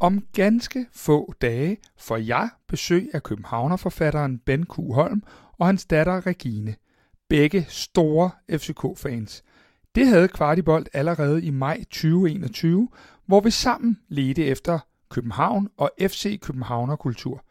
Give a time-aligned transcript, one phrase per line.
[0.00, 4.76] Om ganske få dage får jeg besøg af københavnerforfatteren Ben Q.
[4.76, 5.22] Holm
[5.58, 6.74] og hans datter Regine.
[7.28, 9.44] Begge store FCK-fans.
[9.94, 12.88] Det havde Kvartibolt allerede i maj 2021,
[13.26, 14.78] hvor vi sammen ledte efter
[15.10, 17.44] København og FC Københavnerkultur.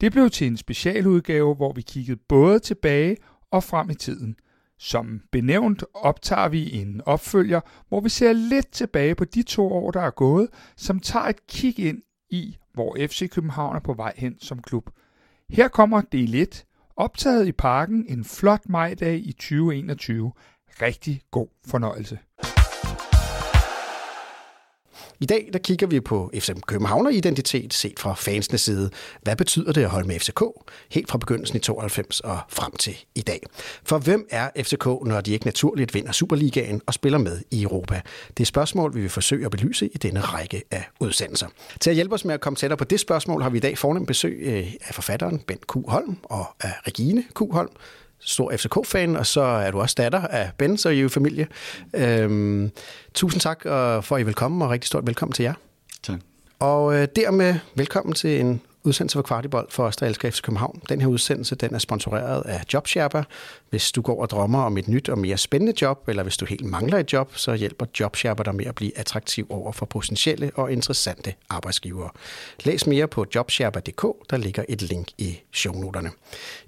[0.00, 3.16] Det blev til en specialudgave, hvor vi kiggede både tilbage
[3.50, 4.36] og frem i tiden.
[4.84, 9.90] Som benævnt optager vi en opfølger, hvor vi ser lidt tilbage på de to år,
[9.90, 14.12] der er gået, som tager et kig ind i, hvor FC København er på vej
[14.16, 14.90] hen som klub.
[15.50, 16.64] Her kommer del 1,
[16.96, 20.32] optaget i parken en flot majdag i 2021.
[20.82, 22.18] Rigtig god fornøjelse.
[25.20, 28.90] I dag der kigger vi på FCM Københavner identitet set fra fansenes side.
[29.22, 30.42] Hvad betyder det at holde med FCK?
[30.90, 33.40] Helt fra begyndelsen i 92 og frem til i dag.
[33.84, 38.00] For hvem er FCK, når de ikke naturligt vinder Superligaen og spiller med i Europa?
[38.36, 41.46] Det er spørgsmål, vi vil forsøge at belyse i denne række af udsendelser.
[41.80, 43.78] Til at hjælpe os med at komme tættere på det spørgsmål, har vi i dag
[43.78, 45.76] fornemt besøg øh, af forfatteren Bent Q.
[45.88, 47.40] Holm og af Regine Q.
[47.52, 47.70] Holm
[48.20, 51.46] stor FCK-fan, og så er du også datter af Ben, så I er jo familie.
[51.94, 52.70] Øhm,
[53.14, 55.54] tusind tak for, at I vil komme, og rigtig stort velkommen til jer.
[56.02, 56.18] Tak.
[56.58, 60.80] Og øh, dermed velkommen til en udsendelse for Kvartibold for os, der elsker FC København.
[60.88, 63.22] Den her udsendelse den er sponsoreret af JobSherpa.
[63.70, 66.46] Hvis du går og drømmer om et nyt og mere spændende job, eller hvis du
[66.46, 70.50] helt mangler et job, så hjælper JobSherpa dig med at blive attraktiv over for potentielle
[70.54, 72.10] og interessante arbejdsgivere.
[72.64, 76.10] Læs mere på jobsherpa.dk, der ligger et link i shownoterne.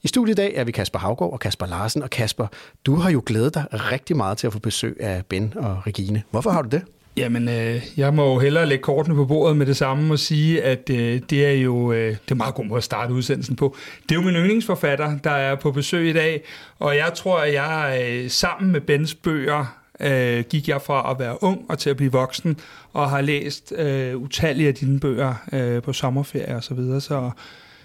[0.03, 2.03] I studiet i dag er vi Kasper Havgård og Kasper Larsen.
[2.03, 2.47] Og Kasper,
[2.87, 6.23] du har jo glædet dig rigtig meget til at få besøg af Ben og Regine.
[6.31, 6.83] Hvorfor har du det?
[7.17, 10.63] Jamen, øh, jeg må jo hellere lægge kortene på bordet med det samme og sige,
[10.63, 13.77] at øh, det er jo øh, det er meget god måde at starte udsendelsen på.
[14.03, 16.43] Det er jo min yndlingsforfatter, der er på besøg i dag,
[16.79, 21.19] og jeg tror, at jeg øh, sammen med Bens bøger øh, gik jeg fra at
[21.19, 22.57] være ung og til at blive voksen,
[22.93, 27.31] og har læst øh, utallige af dine bøger øh, på sommerferie og så videre, så...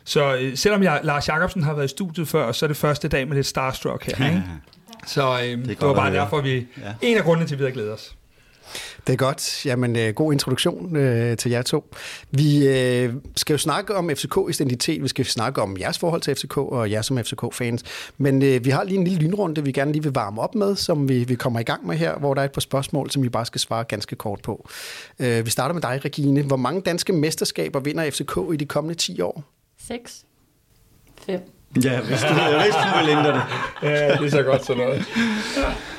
[0.03, 3.07] Så øh, selvom jeg, Lars Jacobsen har været i studiet før, så er det første
[3.07, 4.25] dag med lidt starstruck her.
[4.25, 4.43] Ikke?
[5.07, 6.55] Så øh, det, det var bare derfor, vi...
[6.55, 6.93] Ja.
[7.01, 8.15] En af grundene til, at vi havde glædet os.
[9.07, 9.65] Det er godt.
[9.65, 11.93] Jamen, øh, god introduktion øh, til jer to.
[12.31, 15.03] Vi øh, skal jo snakke om FCK-identitet.
[15.03, 17.83] Vi skal snakke om jeres forhold til FCK og jer som FCK-fans.
[18.17, 20.75] Men øh, vi har lige en lille lynrunde, vi gerne lige vil varme op med,
[20.75, 23.23] som vi, vi kommer i gang med her, hvor der er et par spørgsmål, som
[23.23, 24.69] vi bare skal svare ganske kort på.
[25.19, 26.41] Øh, vi starter med dig, Regine.
[26.41, 29.43] Hvor mange danske mesterskaber vinder FCK i de kommende 10 år?
[29.87, 30.25] 6.
[31.25, 31.60] 5.
[31.83, 33.41] Ja, hvis du, jeg vidste, du ville ændre det.
[33.83, 35.05] ja, det er så godt sådan noget.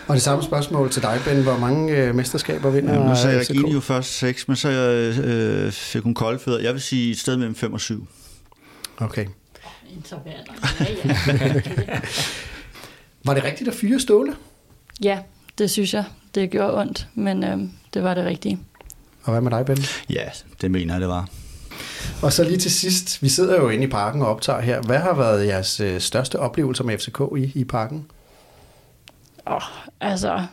[0.06, 1.42] Og det samme spørgsmål til dig, Ben.
[1.42, 3.50] Hvor mange øh, mesterskaber vinder ja, Nu sagde FCK?
[3.50, 6.60] Regine jo først 6, men så øh, fik hun koldfødder.
[6.60, 8.06] Jeg vil sige et sted mellem 5 og 7.
[8.98, 9.26] Okay.
[10.12, 12.00] Ja, ja.
[13.24, 14.34] Var det rigtigt at fyre Ståle?
[15.02, 15.18] ja,
[15.58, 16.04] det synes jeg.
[16.34, 17.58] Det gjorde ondt, men øh,
[17.94, 18.58] det var det rigtige.
[19.22, 19.78] Og hvad med dig, Ben?
[20.10, 20.24] Ja,
[20.60, 21.28] det mener jeg, det var.
[22.22, 24.80] Og så lige til sidst, vi sidder jo inde i parken og optager her.
[24.80, 28.06] Hvad har været jeres øh, største oplevelse med FCK i, i parken?
[29.46, 29.62] Åh, oh,
[30.00, 30.46] altså,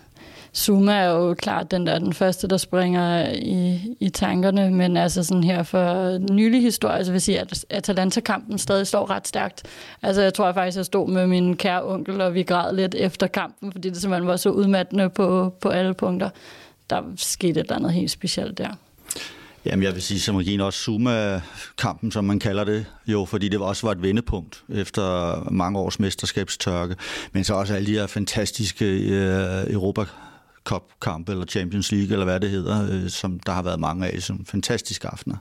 [0.56, 5.24] Zuma er jo klart den der den første, der springer i, i tankerne, men altså
[5.24, 9.64] sådan her for nylig historie, så vil jeg sige, at Atalanta-kampen stadig står ret stærkt.
[10.02, 12.96] Altså jeg tror jeg faktisk, jeg stod med min kære onkel, og vi græd lidt
[12.96, 16.30] efter kampen, fordi det simpelthen var så udmattende på, på alle punkter.
[16.90, 18.70] Der skete et eller andet helt specielt der.
[19.66, 23.60] Jamen, jeg vil sige, som Regine også Zuma-kampen, som man kalder det, jo, fordi det
[23.60, 26.96] også var et vendepunkt efter mange års mesterskabstørke,
[27.32, 30.06] men så også alle de her fantastiske øh, Europa
[30.64, 34.22] Cup-kampe, eller Champions League, eller hvad det hedder, øh, som der har været mange af,
[34.22, 35.38] som fantastiske aftener.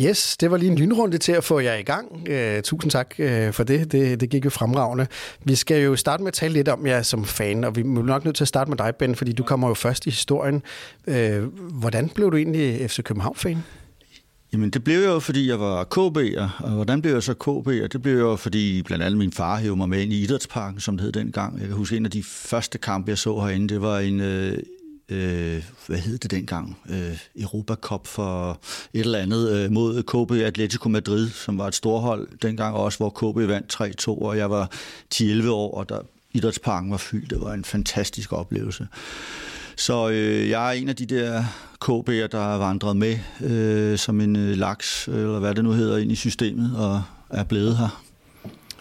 [0.00, 2.12] Yes, det var lige en lynrunde til at få jer i gang.
[2.12, 3.92] Uh, tusind tak uh, for det.
[3.92, 4.20] det.
[4.20, 5.06] Det gik jo fremragende.
[5.44, 7.84] Vi skal jo starte med at tale lidt om jer som fan, og vi er
[7.84, 10.62] nok nødt til at starte med dig, Ben, fordi du kommer jo først i historien.
[11.06, 11.14] Uh,
[11.80, 13.58] hvordan blev du egentlig FC København-fan?
[14.52, 17.86] Jamen det blev jo, fordi jeg var KB'er, og hvordan blev jeg så KB'er?
[17.86, 20.96] Det blev jo, fordi blandt andet min far hævde mig med ind i Idrætsparken, som
[20.96, 21.58] det hed dengang.
[21.58, 24.58] Jeg kan huske, en af de første kampe, jeg så herinde, det var en, øh,
[25.08, 28.60] øh, hvad hed det dengang, øh, Europa Cup for
[28.92, 33.10] et eller andet øh, mod KB Atletico Madrid, som var et storhold dengang også, hvor
[33.10, 34.70] KB vandt 3-2, og jeg var
[35.14, 36.00] 10-11 år, og der
[36.32, 37.30] idrætsparken var fyldt.
[37.30, 38.88] Det var en fantastisk oplevelse.
[39.76, 41.44] Så øh, jeg er en af de der
[41.84, 45.96] KB'er, der er vandret med øh, som en øh, laks, eller hvad det nu hedder,
[45.96, 48.03] ind i systemet, og er blevet her.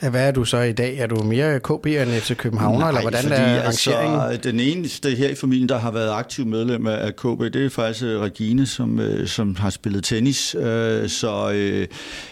[0.09, 0.97] Hvad er du så i dag?
[0.97, 4.39] Er du mere KB end FC København, eller hvordan fordi, er altså, rangeringen?
[4.43, 8.03] den eneste her i familien, der har været aktiv medlem af KB, det er faktisk
[8.03, 10.55] øh, Regine, som, øh, som har spillet tennis.
[10.55, 11.49] Øh, Så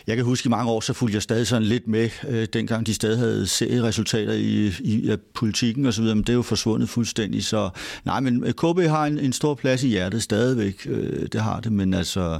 [0.07, 2.93] jeg kan huske, i mange år, så fulgte jeg stadig sådan lidt med, dengang de
[2.93, 6.89] stadig havde serieresultater i, i af politikken og så videre, men det er jo forsvundet
[6.89, 7.45] fuldstændig.
[7.45, 7.69] Så
[8.05, 10.87] nej, men KB har en, en stor plads i hjertet stadigvæk,
[11.31, 12.39] det har det, men altså,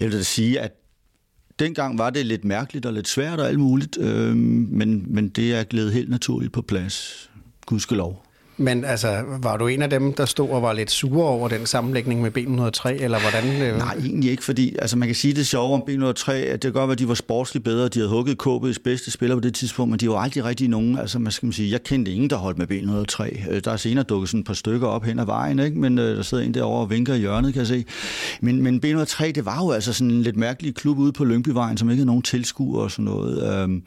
[0.00, 0.72] jeg vil da sige, at
[1.62, 5.54] dengang var det lidt mærkeligt og lidt svært og alt muligt, øh, men, men det
[5.54, 7.30] er glædet helt naturligt på plads.
[7.66, 8.24] Gudskelov.
[8.62, 11.66] Men altså, var du en af dem, der stod og var lidt sure over den
[11.66, 13.62] sammenlægning med B103, eller hvordan?
[13.62, 16.60] øh, Nej, egentlig ikke, fordi altså, man kan sige det sjove om B103, at det
[16.62, 19.40] kan godt være, at de var sportsligt bedre, de havde hugget KB's bedste spiller på
[19.40, 22.12] det tidspunkt, men de var aldrig rigtig nogen, altså man skal man sige, jeg kendte
[22.12, 23.50] ingen, der holdt med B103.
[23.50, 25.78] Øh, der er senere dukket sådan et par stykker op hen ad vejen, ikke?
[25.78, 27.84] men øh, der sidder en derovre og vinker i hjørnet, kan jeg se.
[28.40, 31.76] Men, men B103, det var jo altså sådan en lidt mærkelig klub ude på Lyngbyvejen,
[31.76, 33.62] som ikke havde nogen tilskuere og sådan noget.
[33.62, 33.82] Øhm,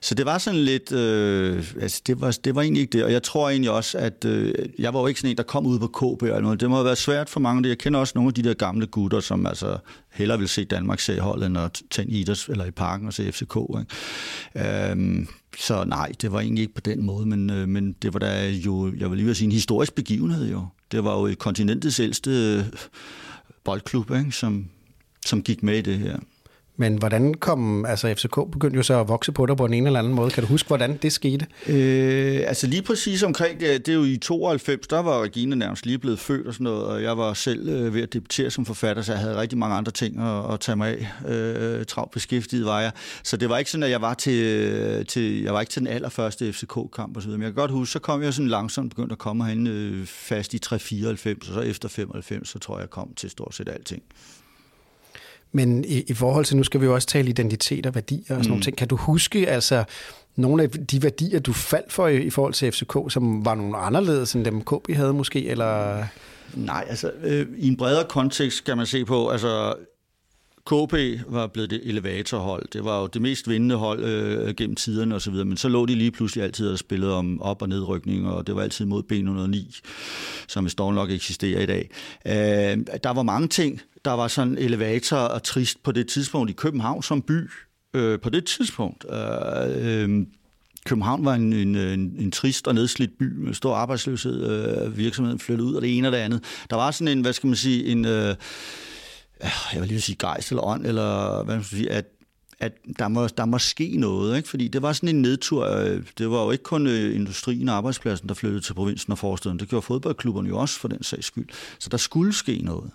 [0.00, 3.12] så det var sådan lidt, øh, altså det var, det var egentlig ikke det, og
[3.12, 5.78] jeg tror egentlig også, at øh, jeg var jo ikke sådan en, der kom ud
[5.78, 6.60] på KB eller noget.
[6.60, 7.68] Det må have været svært for mange.
[7.68, 9.78] Jeg kender også nogle af de der gamle gutter, som altså
[10.12, 13.32] hellere vil se Danmark se holdet, end at tage en eller i parken og se
[13.32, 13.56] FCK.
[14.54, 14.90] Ikke?
[14.90, 15.28] Øhm,
[15.58, 18.50] så nej, det var egentlig ikke på den måde, men, øh, men det var da
[18.50, 20.66] jo, jeg vil lige sige, en historisk begivenhed jo.
[20.92, 22.64] Det var jo kontinentets ældste øh,
[23.64, 24.32] boldklub, ikke?
[24.32, 24.68] Som,
[25.26, 26.18] som gik med i det her.
[26.80, 29.98] Men hvordan kom, altså FCK begyndte jo så at vokse på dig på en eller
[29.98, 30.30] anden måde.
[30.30, 31.46] Kan du huske, hvordan det skete?
[31.66, 35.86] Øh, altså lige præcis omkring det, det er jo i 92, der var Regine nærmest
[35.86, 38.66] lige blevet født og sådan noget, og jeg var selv øh, ved at debutere som
[38.66, 41.30] forfatter, så jeg havde rigtig mange andre ting at, at tage mig af.
[41.30, 42.92] Øh, travlt beskæftiget var jeg.
[43.24, 45.80] Så det var ikke sådan, at jeg var til, øh, til jeg var ikke til
[45.80, 47.38] den allerførste FCK-kamp og så videre.
[47.38, 50.06] Men jeg kan godt huske, så kom jeg sådan langsomt begyndt at komme herinde øh,
[50.06, 53.68] fast i 3-94, og så efter 95, så tror jeg, jeg kom til stort set
[53.68, 54.02] alting.
[55.52, 58.26] Men i, i forhold til, nu skal vi jo også tale identitet og værdier og
[58.28, 58.48] sådan mm.
[58.48, 58.76] nogle ting.
[58.76, 59.84] Kan du huske altså
[60.36, 63.76] nogle af de værdier, du faldt for i, i forhold til FCK, som var nogle
[63.76, 66.04] anderledes end dem KB havde måske, eller...
[66.54, 69.74] Nej, altså øh, i en bredere kontekst kan man se på, altså
[70.66, 70.94] KB
[71.28, 72.66] var blevet det elevatorhold.
[72.72, 75.94] Det var jo det mest vindende hold øh, gennem tiderne osv., men så lå de
[75.94, 79.80] lige pludselig altid og spillede om op- og nedrykning, og det var altid mod B109,
[80.48, 81.90] som vist nok eksisterer i dag.
[82.26, 86.52] Øh, der var mange ting, der var sådan elevator og trist på det tidspunkt i
[86.52, 87.50] København som by.
[87.94, 89.06] Øh, på det tidspunkt.
[89.10, 90.26] Øh, øh,
[90.84, 94.50] København var en, en, en, en trist og nedslidt by med stor arbejdsløshed.
[94.50, 96.44] Øh, virksomheden flyttede ud, og det ene og det andet.
[96.70, 98.04] Der var sådan en, hvad skal man sige, en...
[98.04, 98.36] Øh,
[99.72, 102.06] jeg vil lige sige gejst eller ånd, eller hvad man skal sige, at,
[102.60, 104.48] at der, må, der må ske noget, ikke?
[104.48, 105.66] fordi det var sådan en nedtur.
[105.66, 109.18] Øh, det var jo ikke kun øh, industrien og arbejdspladsen, der flyttede til provinsen og
[109.18, 109.58] forstaden.
[109.58, 111.48] Det gjorde fodboldklubberne jo også for den sags skyld.
[111.78, 112.90] Så der skulle ske noget.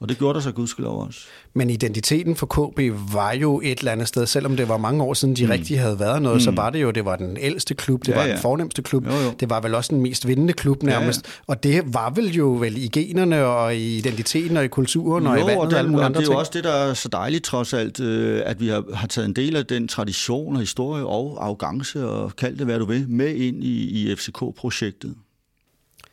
[0.00, 1.20] Og det gjorde der så gudskelov også.
[1.54, 2.80] Men identiteten for KB
[3.14, 5.50] var jo et eller andet sted, selvom det var mange år siden, de mm.
[5.50, 6.40] rigtig havde været noget, mm.
[6.40, 8.32] så var det jo, det var den ældste klub, det Ja, var ja.
[8.32, 9.32] den fornemmeste klub, Jo, jo.
[9.40, 11.22] det var vel også den mest vindende klub nærmest.
[11.24, 11.42] Ja, ja.
[11.46, 15.36] Og det var vel jo vel i generne og i identiteten og i kulturen og
[15.36, 16.94] i vandet og, det, alle mulige og andre det er jo også det, der er
[16.94, 20.54] så dejligt trods alt, øh, at vi har, har taget en del af den tradition
[20.54, 25.14] og historie og arrogance, og kald det hvad du vil, med ind i, i FCK-projektet.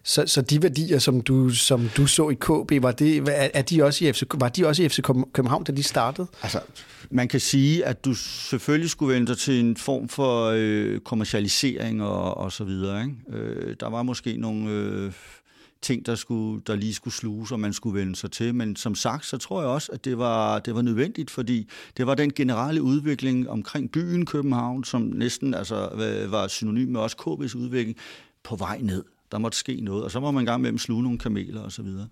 [0.03, 3.83] Så, så de værdier, som du, som du så i KB, var, det, er, de
[3.83, 5.01] også i FC, var de også i FC
[5.33, 6.27] København, da de startede?
[6.41, 6.59] Altså,
[7.09, 12.03] man kan sige, at du selvfølgelig skulle vente dig til en form for øh, kommercialisering
[12.03, 13.01] og, og så videre.
[13.01, 13.37] Ikke?
[13.37, 15.11] Øh, der var måske nogle øh,
[15.81, 18.55] ting, der, skulle, der lige skulle sluges, og man skulle vende sig til.
[18.55, 22.07] Men som sagt, så tror jeg også, at det var, det var nødvendigt, fordi det
[22.07, 27.17] var den generelle udvikling omkring byen København, som næsten altså, øh, var synonym med også
[27.19, 27.97] KB's udvikling,
[28.43, 29.03] på vej ned.
[29.33, 31.71] Der måtte ske noget, og så må man gang med at sluge nogle kameler og
[31.71, 32.07] så videre.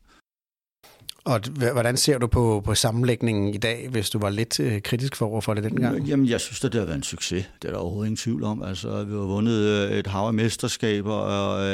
[1.26, 1.40] Og
[1.74, 5.26] hvordan ser du på, på sammenlægningen i dag, hvis du var lidt øh, kritisk for
[5.26, 6.08] over for det dengang?
[6.08, 7.50] Jamen, jeg synes, at det har været en succes.
[7.62, 8.64] Det er der overhovedet ingen tvivl om.
[8.64, 11.66] Altså, vi har vundet øh, et hav af mesterskaber og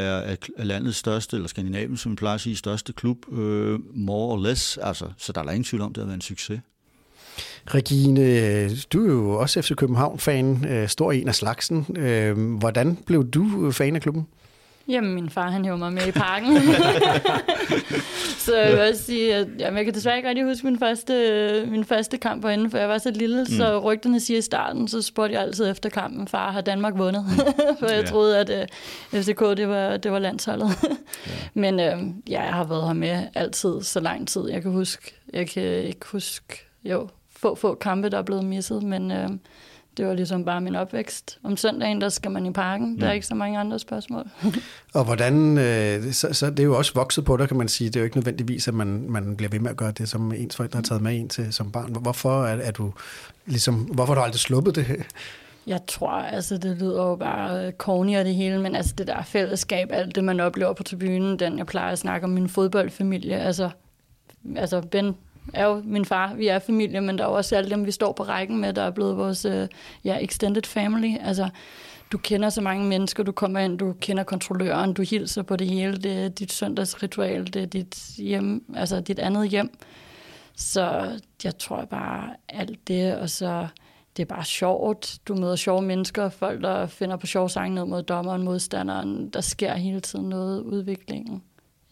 [0.58, 4.48] er landets største, eller Skandinavien, som vi plejer at sige, største klub, øh, more or
[4.48, 4.78] less.
[4.78, 6.60] Altså, så der er der ingen tvivl om, at det har været en succes.
[7.68, 11.86] Regine, du er jo også FC København-fan, øh, stor en af slagsen.
[12.60, 14.28] Hvordan blev du fan af klubben?
[14.90, 16.58] Jamen, min far, han hævde mig med i parken.
[18.46, 21.66] så jeg vil også sige, at jamen, jeg kan desværre ikke rigtig huske min første,
[21.68, 23.46] min første kamp herinde, for jeg var så lille, mm.
[23.46, 27.26] så rygterne siger i starten, så spurgte jeg altid efter kampen, far, har Danmark vundet?
[27.80, 28.06] for jeg Ja.
[28.06, 28.70] troede, at
[29.14, 30.70] uh, FCK, det var, det var landsholdet.
[31.54, 34.50] Men uh, ja, jeg har været her med altid, så lang tid.
[34.50, 38.84] Jeg kan huske, jeg kan ikke huske, jo, få, få kampe, der er blevet misset,
[38.84, 39.18] men uh,
[39.98, 41.40] det var ligesom bare min opvækst.
[41.44, 43.02] Om søndagen, der skal man i parken.
[43.02, 44.28] Der er ikke så mange andre spørgsmål.
[44.94, 47.88] Og hvordan, øh, så, så det er jo også vokset på dig, kan man sige.
[47.88, 50.34] Det er jo ikke nødvendigvis, at man, man bliver ved med at gøre det, som
[50.34, 51.96] ens forældre har taget med en til som barn.
[52.02, 52.94] Hvorfor er, er du
[53.46, 54.86] ligesom, hvorfor har du aldrig sluppet det?
[55.68, 59.24] Jeg tror, altså det lyder jo bare corny og det hele, men altså det der
[59.24, 63.40] fællesskab, alt det man oplever på tribunen, den jeg plejer at snakke om min fodboldfamilie,
[63.40, 63.70] altså,
[64.56, 65.16] altså Ben
[65.54, 67.92] er jo min far, vi er familie, men der er jo også alle dem, vi
[67.92, 69.68] står på rækken med, der er blevet vores øh,
[70.04, 71.16] ja, extended family.
[71.22, 71.50] Altså,
[72.12, 75.68] du kender så mange mennesker, du kommer ind, du kender kontrolløren, du hilser på det
[75.68, 79.70] hele, det er dit søndagsritual, det er dit hjem, altså dit andet hjem.
[80.56, 81.12] Så
[81.44, 83.68] jeg tror bare alt det, og så
[84.18, 85.18] det er bare sjovt.
[85.28, 89.30] Du møder sjove mennesker, folk, der finder på sjove sange ned mod dommeren, modstanderen.
[89.30, 91.44] Der sker hele tiden noget udviklingen.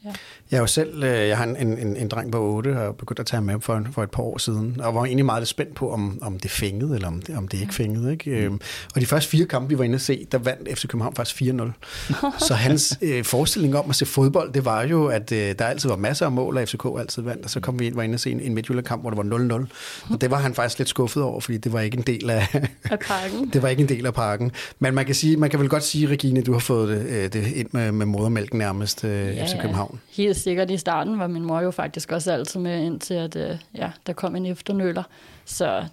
[0.05, 0.11] Ja.
[0.51, 3.19] Jeg er jo selv, øh, jeg har en, en, en dreng på 8, og begyndt
[3.19, 5.75] at tage ham med for, for et par år siden, og var egentlig meget spændt
[5.75, 8.11] på, om, om det fængede, eller om det, om det ikke fængede.
[8.11, 8.29] Ikke?
[8.29, 8.35] Mm.
[8.35, 8.61] Øhm,
[8.95, 11.41] og de første fire kampe, vi var inde at se, der vandt FC København faktisk
[11.41, 12.47] 4-0.
[12.47, 15.89] så hans øh, forestilling om at se fodbold, det var jo, at øh, der altid
[15.89, 18.13] var masser af mål, og FCK altid vandt, og så kom vi ind, var inde
[18.13, 20.13] at se en, en Midtjylland-kamp, hvor det var 0-0.
[20.13, 22.47] Og det var han faktisk lidt skuffet over, fordi det var ikke en del af,
[22.91, 23.49] af pakken.
[23.53, 24.51] det var ikke en del af pakken.
[24.79, 27.33] Men man kan, sige, man kan vel godt sige, Regine, du har fået det, øh,
[27.33, 29.94] det ind med, med modermælken nærmest, øh, ja, FC København.
[30.11, 33.57] Helt sikkert i starten var min mor jo faktisk også altid med, indtil at, øh,
[33.75, 35.03] ja, der kom en efternøler.
[35.45, 35.83] Så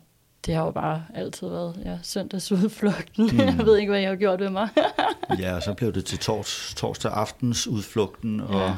[0.46, 3.30] det har jo bare altid været ja, søndagsudflugten.
[3.32, 3.38] Mm.
[3.38, 4.68] jeg ved ikke, hvad jeg har gjort ved mig.
[5.42, 8.74] ja, og så blev det til tors, torsdag aftens udflugten, og ja.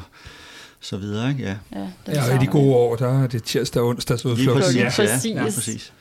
[0.79, 1.43] så videre, ikke?
[1.43, 4.63] Ja, ja, ja og i de gode år, der er det tirsdag og onsdags udflugten.
[4.63, 5.03] Præcis, ja.
[5.03, 5.35] præcis.
[5.35, 5.93] Ja, præcis.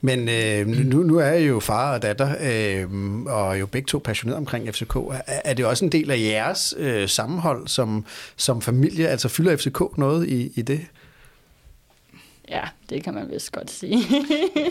[0.00, 2.90] Men øh, nu, nu er jeg jo far og datter, øh,
[3.26, 4.96] og jo begge to passionerede omkring FCK.
[4.96, 8.04] Er, er det også en del af jeres øh, sammenhold som,
[8.36, 9.08] som familie?
[9.08, 10.80] Altså fylder FCK noget i, i det?
[12.48, 13.98] Ja, det kan man vist godt sige.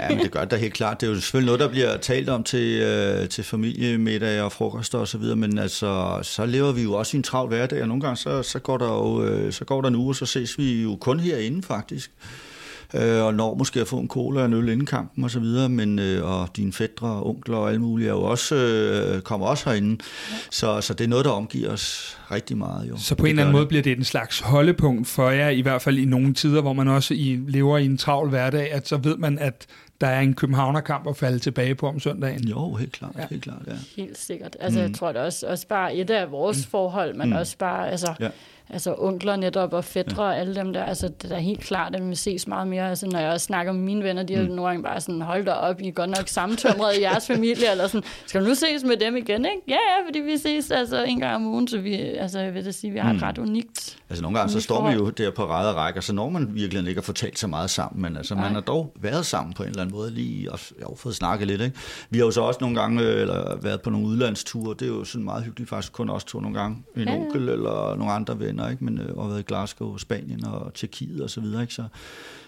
[0.02, 1.02] ja, men det gør det da helt klart.
[1.02, 4.96] Det er jo selvfølgelig noget, der bliver talt om til, øh, til familiemiddag og frokost
[4.96, 7.88] og så videre, men altså, så lever vi jo også i en travl hverdag, og
[7.88, 10.26] nogle gange så, så, går der jo, øh, så går der en uge, og så
[10.26, 12.49] ses vi jo kun herinde faktisk øh,
[12.94, 15.70] og når måske at få en cola og en øl inden kampen og så videre,
[15.70, 19.48] men øh, og dine fædre og onkler og alle mulige er jo også, øh, kommer
[19.48, 19.98] også herinde.
[20.32, 20.36] Ja.
[20.52, 22.90] Så, så det er noget, der omgiver os rigtig meget.
[22.90, 22.98] Jo.
[22.98, 25.82] Så på en eller anden måde bliver det en slags holdepunkt for jer, i hvert
[25.82, 28.98] fald i nogle tider, hvor man også i, lever i en travl hverdag, at så
[28.98, 29.66] ved man, at
[30.02, 32.48] der er en Københavnerkamp at falde tilbage på om søndagen.
[32.48, 33.12] Jo, helt klart.
[33.18, 33.28] Ja.
[33.30, 33.74] Helt, klart ja.
[33.98, 34.58] helt sikkert.
[34.60, 34.86] Altså, mm.
[34.86, 36.72] jeg tror det også, også bare et af vores mm.
[36.72, 37.36] forhold, men mm.
[37.36, 38.30] også bare, altså, ja
[38.70, 42.10] altså onkler netop og fædre og alle dem der, altså det er helt klart, at
[42.10, 42.90] vi ses meget mere.
[42.90, 44.50] Altså når jeg også snakker med mine venner, de har mm.
[44.50, 47.72] nogle gange bare sådan, hold da op, I er godt nok sammentømret i jeres familie,
[47.72, 49.62] eller sådan, skal du nu ses med dem igen, ikke?
[49.68, 52.66] Ja, ja, fordi vi ses altså en gang om ugen, så vi, altså jeg vil
[52.66, 53.22] da sige, vi har et mm.
[53.22, 56.30] ret unikt Altså nogle gange så står man jo der på ræde rækker, så når
[56.30, 59.54] man virkelig ikke har fortalt så meget sammen, men altså man har dog været sammen
[59.54, 61.78] på en eller anden måde lige, og har fået snakket lidt, ikke?
[62.10, 65.04] Vi har jo så også nogle gange eller været på nogle udlandsture, det er jo
[65.04, 67.16] sådan meget hyggeligt, faktisk kun også to nogle gange, en ja.
[67.16, 68.84] onkel eller nogle andre venner, ikke?
[68.84, 71.74] Men øh, og været i Glasgow, Spanien og Tjekkiet og så videre, ikke?
[71.74, 71.84] Så,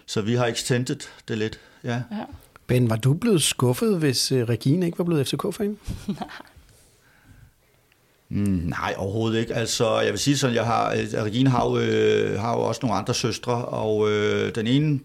[0.05, 1.93] så vi har extended det lidt, ja.
[2.11, 2.25] ja.
[2.67, 5.77] Ben, var du blevet skuffet, hvis øh, Regine ikke var blevet FCK-fan?
[8.31, 9.53] Mm, nej, overhovedet ikke.
[9.55, 12.79] Altså, jeg vil sige sådan, jeg har, øh, Regine har jo, øh, har jo også
[12.83, 14.99] nogle andre søstre, og øh, den ene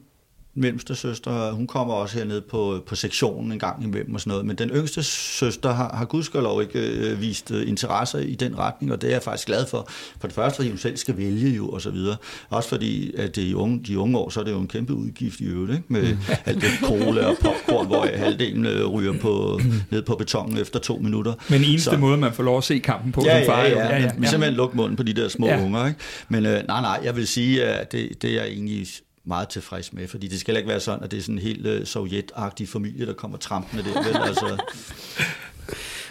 [0.56, 4.46] mellemste søster, hun kommer også herned på, på sektionen en gang imellem og sådan noget,
[4.46, 8.92] men den yngste søster har, har gudskelov ikke øh, vist øh, interesse i den retning,
[8.92, 9.88] og det er jeg faktisk glad for.
[10.20, 12.16] For det første, fordi hun selv skal vælge jo, og så videre.
[12.50, 14.94] Også fordi, at det i unge, de unge år, så er det jo en kæmpe
[14.94, 15.84] udgift i øvrigt, ikke?
[15.88, 16.18] med mm.
[16.44, 19.60] alt det cola og popcorn, hvor halvdelen øh, ryger på,
[19.90, 21.34] ned på betongen efter to minutter.
[21.50, 23.62] Men eneste så, måde, man får lov at se kampen på ja, som far.
[23.62, 24.10] Ja, ja, ja, ja.
[24.18, 25.64] Vi simpelthen lukke munden på de der små ja.
[25.64, 25.86] unger.
[25.86, 25.98] Ikke?
[26.28, 28.86] Men øh, nej, nej, jeg vil sige, at det, det er egentlig
[29.26, 31.66] meget tilfreds med, fordi det skal ikke være sådan, at det er sådan en helt
[31.66, 34.02] øh, sovjetagtig familie, der kommer trampende der.
[34.04, 34.16] Vel?
[34.16, 34.56] Altså,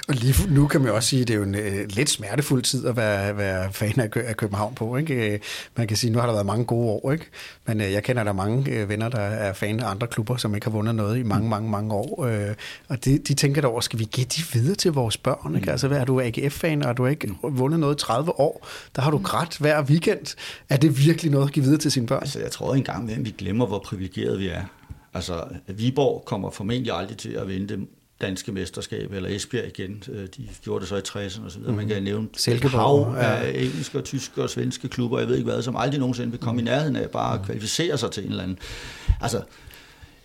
[0.07, 2.63] og lige nu kan man også sige, at det er jo en uh, lidt smertefuld
[2.63, 4.97] tid at være, være fan af, af København på.
[4.97, 5.33] Ikke?
[5.33, 5.39] Øh,
[5.75, 7.25] man kan sige, at nu har der været mange gode år, ikke?
[7.65, 10.55] men uh, jeg kender der mange uh, venner, der er fan af andre klubber, som
[10.55, 12.15] ikke har vundet noget i mange, mange, mange år.
[12.17, 12.55] Uh,
[12.87, 15.55] og de, de tænker da over, skal vi give de videre til vores børn?
[15.55, 15.65] Ikke?
[15.65, 15.71] Mm.
[15.71, 18.67] Altså, hvad er du AGF-fan, og har du ikke vundet noget i 30 år?
[18.95, 20.35] Der har du grædt hver weekend.
[20.69, 22.21] Er det virkelig noget at give videre til sine børn?
[22.21, 24.61] Altså, jeg tror engang, at vi glemmer, hvor privilegeret vi er.
[25.13, 27.87] Altså, Viborg kommer formentlig aldrig til at vinde det
[28.21, 30.03] danske mesterskab, eller Esbjerg igen.
[30.11, 31.61] Øh, de gjorde det så i 60'erne osv.
[31.61, 31.73] Mm.
[31.73, 33.59] Man kan nævne et hav af ja.
[33.61, 36.67] engelske, tyske og svenske klubber, jeg ved ikke hvad, som aldrig nogensinde vil komme mm.
[36.67, 37.45] i nærheden af bare at mm.
[37.45, 38.57] kvalificere sig til en eller anden.
[39.21, 39.41] Altså,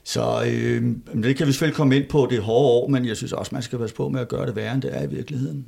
[0.04, 0.82] så øh,
[1.22, 3.62] det kan vi selvfølgelig komme ind på, det hårde år, men jeg synes også, man
[3.62, 5.66] skal passe på med at gøre det værre, end det er i virkeligheden.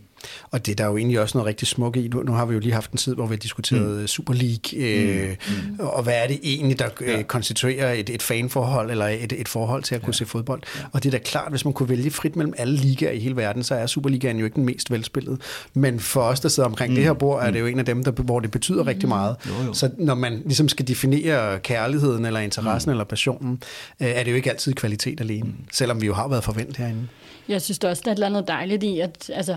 [0.50, 2.08] Og det der er jo egentlig også noget rigtig smukt i.
[2.08, 4.06] Nu har vi jo lige haft en tid, hvor vi har diskuteret mm.
[4.06, 5.80] Super League, øh, mm.
[5.80, 7.22] og hvad er det egentlig, der øh, ja.
[7.22, 10.16] konstituerer et, et fanforhold, eller et, et forhold til at kunne ja.
[10.16, 10.62] se fodbold.
[10.76, 10.80] Ja.
[10.92, 13.36] Og det er da klart, hvis man kunne vælge frit mellem alle ligaer i hele
[13.36, 15.40] verden, så er Superligaen jo ikke den mest velspillet.
[15.74, 16.94] Men for os, der sidder omkring mm.
[16.94, 18.86] det her bord, er det jo en af dem, der, hvor det betyder mm.
[18.86, 19.36] rigtig meget.
[19.48, 19.72] Jo, jo.
[19.72, 22.92] Så når man ligesom skal definere kærligheden, eller interessen, mm.
[22.92, 23.62] eller passionen,
[24.00, 25.54] øh, er det jo ikke altid kvalitet alene, mm.
[25.72, 27.08] selvom vi jo har været forventet herinde.
[27.48, 29.56] Jeg synes også, der er et eller andet dejligt i, at altså,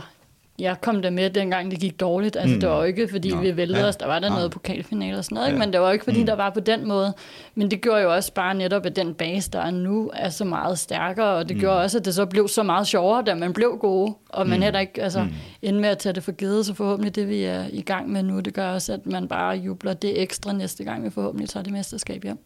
[0.59, 2.35] jeg kom der med, dengang det gik dårligt.
[2.35, 2.59] Altså, mm.
[2.61, 3.95] det var jo ikke, fordi Nå, vi væltede ja, os.
[3.95, 4.33] Der var der ja.
[4.33, 5.57] noget pokalfinale og sådan noget, ja.
[5.57, 6.25] men det var jo ikke, fordi mm.
[6.25, 7.13] der var på den måde.
[7.55, 10.45] Men det gjorde jo også bare netop, at den base, der er nu, er så
[10.45, 11.61] meget stærkere, og det mm.
[11.61, 14.57] gjorde også, at det så blev så meget sjovere, da man blev gode, og man
[14.57, 14.63] mm.
[14.63, 15.29] heller ikke altså, mm.
[15.61, 18.23] endte med at tage det for givet, så forhåbentlig det, vi er i gang med
[18.23, 21.63] nu, det gør også, at man bare jubler det ekstra næste gang, vi forhåbentlig tager
[21.63, 22.39] det mesterskab hjem.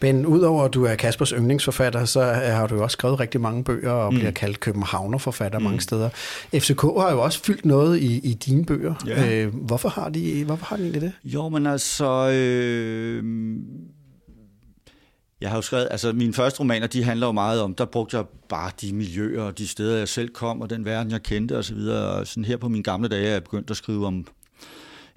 [0.00, 3.90] Men udover at du er Kaspers yndlingsforfatter, så har du også skrevet rigtig mange bøger
[3.90, 4.18] og mm.
[4.18, 5.64] bliver kaldt københavnerforfatter mm.
[5.64, 6.08] mange steder.
[6.54, 8.94] FCK har jo også fyldt noget i, i dine bøger.
[9.06, 9.44] Ja.
[9.44, 11.12] Øh, hvorfor, har de, hvorfor har de det?
[11.24, 12.30] Jo, men altså...
[12.34, 13.24] Øh,
[15.40, 18.16] jeg har jo skrevet, altså mine første romaner, de handler jo meget om, der brugte
[18.16, 21.58] jeg bare de miljøer og de steder, jeg selv kom, og den verden, jeg kendte
[21.58, 21.78] osv.
[21.78, 24.26] Og sådan her på mine gamle dage er jeg begyndt at skrive om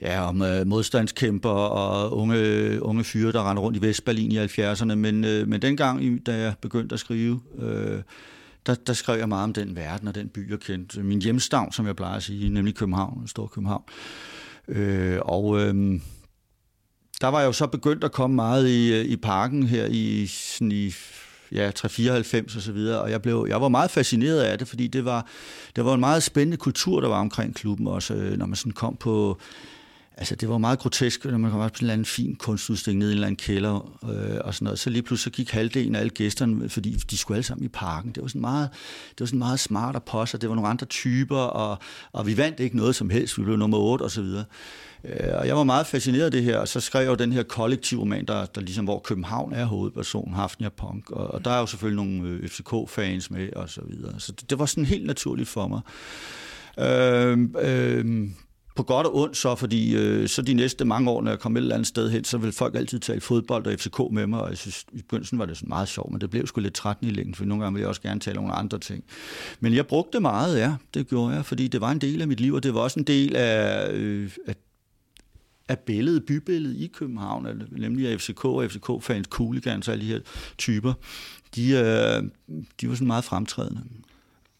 [0.02, 4.96] ja, om øh, modstandskæmper og unge, unge fyre, der render rundt i Vestberlin i 70'erne.
[4.96, 8.02] Men, øh, men dengang, da jeg begyndte at skrive, øh,
[8.66, 11.04] der, der skrev jeg meget om den verden og den by, jeg kendte.
[11.04, 13.84] Min hjemstavn, som jeg plejer at sige, nemlig København, Stor København.
[14.68, 16.00] Øh, og øh,
[17.22, 20.26] der var jeg jo så begyndt at komme meget i, øh, i parken her i,
[20.28, 20.94] sådan i
[21.52, 24.88] ja, 394 og så videre, og jeg, blev, jeg var meget fascineret af det, fordi
[24.88, 25.28] det var,
[25.76, 28.72] det var en meget spændende kultur, der var omkring klubben også, øh, når man sådan
[28.72, 29.38] kom på
[30.22, 33.00] Altså, det var meget grotesk, når man kom op til en eller anden fin kunstudstilling
[33.00, 34.80] nede i en eller anden kælder øh, og sådan noget.
[34.80, 38.12] Så lige pludselig gik halvdelen af alle gæsterne, fordi de skulle alle sammen i parken.
[38.12, 38.70] Det var sådan meget,
[39.10, 41.78] det var sådan meget smart og posse, det var nogle andre typer, og,
[42.12, 43.38] og vi vandt ikke noget som helst.
[43.38, 44.46] Vi blev nummer 8 og så videre.
[45.04, 47.32] Øh, og jeg var meget fascineret af det her, og så skrev jeg jo den
[47.32, 51.60] her kollektivroman, der, der ligesom, hvor København er hovedpersonen, Hafnia Punk, og, og der er
[51.60, 54.20] jo selvfølgelig nogle øh, FCK-fans med, og så videre.
[54.20, 55.82] Så det, det var sådan helt naturligt for mig.
[56.80, 58.30] Øh, øh,
[58.76, 61.58] på godt og ondt så, fordi øh, så de næste mange år, når jeg kom
[61.58, 64.42] et eller andet sted hen, så vil folk altid tale fodbold og FCK med mig,
[64.42, 66.74] og jeg synes, i begyndelsen var det sådan meget sjovt, men det blev sgu lidt
[66.74, 69.04] træt i længden, for nogle gange ville jeg også gerne tale om nogle andre ting.
[69.60, 72.28] Men jeg brugte det meget, ja, det gjorde jeg, fordi det var en del af
[72.28, 74.56] mit liv, og det var også en del af, øh, af
[75.70, 80.20] af billedet, bybilledet i København, nemlig af FCK og FCK-fans, cooligans og alle de her
[80.58, 80.94] typer,
[81.56, 82.24] de, øh,
[82.82, 83.82] de var sådan meget fremtrædende.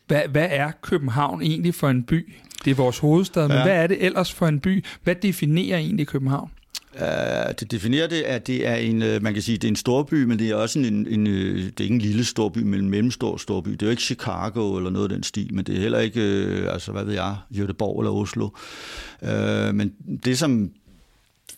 [0.08, 2.34] Hvad, hvad er København egentlig for en by?
[2.66, 3.64] Det er vores hovedstad, men ja.
[3.64, 4.86] hvad er det ellers for en by?
[5.04, 6.52] Hvad definerer egentlig København?
[6.94, 7.02] Uh,
[7.60, 10.24] det definerer det, at det er en, øh, man kan sige, det er en storby,
[10.24, 12.90] men det er også en, en øh, det er ikke en lille storby, men en
[12.90, 13.70] mellemstor storby.
[13.70, 16.22] Det er jo ikke Chicago eller noget af den stil, men det er heller ikke,
[16.70, 18.50] altså hvad ved jeg, Göteborg eller Oslo.
[19.22, 19.94] Uh, men
[20.26, 20.72] det som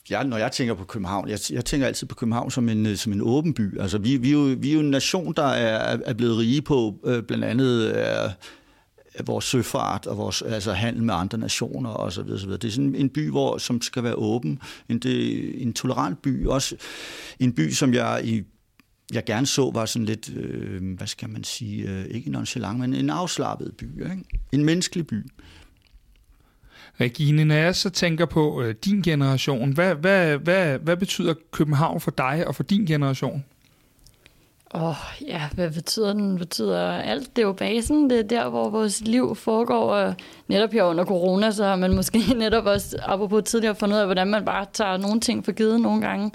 [0.10, 3.14] jeg, når jeg tænker på København, jeg, jeg tænker altid på København som en, som
[3.14, 3.80] en åben by.
[3.80, 6.62] Altså, vi, vi, er jo, vi er jo en nation, der er, er blevet rige
[6.62, 8.32] på øh, blandt andet øh,
[9.26, 12.60] vores søfart og vores altså handel med andre nationer og så videre, så videre.
[12.60, 14.60] Det er sådan en by, hvor, som skal være åben.
[14.90, 16.48] En, det, en tolerant by.
[16.48, 16.76] Også
[17.40, 18.44] en by, som jeg i
[19.14, 22.94] jeg gerne så, var sådan lidt, øh, hvad skal man sige, øh, ikke nonchalant, men
[22.94, 24.04] en afslappet by.
[24.04, 24.24] Ikke?
[24.52, 25.26] En menneskelig by.
[27.00, 32.02] Regine, når jeg så tænker på øh, din generation, hvad, hvad, hvad, hvad betyder København
[32.02, 33.44] for dig og for din generation?
[34.76, 34.96] Åh, oh,
[35.28, 36.38] ja, hvad betyder den?
[36.38, 37.36] betyder alt.
[37.36, 39.94] Det er jo basen, det er der, hvor vores liv foregår.
[39.94, 40.16] Og
[40.48, 44.08] netop her under corona, så har man måske netop også, apropos tidligere, fundet ud af,
[44.08, 46.32] hvordan man bare tager nogle ting for givet nogle gange.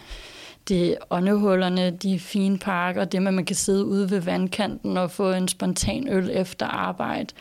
[0.68, 4.96] Det er åndehullerne, de fine parker, det med, at man kan sidde ude ved vandkanten
[4.96, 7.34] og få en spontan øl efter arbejde.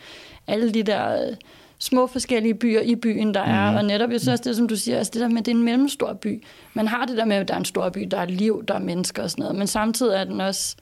[0.46, 1.34] Alle de der
[1.78, 3.70] små forskellige byer i byen, der er.
[3.70, 3.76] Mm.
[3.76, 5.64] Og netop, jeg synes det, som du siger, altså det der med, det er en
[5.64, 6.44] mellemstor by.
[6.74, 8.74] Man har det der med, at der er en stor by, der er liv, der
[8.74, 9.56] er mennesker og sådan noget.
[9.56, 10.76] Men samtidig er den også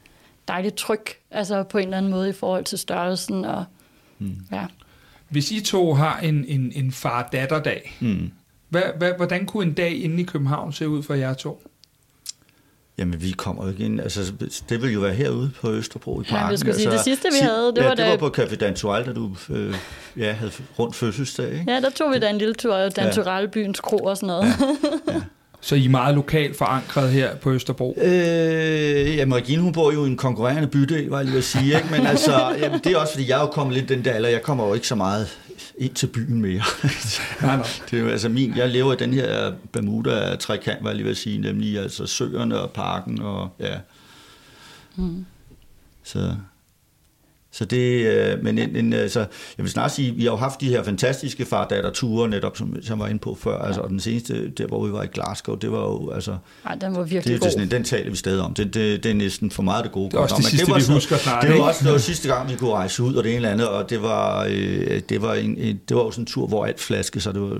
[0.48, 3.44] dejligt tryg, altså på en eller anden måde i forhold til størrelsen.
[3.44, 3.64] Og,
[4.18, 4.36] mm.
[4.52, 4.66] ja.
[5.28, 8.30] Hvis I to har en, en, en far-datter-dag, mm.
[8.68, 11.62] hvad, hvad, hvordan kunne en dag inde i København se ud for jer to?
[12.98, 14.00] Jamen, vi kommer jo ikke ind.
[14.00, 14.32] Altså,
[14.68, 16.36] det vil jo være herude på Østerbro i parken.
[16.36, 18.34] Ja, jeg skulle sige, altså, det sidste, vi havde, det ja, var det var på
[18.38, 19.74] Café Dantual, da du øh,
[20.16, 21.72] ja, havde rundt fødselsdag, ikke?
[21.72, 23.50] Ja, der tog vi da en lille tur, Dantual, ja.
[23.50, 24.44] byens kro og sådan noget.
[24.44, 25.12] Ja.
[25.12, 25.20] Ja.
[25.66, 27.98] Så I er meget lokalt forankret her på Østerbro?
[28.02, 31.76] Øh, jamen, Regine, hun bor jo i en konkurrerende bydel, var jeg lige at sige.
[31.76, 31.88] Ikke?
[31.90, 34.28] Men altså, jamen, det er også, fordi jeg er jo kommet lidt den der alder.
[34.28, 35.38] Jeg kommer jo ikke så meget
[35.78, 36.62] ind til byen mere.
[37.42, 37.66] nej, nej.
[37.90, 41.16] Det er jo, altså min, jeg lever i den her Bermuda-trekant, var jeg lige at
[41.16, 43.74] sige, nemlig altså søerne og parken og ja.
[44.96, 45.26] Mm.
[46.04, 46.34] Så,
[47.56, 49.28] Så det, øh, men en, en, altså, jeg
[49.64, 53.06] vil snart sige, vi har jo haft de her fantastiske fardatter-ture, netop som, som var
[53.06, 53.58] inde på før.
[53.58, 56.36] Altså, og den seneste, der hvor vi var i Glasgow, det var jo, altså...
[56.66, 57.46] Ej, den var virkelig det, god.
[57.46, 58.54] Det, sådan, den taler vi stadig om.
[58.54, 60.10] Det, det, det er næsten for meget det gode.
[60.10, 62.28] Det er også det sidste, var vi husker snart, Det var også det var sidste
[62.28, 65.22] gang, vi kunne rejse ud, og det ene eller andet, og det var, øh, det
[65.22, 67.56] var, en, en, det var jo sådan en tur, hvor alt flaske, så det var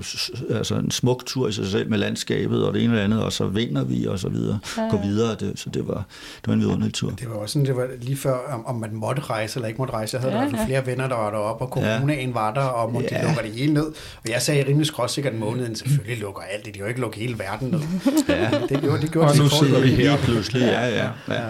[0.57, 3.33] altså en smuk tur i sig selv med landskabet og det ene eller andet, og
[3.33, 4.83] så vinder vi og så videre, Ja.
[4.91, 5.35] går videre.
[5.41, 6.05] Det, så det var,
[6.41, 7.11] det var en vidunderlig tur.
[7.11, 9.79] Det var også sådan, det var lige før, om, om man måtte rejse eller ikke
[9.79, 10.17] måtte rejse.
[10.17, 10.65] Jeg havde Ja, ja, fald ja.
[10.67, 13.19] flere venner, der var deroppe, og coronaen var der, og måtte Ja.
[13.21, 13.87] de lukker det hele ned.
[14.25, 16.75] Og jeg sagde rimelig skråsikkert en måned, selvfølgelig lukker alt det.
[16.75, 17.81] De kan jo ikke lukke hele verden ned.
[18.29, 18.51] Ja.
[18.69, 20.17] Det gjorde, det gjorde Og de nu sidder vi her.
[20.17, 20.97] Pludselig, ja, ja.
[21.29, 21.35] ja.
[21.35, 21.41] Ja.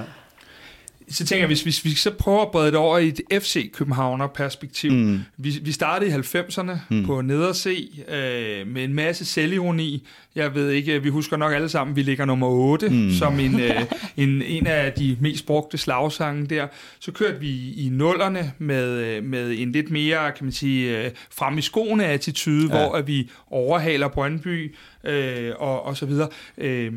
[1.08, 3.72] Så tænker jeg, hvis, hvis vi så prøver at brede det over i et FC
[3.72, 4.92] Københavner perspektiv.
[4.92, 5.20] Mm.
[5.36, 7.06] Vi, vi startede i 90'erne mm.
[7.06, 10.06] på Nederse øh, med en masse selvironi.
[10.34, 13.10] Jeg ved ikke, vi husker nok alle sammen, vi ligger nummer 8 mm.
[13.10, 13.82] som en, øh,
[14.16, 16.66] en, en af de mest brugte slagsange der.
[17.00, 21.10] Så kørte vi i nullerne med, øh, med en lidt mere, kan man sige, øh,
[21.30, 22.62] frem i skoene attitude.
[22.62, 22.68] Ja.
[22.68, 26.28] hvor at vi overhaler Brøndby øh, og, og så videre.
[26.58, 26.92] Øh,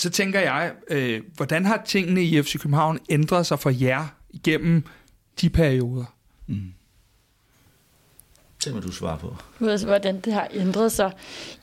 [0.00, 4.84] så tænker jeg, øh, hvordan har tingene i FC København ændret sig for jer igennem
[5.40, 6.04] de perioder?
[8.64, 9.36] Det må du svare på.
[9.66, 11.12] Altså, hvordan det har ændret sig.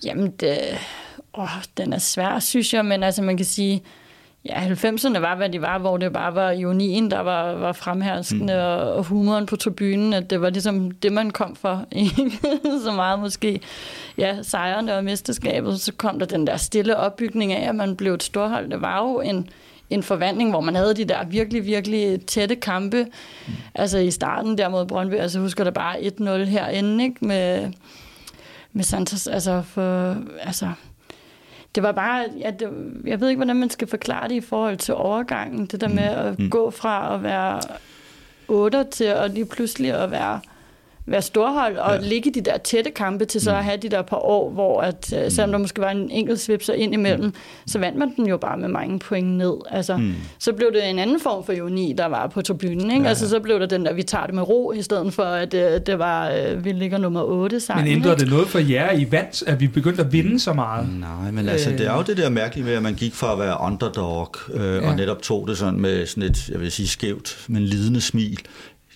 [0.03, 0.59] Jamen, det,
[1.33, 3.83] åh, den er svær, synes jeg, men altså, man kan sige,
[4.49, 8.53] ja, 90'erne var, hvad de var, hvor det bare var ironien, der var, var fremherskende,
[8.53, 8.59] mm.
[8.59, 12.31] og, og humoren på tribunen, at det var ligesom det, man kom for, ikke
[12.83, 13.59] så meget måske.
[14.17, 18.13] Ja, sejrene og mesterskabet, så kom der den der stille opbygning af, at man blev
[18.13, 18.71] et storhold.
[18.71, 19.49] Det var jo en,
[19.89, 23.03] en forvandling, hvor man havde de der virkelig, virkelig tætte kampe.
[23.47, 23.53] Mm.
[23.75, 27.25] Altså i starten der mod Brøndby, altså husker der bare 1-0 herinde, ikke?
[27.25, 27.71] Med,
[28.73, 30.71] med Santos, altså for, altså,
[31.77, 32.69] det var bare, ja, det,
[33.05, 36.03] jeg ved ikke, hvordan man skal forklare det i forhold til overgangen, det der med
[36.03, 36.49] at mm.
[36.49, 37.61] gå fra at være
[38.47, 40.39] 8 til at lige pludselig at være
[41.07, 42.07] være storhold og ja.
[42.07, 44.81] ligge i de der tætte kampe til så at have de der par år, hvor
[44.81, 45.29] at, mm.
[45.29, 47.33] selvom der måske var en enkelt svipser ind imellem, mm.
[47.67, 49.53] så vandt man den jo bare med mange point ned.
[49.69, 50.13] Altså, mm.
[50.39, 52.91] Så blev det en anden form for ironi, der var på tribunen.
[52.91, 53.03] Ikke?
[53.03, 53.09] Ja.
[53.09, 55.53] Altså, så blev det den der, vi tager det med ro, i stedet for at
[55.53, 57.85] øh, det var, øh, vi ligger nummer 8 sammen.
[57.85, 60.99] Men ændrede det noget for jer i vand, at vi begyndte at vinde så meget?
[60.99, 63.39] Nej, men altså, det er jo det der mærkelige med, at man gik fra at
[63.39, 64.75] være underdog, øh.
[64.75, 64.89] Ja.
[64.89, 68.39] og netop tog det sådan med sådan et, jeg vil sige, skævt, men lidende smil,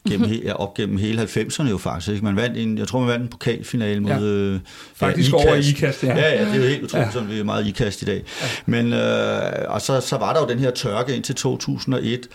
[0.10, 2.12] gennem, he, ja, op gennem hele 90'erne jo faktisk.
[2.12, 2.26] Ikke?
[2.26, 4.12] Man vandt en, jeg tror, man vandt en pokalfinale mod...
[4.12, 4.20] Ja.
[4.22, 4.60] Øh,
[4.96, 6.18] Faktisk ja, over IKAST, ja.
[6.18, 6.34] ja.
[6.34, 7.12] Ja, det er jo helt utroligt, ja.
[7.12, 8.24] sådan vi er meget IKAST i dag.
[8.42, 8.48] Ja.
[8.66, 12.28] Men, øh, og så, så var der jo den her tørke indtil 2001,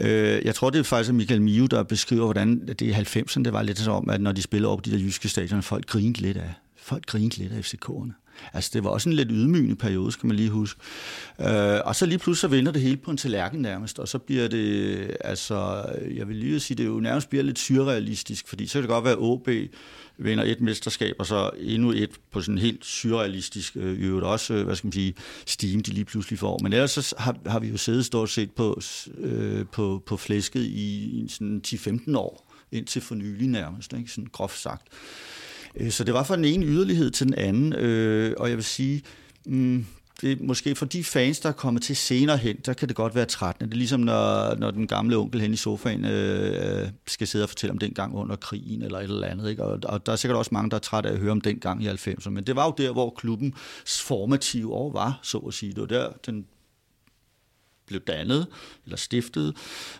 [0.00, 3.52] Øh, Jeg tror, det er faktisk Michael Mio, der beskriver, hvordan det i 90'erne, det
[3.52, 6.20] var lidt som, at når de spillede op på de der jyske stadioner, folk grinede
[6.20, 8.27] lidt af, folk grinede lidt af FCK'erne.
[8.52, 10.80] Altså, det var også en lidt ydmygende periode, skal man lige huske.
[11.40, 14.18] Øh, og så lige pludselig så vender det hele på en tallerken nærmest, og så
[14.18, 18.66] bliver det, altså, jeg vil lige sige, det er jo nærmest bliver lidt surrealistisk, fordi
[18.66, 19.48] så kan det godt være, at OB
[20.18, 24.54] vinder et mesterskab, og så endnu et på sådan en helt surrealistisk, øh, øvrigt også,
[24.54, 25.14] øh, hvad skal man sige,
[25.46, 26.58] steam, de lige pludselig får.
[26.62, 28.80] Men ellers så har, har vi jo siddet stort set på,
[29.18, 34.10] øh, på, på flæsket i, i sådan 10-15 år, indtil for nylig nærmest, ikke?
[34.10, 34.86] sådan groft sagt.
[35.76, 38.64] Øh, Så det var fra den ene yderlighed til den anden, øh, og jeg vil
[38.64, 39.02] sige,
[39.46, 39.86] mm,
[40.20, 42.96] det er måske for de fans, der er kommet til senere hen, der kan det
[42.96, 43.70] godt være trættende.
[43.70, 47.42] Det er ligesom, når, når den gamle onkel hen i sofaen øh, øh skal sidde
[47.42, 49.50] og fortælle om den gang under krigen eller et eller andet.
[49.50, 49.64] Ikke?
[49.64, 51.58] Og, og der er sikkert også mange, der er trætte af at høre om den
[51.58, 52.30] gang i 90'erne.
[52.30, 55.72] Men det var jo der, hvor klubbens formative år var, så at sige.
[55.72, 56.46] Det var der, den
[57.88, 58.46] blev dannet
[58.84, 59.54] eller stiftet,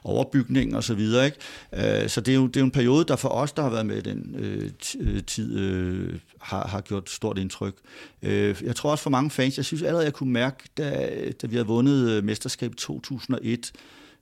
[0.05, 1.25] overbygningen og så videre.
[1.27, 2.03] Ikke?
[2.03, 3.71] Øh, Så det er, jo, det er jo en periode, der for os, der har
[3.71, 4.71] været med den øh,
[5.01, 7.75] øh, tid, øh, har, har gjort stort indtryk.
[8.23, 11.09] Øh, Jeg tror også for mange fans, jeg synes allerede, jeg kunne mærke, da,
[11.43, 13.73] da vi havde vundet øh, mesterskabet 2001,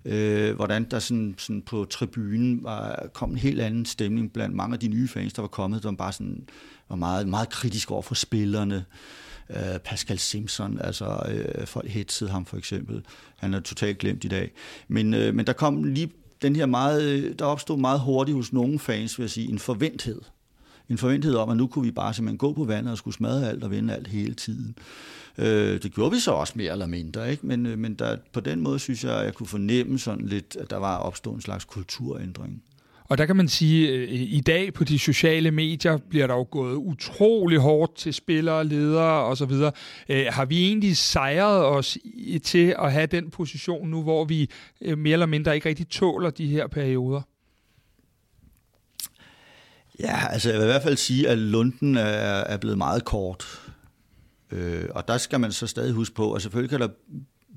[0.05, 4.75] øh, hvordan der sådan, sådan på tribunen var, kom en helt anden stemning blandt mange
[4.75, 6.49] af de nye fans, der var kommet, der var bare sådan,
[6.89, 8.85] var meget, meget kritisk over for spillerne.
[9.51, 13.03] Øh, Pascal Simpson, altså øh, folk hetsede ham for eksempel.
[13.37, 14.53] Han er totalt glemt i dag.
[14.89, 16.11] Men, øh, men der kom lige
[16.43, 19.59] den her meget, øh, der opstod meget hurtigt hos nogle fans, vil jeg sige, en
[19.59, 20.21] forventhed.
[20.89, 23.49] En forventhed om, at nu kunne vi bare simpelthen gå på vandet og skulle smadre
[23.49, 24.79] alt og vinde alt hele tiden.
[25.39, 27.47] Øh, det gjorde vi så også mere eller mindre, ikke?
[27.47, 30.57] men, øh, men der, på den måde synes jeg, at jeg kunne fornemme sådan lidt,
[30.61, 32.63] at der var opstået en slags kulturændring.
[33.09, 36.47] Og der kan man sige, at i dag på de sociale medier bliver der jo
[36.51, 39.53] gået utrolig hårdt til spillere, ledere osv.
[40.09, 41.99] Øh, har vi egentlig sejret os
[42.43, 46.31] til at have den position nu, hvor vi øh, mere eller mindre ikke rigtig tåler
[46.31, 47.23] de her perioder?
[50.01, 53.45] Ja, altså jeg vil i hvert fald sige, at lunden er, er blevet meget kort.
[54.51, 56.89] Øh, og der skal man så stadig huske på, at selvfølgelig kan der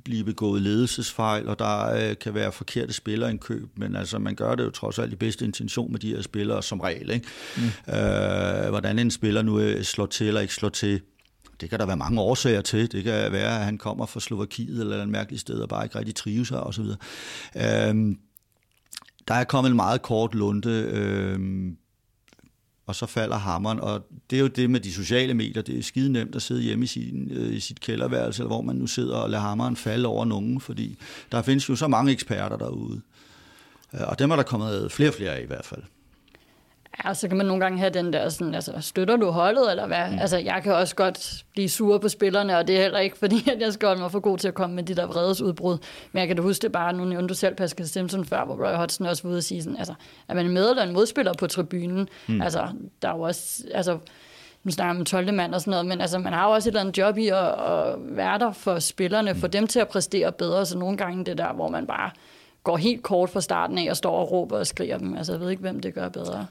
[0.10, 4.64] blive begået ledelsesfejl, og der øh, kan være forkerte spillerindkøb, men altså man gør det
[4.64, 7.10] jo trods alt i bedste intention med de her spillere som regel.
[7.10, 7.28] Ikke?
[7.58, 7.94] Mm.
[7.94, 11.02] Øh, hvordan en spiller nu øh, slår til eller ikke slår til,
[11.62, 12.92] det kan der være mange årsager til.
[12.92, 16.00] Det kan være, at han kommer fra Slovakiet eller et mærkeligt sted og bare ikke
[16.00, 16.86] rigtig trives her osv.
[17.56, 18.18] Øhm,
[19.28, 21.78] der er kommet en meget kort lunde, øhm,
[22.90, 23.80] og så falder hammeren.
[23.80, 25.62] Og det er jo det med de sociale medier.
[25.62, 28.62] Det er skide nemt at sidde hjemme i, sin, øh, i sit kælderværelse, eller hvor
[28.62, 30.98] man nu sidder og lader hammeren falde over nogen, fordi
[31.32, 33.02] der findes jo så mange eksperter derude.
[33.94, 35.82] Øh, og dem er der kommet flere og flere af i hvert fald.
[37.06, 39.88] Ja, så kan man nogle gange have den der sådan, altså, støtter du holdet, eller
[39.88, 40.10] hvad?
[40.12, 40.20] Mm.
[40.20, 43.50] Altså, jeg kan også godt blive sur på spillerne, og det er heller ikke, fordi
[43.50, 45.78] at jeg skal holde mig for god til at komme med de der vredesudbrud.
[46.12, 48.68] Men jeg kan da huske det bare, nu nævnte du selv Pascal Simpson før, hvor
[48.68, 49.94] Roy Hodgson også var ude og sige sådan, altså,
[50.28, 52.10] at man er med eller en modspiller på tribunen.
[52.28, 52.42] Mm.
[52.42, 52.68] Altså,
[53.02, 53.98] der er jo også, altså,
[54.64, 55.34] nu snakker man 12.
[55.34, 57.28] mand og sådan noget, men altså, man har jo også et eller andet job i
[57.28, 59.40] at, at være der for spillerne, mm.
[59.40, 62.12] for dem til at præstere bedre, så nogle gange det der, hvor man bare
[62.64, 65.18] går helt kort fra starten af og står og råber og skriger dem.
[65.18, 66.46] Altså, jeg ved ikke, hvem det gør bedre.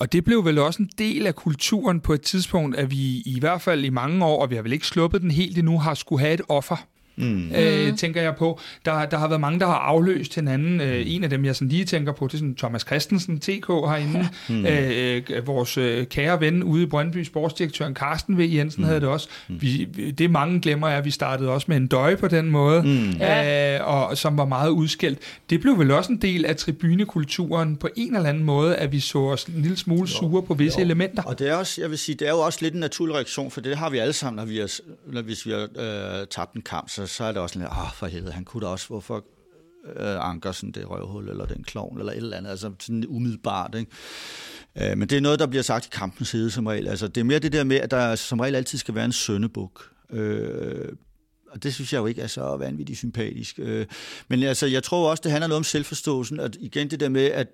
[0.00, 3.36] Og det blev vel også en del af kulturen på et tidspunkt, at vi i
[3.40, 5.94] hvert fald i mange år, og vi har vel ikke sluppet den helt endnu, har
[5.94, 6.76] skulle have et offer.
[7.18, 7.52] Mm.
[7.54, 8.60] Øh, tænker jeg på.
[8.84, 10.80] Der, der har været mange, der har afløst hinanden.
[10.80, 13.66] Øh, en af dem, jeg sådan lige tænker på, det er sådan Thomas Christensen, TK
[13.68, 14.28] herinde.
[14.48, 14.66] Mm.
[14.66, 18.40] Øh, øh, vores øh, kære ven ude i Brøndby, sportsdirektøren Carsten V.
[18.40, 18.86] Jensen mm.
[18.86, 19.28] havde det også.
[19.48, 19.62] Mm.
[19.62, 19.84] Vi,
[20.18, 23.22] det mange glemmer er, at vi startede også med en døje på den måde, mm.
[23.22, 25.18] øh, og som var meget udskældt.
[25.50, 29.00] Det blev vel også en del af tribunekulturen på en eller anden måde, at vi
[29.00, 30.84] så os en lille smule sure på visse jo.
[30.84, 31.22] elementer.
[31.22, 33.50] Og det er også, jeg vil sige, det er jo også lidt en naturlig reaktion,
[33.50, 34.70] for det har vi alle sammen, når vi har,
[35.12, 35.68] når, hvis vi har
[36.20, 38.60] øh, tabt en kamp, så så er det også lidt, åh, for helvede, han kunne
[38.60, 39.24] da også, hvorfor
[39.96, 43.90] øh, Ankersen det røvhul, eller den klovn, eller et eller andet, altså sådan umiddelbart, ikke?
[44.80, 46.88] Øh, men det er noget, der bliver sagt i kampens side som regel.
[46.88, 49.12] Altså, det er mere det der med, at der som regel altid skal være en
[49.12, 49.90] søndebuk.
[50.10, 50.88] Øh,
[51.50, 53.58] og det synes jeg jo ikke er så vanvittigt sympatisk.
[53.58, 53.86] Øh,
[54.28, 57.24] men altså, jeg tror også, det handler noget om selvforståelsen, at igen det der med,
[57.24, 57.48] at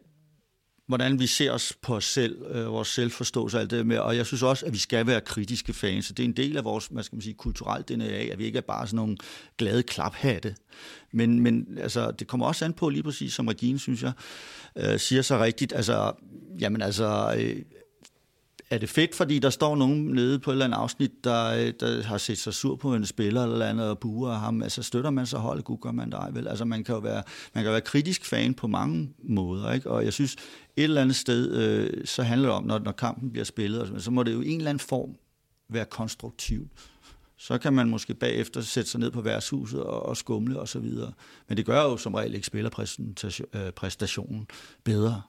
[0.86, 4.16] hvordan vi ser os på os selv, øh, vores selvforståelse og alt det med, og
[4.16, 6.64] jeg synes også, at vi skal være kritiske fans, så det er en del af
[6.64, 9.16] vores, hvad skal man sige, kulturelt DNA, at vi ikke er bare sådan nogle
[9.58, 10.56] glade klaphatte.
[11.12, 14.12] Men, men altså, det kommer også an på, lige præcis som Regine, synes jeg,
[14.76, 16.12] øh, siger så rigtigt, altså,
[16.60, 17.62] jamen altså, øh,
[18.70, 21.72] er det fedt, fordi der står nogen nede på et eller andet afsnit, der, øh,
[21.80, 24.62] der har set sig sur på en spiller eller andet og buer ham?
[24.62, 26.48] Altså støtter man så holdet, gud gør man dig vel?
[26.48, 27.22] Altså man kan jo være,
[27.54, 29.90] man kan være kritisk fan på mange måder, ikke?
[29.90, 30.36] Og jeg synes,
[30.76, 34.10] et eller andet sted, øh, så handler det om, når, når kampen bliver spillet, så
[34.10, 35.16] må det jo i en eller anden form
[35.68, 36.68] være konstruktivt.
[37.36, 40.78] Så kan man måske bagefter sætte sig ned på værtshuset og, og skumle og så
[40.78, 41.12] videre.
[41.48, 44.46] Men det gør jo som regel ikke spillerpræstationen øh,
[44.84, 45.22] bedre.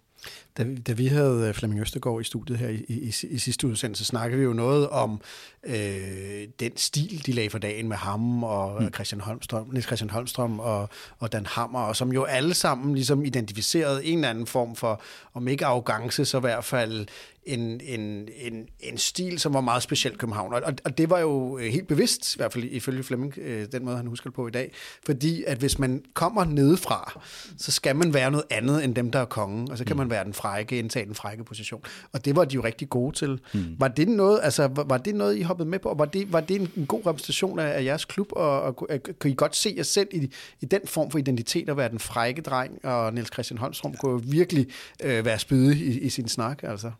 [0.57, 4.05] Da, da vi havde øh, Flemming Østergaard i studiet her i, i, i sidste udsendelse,
[4.05, 5.21] så snakkede vi jo noget om
[5.63, 8.93] øh, den stil, de lagde for dagen med ham og mm.
[8.93, 10.89] Christian Holmstrøm, Niels Christian Holmstrøm og,
[11.19, 15.01] og Dan Hammer, og som jo alle sammen ligesom identificerede en eller anden form for,
[15.33, 17.07] om ikke arrogance, så i hvert fald
[17.45, 20.53] en, en, en, en stil, som var meget speciel København.
[20.53, 23.85] Og, og det var jo øh, helt bevidst, i hvert fald ifølge Flemming, øh, den
[23.85, 24.71] måde han husker det på i dag,
[25.05, 27.21] fordi at hvis man kommer nedefra,
[27.57, 29.97] så skal man være noget andet end dem, der er kongen, og så kan mm.
[29.97, 31.81] man være den frække, indtage den frække position.
[32.11, 33.39] Og det var de jo rigtig gode til.
[33.53, 33.75] Mm.
[33.79, 36.39] Var det noget, altså, var, var det noget, I hoppede med på, var det, var
[36.39, 39.55] det en, en god repræsentation af, af jeres klub, og, og, og kan I godt
[39.55, 40.31] se jer selv i,
[40.61, 44.11] i den form for identitet at være den frække dreng, og Niels Christian Holmstrøm kunne
[44.11, 44.67] jo virkelig
[45.03, 46.91] øh, være spydig i, i sin snak, altså?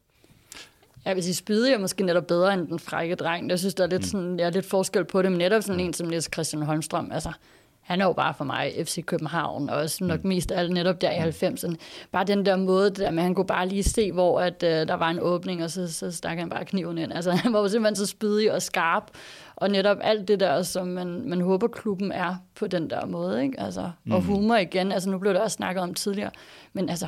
[1.05, 3.49] Jeg vil sige, spydig er måske netop bedre end den frække dreng.
[3.49, 4.07] Jeg synes, der er lidt, mm.
[4.07, 7.11] sådan, jeg er lidt forskel på det, men netop sådan en som Niels Christian Holmstrøm,
[7.11, 7.31] altså,
[7.85, 10.27] han er jo bare for mig FC København, og også nok mm.
[10.27, 11.67] mest alt netop der i 90'erne.
[11.67, 11.77] Mm.
[12.11, 14.93] Bare den der måde, der med, han kunne bare lige se, hvor at, uh, der
[14.93, 17.13] var en åbning, og så, så stak han bare kniven ind.
[17.13, 19.03] Altså, han var jo simpelthen så spydig og skarp,
[19.55, 23.43] og netop alt det der, som man, man håber, klubben er på den der måde.
[23.43, 23.59] Ikke?
[23.59, 24.11] Altså, mm.
[24.11, 26.31] Og humor igen, altså nu blev der også snakket om tidligere,
[26.73, 27.07] men altså,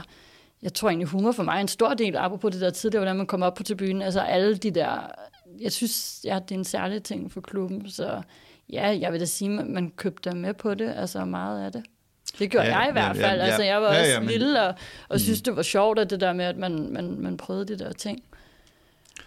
[0.61, 3.15] jeg tror egentlig, humor for mig er en stor del, apropos det der tidligere, hvordan
[3.15, 4.01] man kommer op på tribunen.
[4.01, 5.11] Altså alle de der,
[5.59, 8.21] jeg synes, ja, det er en særlig ting for klubben, så
[8.73, 11.83] ja, jeg vil da sige, at man købte med på det, altså meget af det.
[12.39, 13.39] Det gjorde ja, jeg i hvert fald.
[13.39, 14.75] Ja, ja, altså, jeg var ja, også ja, men, lille og, og
[15.15, 15.19] mm.
[15.19, 17.93] synes, det var sjovt, at det der med, at man, man, man prøvede de der
[17.93, 18.23] ting.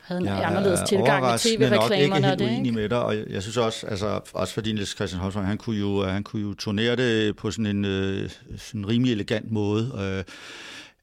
[0.02, 2.72] Havde en ja, anderledes tilgang i tv-reklamerne og det, ikke?
[2.72, 5.78] med dig, og jeg, jeg synes også, altså, også fordi Niels Christian Holmstrøm, han kunne
[5.78, 9.92] jo, han kunne jo turnere det på sådan en øh, sådan rimelig elegant måde.
[10.00, 10.24] Øh,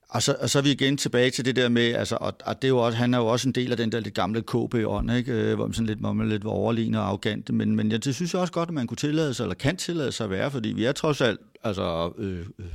[0.09, 2.61] og så, og så er vi igen tilbage til det der med, altså, og, og
[2.61, 4.41] det er jo også, han er jo også en del af den der lidt gamle
[4.41, 5.31] KB-ånd, ikke?
[5.31, 8.03] Øh, hvor man sådan lidt, hvor man lidt var overlignende og arrogant, men, men jeg,
[8.03, 10.29] det synes jeg også godt, at man kunne tillade sig, eller kan tillade sig at
[10.29, 12.65] være, fordi vi er trods alt, altså, øh, øh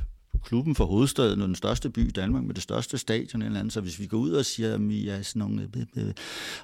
[0.43, 3.73] klubben for hovedstaden og den største by i Danmark med det største stadion eller andet.
[3.73, 6.13] Så hvis vi går ud og siger, at vi er sådan nogle, øh,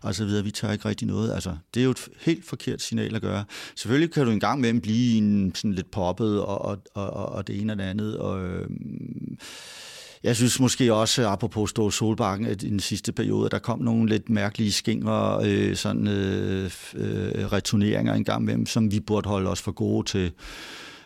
[0.02, 1.34] og så videre, vi tager ikke rigtig noget.
[1.34, 3.46] Altså, det er jo et helt forkert signal at gøre.
[3.76, 7.62] Selvfølgelig kan du engang med blive en, sådan lidt poppet og, og, og, og det
[7.62, 8.18] ene og det andet.
[8.18, 8.70] Og, øh,
[10.24, 14.10] jeg synes måske også, apropos Stå Solbakken, at i den sidste periode, der kom nogle
[14.10, 19.50] lidt mærkelige skinger, øh, sådan øh, øh, returneringer en gang med som vi burde holde
[19.50, 20.32] os for gode til.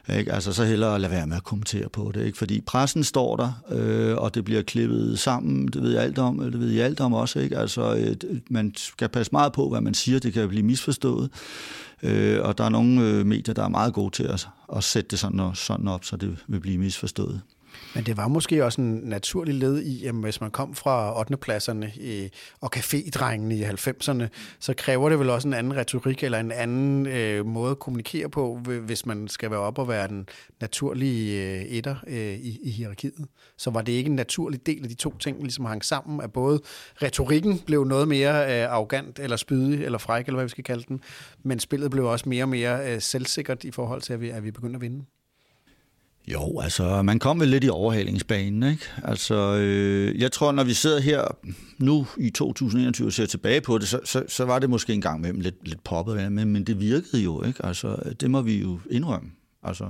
[0.09, 0.33] Ikke?
[0.33, 2.37] Altså så hellere lade være med at kommentere på det, ikke?
[2.37, 6.41] fordi pressen står der, øh, og det bliver klippet sammen, det ved jeg alt om,
[6.41, 7.39] øh, det ved jeg alt om også.
[7.39, 7.57] Ikke?
[7.57, 11.29] Altså, øh, man skal passe meget på, hvad man siger, det kan blive misforstået.
[12.03, 15.09] Øh, og der er nogle øh, medier, der er meget gode til at, at sætte
[15.09, 17.41] det sådan, sådan op, så det vil blive misforstået.
[17.95, 21.37] Men det var måske også en naturlig led i, at hvis man kom fra 8.
[21.37, 22.29] pladserne i, øh,
[22.61, 24.27] og cafédrengene i 90'erne,
[24.59, 28.29] så kræver det vel også en anden retorik eller en anden øh, måde at kommunikere
[28.29, 28.55] på,
[28.85, 30.27] hvis man skal være op og være den
[30.61, 33.25] naturlige øh, etter øh, i, i hierarkiet.
[33.57, 36.33] Så var det ikke en naturlig del af de to ting, ligesom hang sammen, at
[36.33, 36.61] både
[37.01, 40.83] retorikken blev noget mere øh, arrogant eller spydig eller fræk, eller hvad vi skal kalde
[40.87, 41.01] den,
[41.43, 44.43] men spillet blev også mere og mere øh, selvsikkert i forhold til, at vi, at
[44.43, 45.05] vi begyndte at vinde.
[46.27, 48.83] Jo, altså man kom vel lidt i overhalingsbanen, ikke?
[49.03, 51.23] Altså, øh, jeg tror, når vi sidder her
[51.77, 55.21] nu i 2021 og ser tilbage på det, så, så, så var det måske engang
[55.21, 57.65] med lidt, lidt poppet, men, men det virkede jo, ikke?
[57.65, 59.29] Altså, det må vi jo indrømme.
[59.63, 59.85] Altså,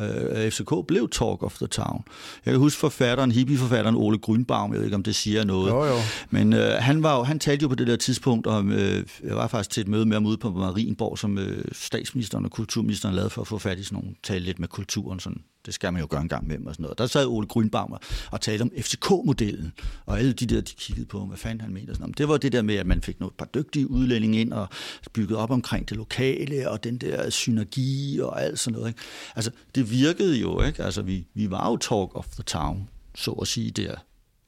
[0.00, 2.04] øh, FCK blev Talk of the Town.
[2.46, 5.70] Jeg kan huske forfatteren, hippieforfatteren Ole Grünbaum, jeg ved ikke, om det siger noget.
[5.70, 5.96] Jo, jo.
[6.30, 9.36] Men øh, han, var jo, han talte jo på det der tidspunkt om, øh, jeg
[9.36, 13.14] var faktisk til et møde med ham ude på Marienborg, som øh, statsministeren og kulturministeren
[13.14, 15.92] lavede for at få fat i sådan nogle, tale lidt med kulturen, sådan det skal
[15.92, 16.98] man jo gøre en gang med og sådan noget.
[16.98, 17.96] Der sad Ole Grønbaum
[18.30, 19.72] og talte om FCK-modellen,
[20.06, 21.94] og alle de der, de kiggede på, hvad fanden han mente.
[21.94, 22.18] Sådan noget.
[22.18, 24.68] Det var det der med, at man fik nogle par dygtige udlændinge ind og
[25.12, 28.88] bygget op omkring det lokale, og den der synergi og alt sådan noget.
[28.88, 29.00] Ikke?
[29.36, 30.84] Altså, det virkede jo, ikke?
[30.84, 33.94] Altså, vi, vi var jo talk of the town, så at sige, der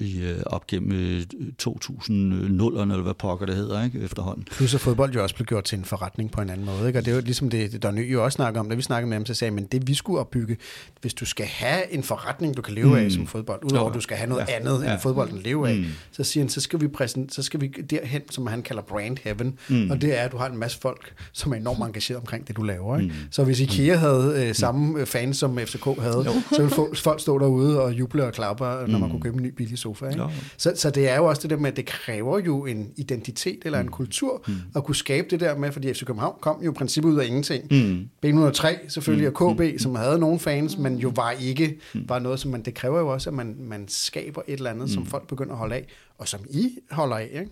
[0.03, 1.23] i, øh, op gennem
[1.63, 4.47] 2000'erne, øh, eller hvad pokker det hedder, ikke, efterhånden.
[4.51, 6.99] Plus at fodbold jo også blev gjort til en forretning på en anden måde, ikke?
[6.99, 9.09] og det er jo ligesom det, der ny jo også snakker om, da vi snakkede
[9.09, 10.57] med ham, så sagde men det vi skulle opbygge,
[11.01, 12.95] hvis du skal have en forretning, du kan leve mm.
[12.95, 14.57] af som fodbold, udover at du skal have noget ja.
[14.57, 14.93] andet ja.
[14.93, 15.85] end fodbolden leve af, mm.
[16.13, 19.17] så siger han, så skal vi præsent, så skal vi derhen, som han kalder brand
[19.25, 19.91] heaven, mm.
[19.91, 22.57] og det er, at du har en masse folk, som er enormt engageret omkring det,
[22.57, 22.99] du laver.
[22.99, 23.13] Ikke?
[23.13, 23.19] Mm.
[23.31, 25.07] Så hvis IKEA havde øh, samme mm.
[25.07, 26.33] fans, som FCK havde, jo.
[26.57, 29.11] så ville folk stå derude og juble og klappe, når man mm.
[29.11, 29.92] kunne købe en ny billig sofa.
[30.01, 30.25] Ikke?
[30.57, 33.59] Så, så det er jo også det der med, at det kræver jo en identitet
[33.65, 33.93] eller en mm.
[33.93, 34.55] kultur mm.
[34.77, 37.27] at kunne skabe det der med, fordi FC København kom jo i princippet ud af
[37.27, 37.65] ingenting.
[37.71, 38.09] Mm.
[38.27, 39.35] B103 selvfølgelig mm.
[39.37, 39.79] og KB, mm.
[39.79, 42.09] som havde nogle fans, men jo var ikke mm.
[42.09, 44.89] var noget, som man, det kræver jo også, at man, man skaber et eller andet,
[44.89, 44.95] mm.
[44.95, 45.87] som folk begynder at holde af,
[46.19, 47.51] og som I holder af, ikke?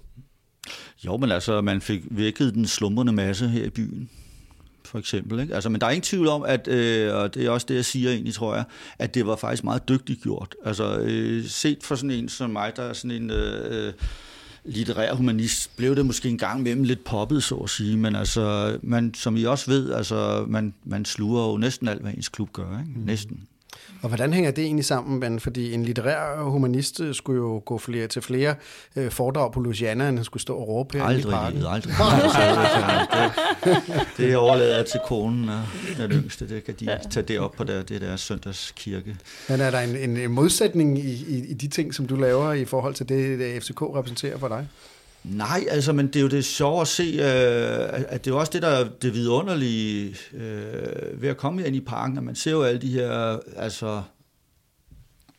[1.06, 4.10] Jo, men altså, man fik vækket den slumrende masse her i byen
[4.90, 5.40] for eksempel.
[5.40, 5.54] Ikke?
[5.54, 7.84] Altså, men der er ingen tvivl om, at, øh, og det er også det, jeg
[7.84, 8.64] siger egentlig, tror jeg,
[8.98, 10.54] at det var faktisk meget dygtigt gjort.
[10.64, 13.30] Altså, øh, set for sådan en som mig, der er sådan en...
[13.30, 13.92] Øh,
[14.64, 18.78] litterær humanist, blev det måske en gang mellem lidt poppet, så at sige, men altså,
[18.82, 22.52] man, som I også ved, altså, man, man sluger jo næsten alt, hvad ens klub
[22.52, 22.92] gør, ikke?
[22.98, 23.04] Mm.
[23.04, 23.40] næsten.
[24.02, 25.40] Og hvordan hænger det egentlig sammen, Ben?
[25.40, 28.54] Fordi en litterær humanist øh, skulle jo gå flere, til flere
[28.96, 31.62] øh, foredrag på Louisiana, end han skulle stå og råbe her aldrig, i parken.
[31.66, 33.30] Aldrig, aldrig.
[33.64, 35.62] det, det overlader jeg til konen og
[35.98, 36.48] den yngste.
[36.48, 36.98] Det kan de ja.
[37.10, 39.16] tage det op på der, det der søndagskirke.
[39.48, 42.52] Men er der en, en, en modsætning i, i, i de ting, som du laver
[42.52, 44.66] i forhold til det, det FCK repræsenterer for dig?
[45.24, 48.38] Nej, altså, men det er jo det sjove at se, øh, at det er jo
[48.38, 52.34] også det, der er det vidunderlige øh, ved at komme ind i parken, at man
[52.34, 54.02] ser jo alle de her, altså,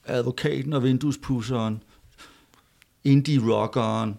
[0.05, 1.83] advokaten og vinduespusseren,
[3.03, 4.17] indie-rockeren,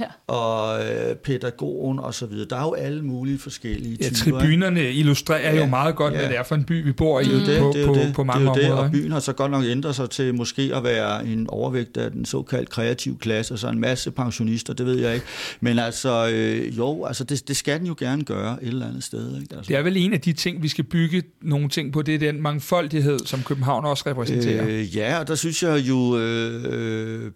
[0.00, 0.04] ja.
[0.26, 2.46] og øh, pædagogen og så videre.
[2.50, 4.40] Der er jo alle mulige forskellige ja, typer.
[4.40, 6.18] tribunerne illustrerer ja, jo meget godt, ja.
[6.18, 8.24] hvad det er for en by, vi bor i det, på, det, på, det, på
[8.24, 8.68] mange det, områder.
[8.68, 11.96] Det, og byen har så godt nok ændret sig til måske at være en overvægt
[11.96, 15.26] af den såkaldt kreative klasse, og så en masse pensionister, det ved jeg ikke.
[15.60, 19.04] Men altså, øh, jo, altså det, det skal den jo gerne gøre et eller andet
[19.04, 19.40] sted.
[19.40, 19.56] Ikke?
[19.56, 19.68] Altså.
[19.68, 22.18] Det er vel en af de ting, vi skal bygge nogle ting på, det er
[22.18, 24.66] den mangfoldighed, som København også repræsenterer.
[24.68, 26.18] Øh, ja, og der synes jeg jo...
[26.18, 27.30] Øh, øh,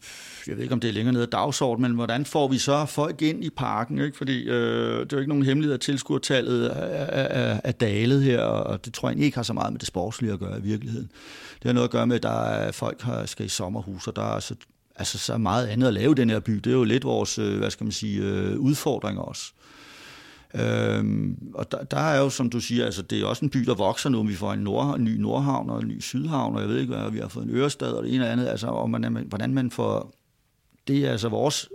[0.47, 2.87] jeg ved ikke, om det er længere nede af dagsordenen, men hvordan får vi så
[2.87, 3.99] folk ind i parken?
[3.99, 4.17] Ikke?
[4.17, 8.41] Fordi øh, det er jo ikke nogen hemmelighed, at tilskuertallet er, er, er dalet her,
[8.41, 11.11] og det tror jeg ikke har så meget med det sportslige at gøre i virkeligheden.
[11.55, 14.17] Det har noget at gøre med, at der er, folk har, skal i sommerhus, og
[14.17, 14.55] der er så,
[14.97, 16.53] altså, så meget andet at lave i den her by.
[16.53, 19.53] Det er jo lidt vores, øh, hvad skal man sige, øh, udfordring også.
[20.55, 23.59] Øhm, og der, der er jo, som du siger, altså det er også en by,
[23.59, 24.23] der vokser nu.
[24.23, 26.95] Vi får en, nord, en ny Nordhavn og en ny Sydhavn, og jeg ved ikke
[26.95, 28.47] hvad, vi har fået en Ørestad og det ene og andet.
[28.47, 30.15] Altså, og man, hvordan man får
[30.89, 31.69] det er altså vores,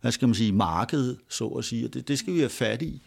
[0.00, 2.82] hvad skal man sige, marked, så at sige, og det, det skal vi have fat
[2.82, 3.02] i.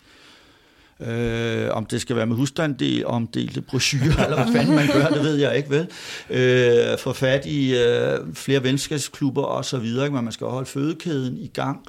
[1.00, 5.24] Øh, om det skal være med husstanddel, omdelte brochurer, eller hvad fanden man gør, det
[5.24, 5.88] ved jeg ikke, vel?
[6.30, 10.16] Øh, få fat i øh, flere venskabsklubber og så videre, ikke?
[10.16, 11.86] men man skal holde fødekæden i gang.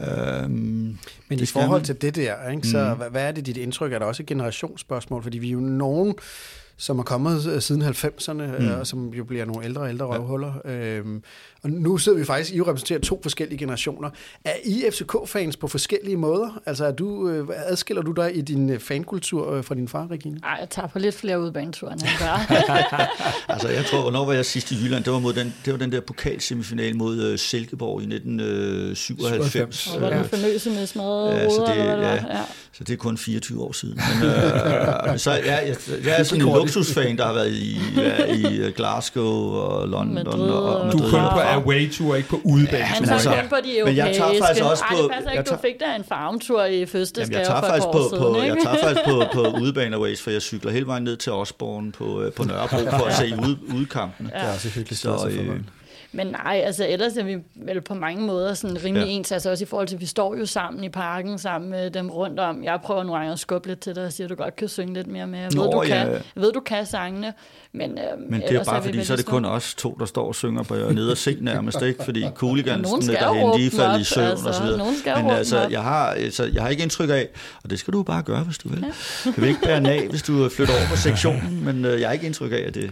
[0.00, 1.84] Øhm, Men i forhold man.
[1.84, 3.10] til det der, ikke, så mm.
[3.10, 3.92] hvad, er det dit indtryk?
[3.92, 5.22] Er der også et generationsspørgsmål?
[5.22, 6.14] Fordi vi er jo nogen,
[6.76, 8.42] som er kommet øh, siden 90'erne, mm.
[8.42, 10.52] Øh, og som jo bliver nogle ældre og ældre røvhuller.
[10.64, 11.22] Øhm,
[11.64, 14.10] og nu sidder vi faktisk, I repræsenterer to forskellige generationer.
[14.44, 16.60] Er I FCK-fans på forskellige måder?
[16.66, 20.38] Altså er du, øh, adskiller du dig i din fankultur fra din far, Regine?
[20.40, 22.54] Nej, jeg tager på lidt flere udbaneture, end han gør.
[23.52, 25.04] altså jeg tror, hvornår var jeg sidst i Jylland?
[25.04, 29.86] Det var, mod den, det var den der pokalsemifinal mod Silkeborg i 1997.
[29.94, 32.42] Og var den fornøse med smadrede ja, så det, eller hvad ja, ja.
[32.72, 34.00] Så det er kun 24 år siden.
[34.20, 38.24] Men, uh, så jeg, jeg, jeg er sådan en luksusfan, der har været i, ja,
[38.24, 40.14] i Glasgow og London.
[40.14, 42.78] Madrid, og, og du er kun på away-tour, ikke på udebane.
[42.78, 43.84] Ja, han tager altså, på de europæiske.
[43.84, 44.96] Men jeg tager faktisk også på...
[44.96, 47.88] Ej, det passer ikke, tager, du fik da en farmtur i fødselsdagsgave jeg tager faktisk
[47.92, 48.46] på, siden, på, ikke?
[48.46, 51.92] Jeg tager faktisk på, på udebane aways, for jeg cykler hele vejen ned til Osborne
[51.92, 54.30] på, øh, på Nørrebro for at se ud, udkampene.
[54.34, 54.40] Ja.
[54.40, 55.60] Det er også hyggeligt så, øh,
[56.12, 59.12] men nej, altså ellers er vi vel på mange måder sådan rimelig ja.
[59.12, 61.90] ens, altså også i forhold til, at vi står jo sammen i parken sammen med
[61.90, 62.64] dem rundt om.
[62.64, 64.68] Jeg prøver nogle gange at skubbe lidt til dig og siger, at du godt kan
[64.68, 65.38] synge lidt mere med.
[65.38, 65.88] Jeg ved, Nå, du, ja.
[65.88, 67.34] kan, jeg ved, du kan sangene,
[67.72, 70.06] men øh, Men det er bare er fordi, så er det kun os to, der
[70.06, 72.04] står og synger på ned og se nærmest, ikke?
[72.04, 75.22] Fordi cooligansene derhen, de falder i søvn altså, og så videre.
[75.22, 77.28] Men altså, jeg har, altså, jeg har ikke indtryk af,
[77.64, 78.80] og det skal du bare gøre, hvis du vil.
[79.24, 79.30] Ja.
[79.30, 82.12] Du vil ikke bære af, hvis du flytter over på sektionen, men øh, jeg har
[82.12, 82.90] ikke indtryk af, at det...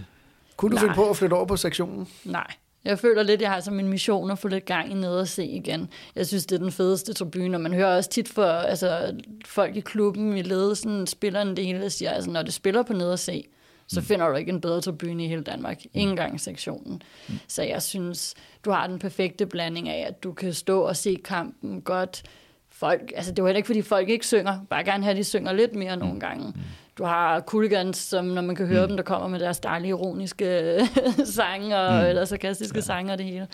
[0.56, 2.08] Kunne du finde på at flytte over på sektionen?
[2.24, 2.46] Nej.
[2.84, 5.28] Jeg føler lidt, jeg har som en mission at få lidt gang i ned og
[5.28, 5.88] se igen.
[6.14, 9.14] Jeg synes, det er den fedeste tribune, og man hører også tit for altså,
[9.44, 13.10] folk i klubben, i ledelsen, spillerne det hele, siger, altså, når det spiller på ned
[13.10, 13.44] og se,
[13.86, 14.06] så mm.
[14.06, 15.84] finder du ikke en bedre tribune i hele Danmark.
[15.84, 15.90] Mm.
[15.94, 17.02] Ingen gang sektionen.
[17.28, 17.34] Mm.
[17.48, 21.16] Så jeg synes, du har den perfekte blanding af, at du kan stå og se
[21.24, 22.22] kampen godt.
[22.80, 24.60] Folk, altså det var heller ikke, fordi folk ikke synger.
[24.70, 26.54] Bare gerne have, at de synger lidt mere nogle gange.
[26.98, 28.88] Du har Cooligans, som når man kan høre mm.
[28.88, 30.80] dem, der kommer med deres dejlige ironiske
[31.36, 32.08] sange og mm.
[32.08, 32.80] eller sarkastiske ja.
[32.82, 33.46] sange og det hele.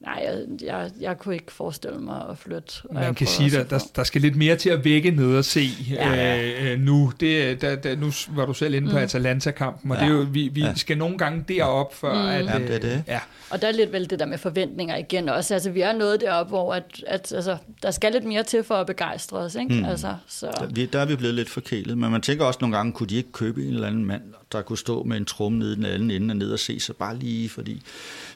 [0.00, 2.72] Nej, jeg, jeg, jeg kunne ikke forestille mig at flytte.
[2.92, 5.68] Man kan sige, at der, der skal lidt mere til at vække ned og se
[5.90, 6.72] ja, ja.
[6.72, 7.12] Øh, nu.
[7.20, 9.02] Det, der, der, nu var du selv inde på mm.
[9.02, 10.04] Atalanta-kampen, og ja.
[10.04, 10.74] det er jo, vi, vi ja.
[10.74, 12.28] skal nogle gange derop, før mm.
[12.28, 12.44] at...
[12.46, 13.04] Ja, det er det.
[13.08, 13.20] Ja.
[13.50, 15.54] Og der er lidt vel det der med forventninger igen også.
[15.54, 18.74] Altså, vi er nået derop, hvor at, at, altså, der skal lidt mere til for
[18.74, 19.54] at begejstre os.
[19.54, 19.74] Ikke?
[19.74, 19.84] Mm.
[19.84, 20.46] Altså, så.
[20.46, 23.06] Der, vi, der er vi blevet lidt forkælet, men man tænker også nogle gange, kunne
[23.06, 24.22] de ikke købe en eller anden mand,
[24.58, 26.80] der kunne stå med en trum nede i den anden ende og ned og se
[26.80, 27.82] sig bare lige, fordi,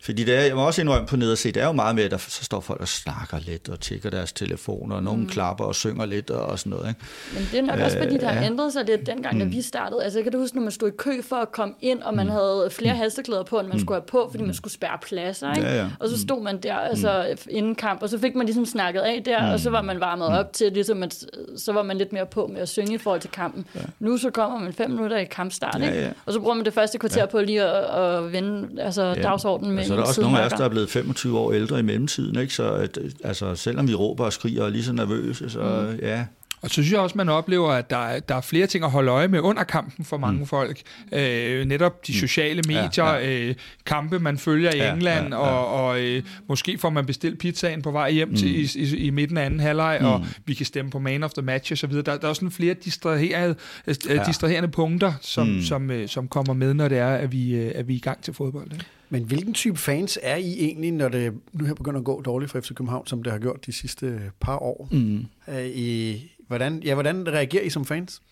[0.03, 1.95] fordi det er, jeg må også indrømme på ned og se, det er jo meget
[1.95, 5.21] med, at der, så står folk og snakker lidt og tjekker deres telefoner, og nogen
[5.21, 5.29] mm.
[5.29, 6.89] klapper og synger lidt og sådan noget.
[6.89, 7.01] Ikke?
[7.35, 8.47] Men det er nok også, fordi det har ja.
[8.47, 9.41] ændret sig lidt dengang, mm.
[9.41, 10.05] da vi startede.
[10.05, 12.27] Altså, kan du huske, når man stod i kø for at komme ind, og man
[12.27, 12.33] mm.
[12.33, 12.99] havde flere mm.
[12.99, 13.81] hasteklæder på, end man mm.
[13.81, 15.55] skulle have på, fordi man skulle spærre pladser.
[15.55, 15.69] Ikke?
[15.69, 15.89] Ja, ja.
[15.99, 16.23] Og så mm.
[16.23, 17.51] stod man der altså, mm.
[17.51, 19.53] inden kamp, og så fik man ligesom snakket af der, mm.
[19.53, 20.35] og så var man varmet mm.
[20.37, 21.25] op til, ligesom at,
[21.57, 23.67] så var man lidt mere på med at synge i forhold til kampen.
[23.75, 23.81] Ja.
[23.99, 26.08] Nu så kommer man fem minutter i kampstart, ja, ja.
[26.27, 27.27] Og så bruger man det første kvarter ja.
[27.27, 29.23] på lige at, at vende altså, ja.
[29.23, 31.79] dagsordenen med Så er der også nogle af os, der er blevet 25 år ældre
[31.79, 32.55] i mellemtiden, ikke?
[32.55, 35.99] så at, altså, selvom vi råber og skriger og er lige så nervøse, så mm.
[36.03, 36.27] ja,
[36.63, 38.91] og så synes jeg også, man oplever, at der, er, der er flere ting at
[38.91, 40.47] holde øje med under kampen for mange mm.
[40.47, 40.81] folk.
[41.13, 42.19] Øh, netop de mm.
[42.19, 43.49] sociale medier, ja, ja.
[43.49, 43.55] Øh,
[43.87, 45.47] kampe, man følger i ja, England, ja, ja.
[45.47, 48.37] og, og øh, måske får man bestilt pizzaen på vej hjem mm.
[48.37, 50.07] til, i, i, i midten af anden halvleg, mm.
[50.07, 51.93] og vi kan stemme på man of the match osv.
[51.93, 53.55] Der, der er også flere distraherede,
[53.87, 54.25] øh, ja.
[54.27, 55.63] distraherende punkter, som, mm.
[55.63, 58.01] som, øh, som kommer med, når det er, at vi, øh, at vi er i
[58.01, 58.73] gang til fodbold.
[58.73, 58.85] Ikke?
[59.11, 62.51] Men hvilken type fans er I egentlig, når det nu her begynder at gå dårligt
[62.51, 64.89] for FC København, som det har gjort de sidste par år?
[64.91, 65.27] Mm.
[65.47, 68.23] Er I, Hvordan, ja, hvordan reagerer I som fans?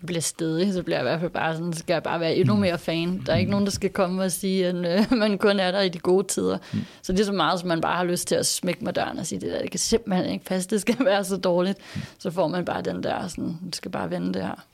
[0.00, 2.36] Jeg bliver stedig, så bliver jeg i hvert fald bare sådan, skal jeg bare være
[2.36, 2.60] endnu mm.
[2.60, 3.22] mere fan.
[3.26, 5.80] Der er ikke nogen, der skal komme og sige, at øh, man kun er der
[5.80, 6.58] i de gode tider.
[6.72, 6.78] Mm.
[7.02, 9.18] Så det er så meget, som man bare har lyst til at smække med døren
[9.18, 11.78] og sige, det der, det kan simpelthen ikke passe, det skal være så dårligt.
[11.94, 12.00] Mm.
[12.18, 14.64] Så får man bare den der, sådan, det skal bare vende det her.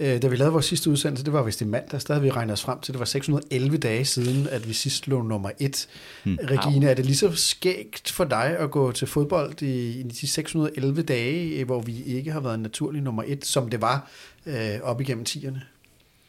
[0.00, 2.30] Øh, da vi lavede vores sidste udsendelse, det var vist i mandag, der havde vi
[2.30, 5.88] regnet os frem til, det var 611 dage siden, at vi sidst lå nummer et.
[6.24, 6.38] Hmm.
[6.42, 10.28] Regine, er det lige så skægt for dig at gå til fodbold i, i de
[10.28, 14.10] 611 dage, hvor vi ikke har været naturlig nummer et, som det var
[14.46, 15.62] øh, op igennem tierne?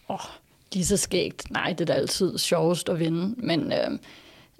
[0.09, 0.31] Åh, oh,
[0.73, 1.51] lige så skægt.
[1.51, 3.99] Nej, det er da altid sjovest at vinde, men øh,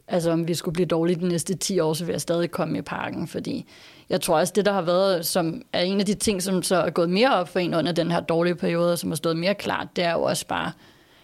[0.09, 2.77] altså, om vi skulle blive dårlige de næste 10 år, så vil jeg stadig komme
[2.77, 3.65] i parken, fordi
[4.09, 6.75] jeg tror også, det der har været, som er en af de ting, som så
[6.75, 9.55] er gået mere op for en under den her dårlige periode, som har stået mere
[9.55, 10.71] klart, det er jo også bare,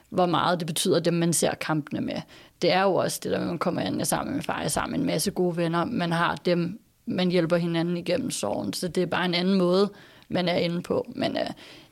[0.09, 2.15] hvor meget det betyder, dem man ser kampene med.
[2.61, 5.05] Det er jo også det der, man kommer ind sammen med far, sammen med en
[5.05, 5.85] masse gode venner.
[5.85, 8.73] Man har dem, man hjælper hinanden igennem sorgen.
[8.73, 9.91] Så det er bare en anden måde,
[10.29, 11.11] man er inde på.
[11.15, 11.47] Men uh,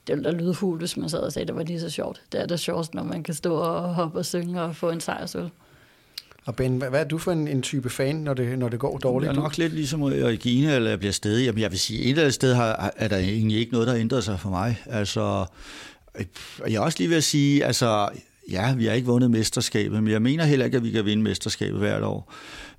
[0.08, 1.90] det ville da lyde hul, hvis man sad og sagde, at det var lige så
[1.90, 2.22] sjovt.
[2.32, 5.02] Det er det sjovt, når man kan stå og hoppe og synge og få en
[5.02, 5.50] sejrsøl.
[6.46, 8.98] Og Ben, hvad, er du for en, en type fan, når det, når det går
[8.98, 9.32] dårligt?
[9.32, 11.46] Jeg er nok lidt ligesom Regine, eller jeg bliver stadig.
[11.46, 13.96] Jamen, jeg vil sige, et eller andet sted har, er der egentlig ikke noget, der
[13.96, 14.82] ændrer sig for mig.
[14.86, 15.46] Altså,
[16.68, 18.10] jeg er også lige ved at sige, altså,
[18.52, 21.24] ja, vi har ikke vundet mesterskabet, men jeg mener heller ikke, at vi kan vinde
[21.24, 22.34] mesterskabet hvert år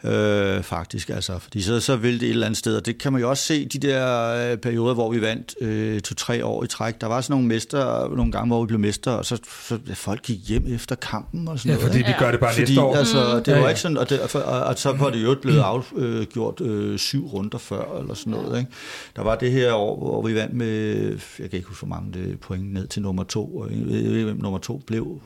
[0.05, 1.11] øh, faktisk.
[1.11, 3.31] Altså, fordi så, så vil det et eller andet sted, og det kan man jo
[3.31, 7.01] også se de der øh, perioder, hvor vi vandt øh, to-tre år i træk.
[7.01, 9.39] Der var sådan nogle mester, nogle gange, hvor vi blev mester, og så,
[9.69, 11.93] så folk gik hjem efter kampen og sådan ja, noget.
[11.93, 12.97] fordi vi gør det bare fordi, næste år.
[12.97, 13.69] Altså, det var ja, ja.
[13.69, 17.59] ikke sådan, og, det, og, og så var det jo blevet afgjort øh, syv runder
[17.59, 18.59] før, eller sådan noget.
[18.59, 18.71] Ikke?
[19.17, 20.95] Der var det her år, hvor vi vandt med,
[21.39, 24.01] jeg kan ikke huske, hvor mange det point ned til nummer to, og jeg ved
[24.01, 25.21] ikke, hvem nummer to blev.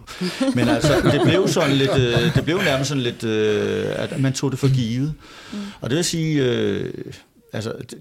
[0.55, 4.33] Men altså, det blev sådan lidt, øh, det blev nærmest sådan lidt, øh, at man
[4.33, 5.15] tog det for givet.
[5.53, 5.59] Mm.
[5.81, 6.93] Og det vil sige, øh,
[7.53, 7.99] altså, det,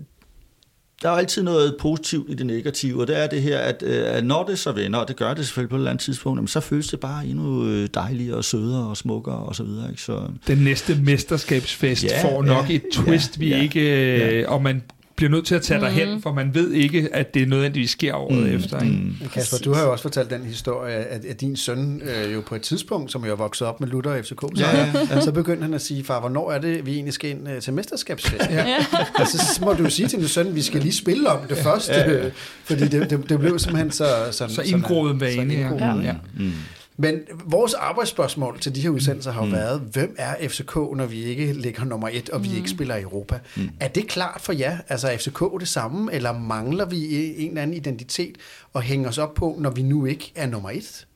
[1.01, 4.15] der er altid noget positivt i det negative, og det er det her, at, øh,
[4.15, 6.49] at når det så vender, og det gør det selvfølgelig på et eller andet tidspunkt,
[6.49, 9.89] så føles det bare endnu øh, dejligere og sødere og smukkere og så videre.
[9.89, 10.01] Ikke?
[10.01, 14.49] Så, Den næste mesterskabsfest ja, får nok ja, et twist, ja, vi ja, ikke, ja.
[14.49, 14.84] og man
[15.18, 15.86] bliver nødt til at tage mm.
[15.86, 18.55] hen, for man ved ikke, at det nødvendigvis sker året mm.
[18.55, 18.80] efter.
[18.82, 18.95] Ikke?
[18.95, 19.30] Mm.
[19.34, 22.55] Kasper, du har jo også fortalt den historie, at, at din søn øh, jo på
[22.55, 25.22] et tidspunkt, som jo er vokset op med Luther og FCK, så, ja, ja.
[25.22, 27.74] så begyndte han at sige, far, hvornår er det, vi egentlig skal ind øh, til
[27.74, 28.49] mesterskabsfest?
[28.49, 28.76] Ja.
[29.20, 31.57] og så må du jo sige til din søn, vi skal lige spille om det
[31.57, 32.30] første, ja, ja.
[32.63, 34.05] fordi det, det, det blev simpelthen så...
[34.32, 35.36] Sådan, så indgroet vane.
[35.36, 36.07] Så indgroet, ja.
[36.07, 36.13] ja.
[36.38, 36.51] Mm.
[36.98, 39.52] Men vores arbejdsspørgsmål til de her udsendelser har jo mm.
[39.52, 42.56] været, hvem er FCK, når vi ikke ligger nummer et, og vi mm.
[42.56, 43.39] ikke spiller i Europa?
[43.56, 43.70] Mm.
[43.80, 44.78] Er det klart for jer?
[44.89, 48.38] Altså er FCK det samme, eller mangler vi en eller anden identitet
[48.74, 51.08] og hænge os op på, når vi nu ikke er nummer et?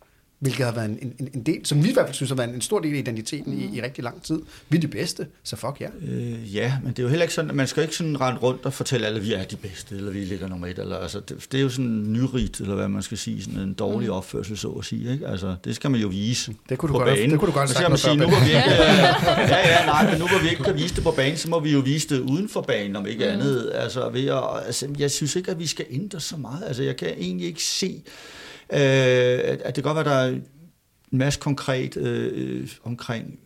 [0.41, 2.55] Hvilket har været en, en, en del, som vi i hvert fald synes har været
[2.55, 4.41] en stor del af identiteten i, i rigtig lang tid.
[4.69, 5.87] Vi er de bedste, så fuck ja.
[6.01, 8.65] Øh, ja, men det er jo heller ikke sådan, man skal ikke sådan rende rundt
[8.65, 11.19] og fortælle alle, at vi er de bedste, eller vi ligger nummer et, eller, altså,
[11.19, 14.13] det, det er jo sådan nyrigt, eller hvad man skal sige, sådan en dårlig mm.
[14.13, 15.11] opførsel, så at sige.
[15.11, 15.27] Ikke?
[15.27, 17.31] Altså, det skal man jo vise det kunne du på godt, banen.
[17.31, 20.43] Det kunne du godt sagt sige, nu, vi ikke, ja, ja, nej, men nu hvor
[20.43, 22.61] vi ikke kan vise det på banen, så må vi jo vise det uden for
[22.61, 23.31] banen, om ikke mm.
[23.31, 23.71] andet.
[23.73, 26.63] Altså, ved at, altså, jeg synes ikke, at vi skal ændre så meget.
[26.67, 28.01] Altså, jeg kan egentlig ikke se,
[28.73, 30.47] Øh, at det kan godt være, der er en
[31.11, 33.39] masse konkret øh, øh, omkring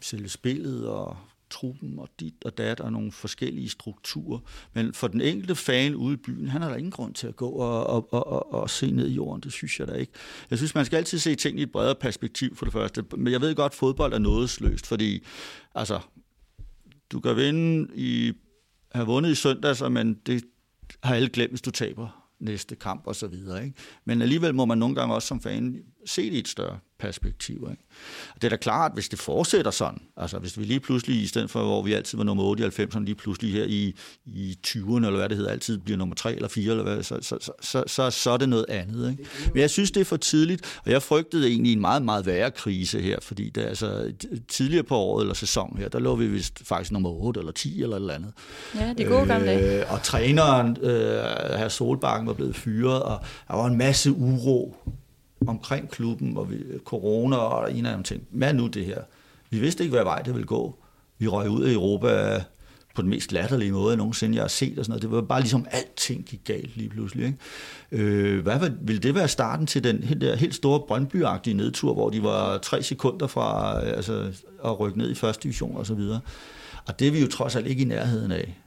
[0.00, 1.16] selve spillet og
[1.50, 4.38] truppen og dit og dat og nogle forskellige strukturer.
[4.72, 7.36] Men for den enkelte fan ude i byen, han har der ingen grund til at
[7.36, 9.42] gå og, og, og, og, og se ned i jorden.
[9.42, 10.12] Det synes jeg da ikke.
[10.50, 13.04] Jeg synes, man skal altid se ting i et bredere perspektiv for det første.
[13.16, 15.24] Men jeg ved godt, at fodbold er nådesløst, fordi
[15.74, 16.00] altså,
[17.12, 18.32] du kan vinde i,
[18.92, 20.44] have vundet i søndags, men det
[21.02, 23.72] har alle glemt, hvis du taber næste kamp og så videre.
[24.04, 27.68] Men alligevel må man nogle gange også som fan se det i et større perspektiv.
[27.70, 27.82] Ikke?
[28.34, 31.26] Og det er da klart, hvis det fortsætter sådan, altså hvis vi lige pludselig, i
[31.26, 33.96] stedet for hvor vi altid var nummer 8 i 90'erne, lige pludselig her i,
[34.26, 37.18] i 20'erne, eller hvad det hedder, altid bliver nummer 3 eller 4, eller hvad, så,
[37.20, 39.10] så, så, så, så, så er det noget andet.
[39.10, 39.24] Ikke?
[39.54, 42.50] Men jeg synes, det er for tidligt, og jeg frygtede egentlig en meget, meget værre
[42.50, 44.12] krise her, fordi det, altså,
[44.48, 47.82] tidligere på året eller sæson her, der lå vi vist faktisk nummer 8 eller 10
[47.82, 48.32] eller et eller andet.
[48.74, 49.80] Ja, det er gode gamle dage.
[49.80, 54.76] Øh, og træneren, øh, her Solbakken, var blevet fyret, og der var en masse uro
[55.46, 58.22] omkring klubben, og vi, corona og en af dem ting.
[58.30, 59.02] Hvad nu det her?
[59.50, 60.78] Vi vidste ikke, hvad vej det ville gå.
[61.18, 62.44] Vi røg ud af Europa
[62.94, 64.78] på den mest latterlige måde, nogensinde jeg har set.
[64.78, 65.02] Og sådan noget.
[65.02, 67.26] Det var bare ligesom, alting gik galt lige pludselig.
[67.26, 68.04] Ikke?
[68.04, 71.16] Øh, hvad ville det være starten til den helt, der, helt store brøndby
[71.46, 74.32] nedtur, hvor de var tre sekunder fra øh, altså,
[74.64, 76.20] at rykke ned i første division og så videre.
[76.86, 78.58] Og det er vi jo trods alt ikke i nærheden af.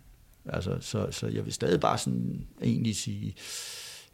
[0.45, 3.35] Altså, så, så jeg vil stadig bare sådan egentlig sige,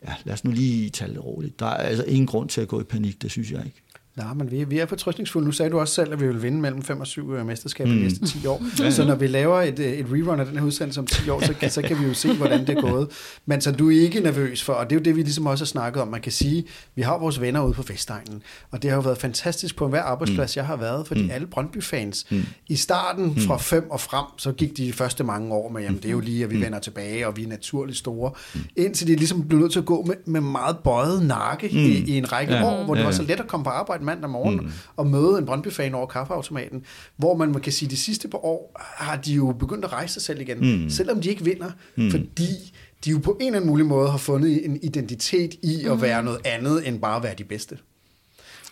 [0.08, 1.60] ja, lad os nu lige tage det roligt.
[1.60, 3.82] Der er altså ingen grund til at gå i panik, det synes jeg ikke.
[4.20, 5.46] Nej, men vi, vi er fortrystningsfulde.
[5.46, 7.92] Nu sagde du også selv, at vi vil vinde mellem 5 og 7 øh, mesterskaber
[7.92, 7.98] mm.
[7.98, 8.64] de næste 10 år.
[8.80, 8.92] ja, ja.
[8.92, 11.42] Så når vi laver et, øh, et rerun af den her udsendelse om 10 år,
[11.46, 13.08] så, kan, så kan vi jo se, hvordan det er gået.
[13.46, 15.64] Men så du er ikke nervøs for, og det er jo det, vi ligesom også
[15.64, 16.08] har snakket om.
[16.08, 16.66] Man kan sige,
[16.96, 18.42] vi har vores venner ude på Vestegnen,
[18.72, 20.60] og det har jo været fantastisk på enhver arbejdsplads, mm.
[20.60, 21.32] jeg har været, fordi mm.
[21.32, 22.46] alle Brøndby-fans, mm.
[22.68, 23.42] i starten mm.
[23.42, 26.20] fra 5 og frem, så gik de første mange år med, jamen det er jo
[26.20, 26.62] lige, at vi mm.
[26.62, 28.32] vender tilbage, og vi er naturligt store.
[28.56, 28.62] Mm.
[28.76, 31.78] Indtil de ligesom blev nødt til at gå med, med meget bøjet nakke mm.
[31.78, 32.66] i, i en række ja.
[32.66, 35.38] år, hvor det var så let at komme på arbejde mandag morgen, mm og møde
[35.38, 36.84] en Brøndby-fan over kaffeautomaten,
[37.18, 39.94] hvor man, man kan sige, at de sidste par år har de jo begyndt at
[39.94, 40.90] rejse sig selv igen, mm.
[40.90, 42.12] selvom de ikke vinder, mm.
[42.12, 42.74] fordi
[43.06, 46.02] de jo på en eller anden mulig måde har fundet en identitet i at mm.
[46.02, 47.78] være noget andet end bare at være de bedste.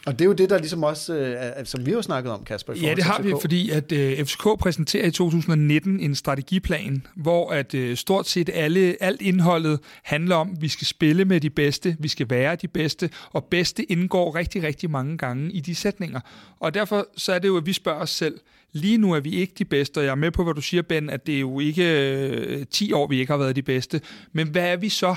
[0.07, 2.73] Og det er jo det, der ligesom også, øh, som vi har snakket om, Kasper.
[2.73, 7.73] Ja, det har vi, fordi at øh, FCK præsenterer i 2019 en strategiplan, hvor at
[7.73, 11.95] øh, stort set alle, alt indholdet handler om, at vi skal spille med de bedste,
[11.99, 16.19] vi skal være de bedste, og bedste indgår rigtig, rigtig mange gange i de sætninger.
[16.59, 18.39] Og derfor så er det jo, at vi spørger os selv,
[18.71, 20.83] Lige nu er vi ikke de bedste, og jeg er med på, hvad du siger,
[20.83, 24.01] Ben, at det er jo ikke øh, 10 år, vi ikke har været de bedste.
[24.33, 25.15] Men hvad er vi så?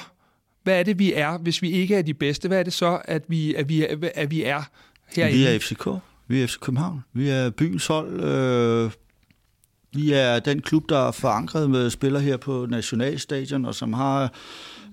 [0.63, 2.49] Hvad er det, vi er, hvis vi ikke er de bedste?
[2.49, 4.63] Hvad er det så, at vi, at vi, at vi er
[5.17, 5.39] herinde?
[5.39, 5.89] Vi er FCK.
[6.29, 7.05] Vi er FC København.
[7.13, 8.21] Vi er byens hold.
[8.21, 8.91] Øh,
[9.95, 14.33] vi er den klub, der er forankret med spillere her på Nationalstadion, og som har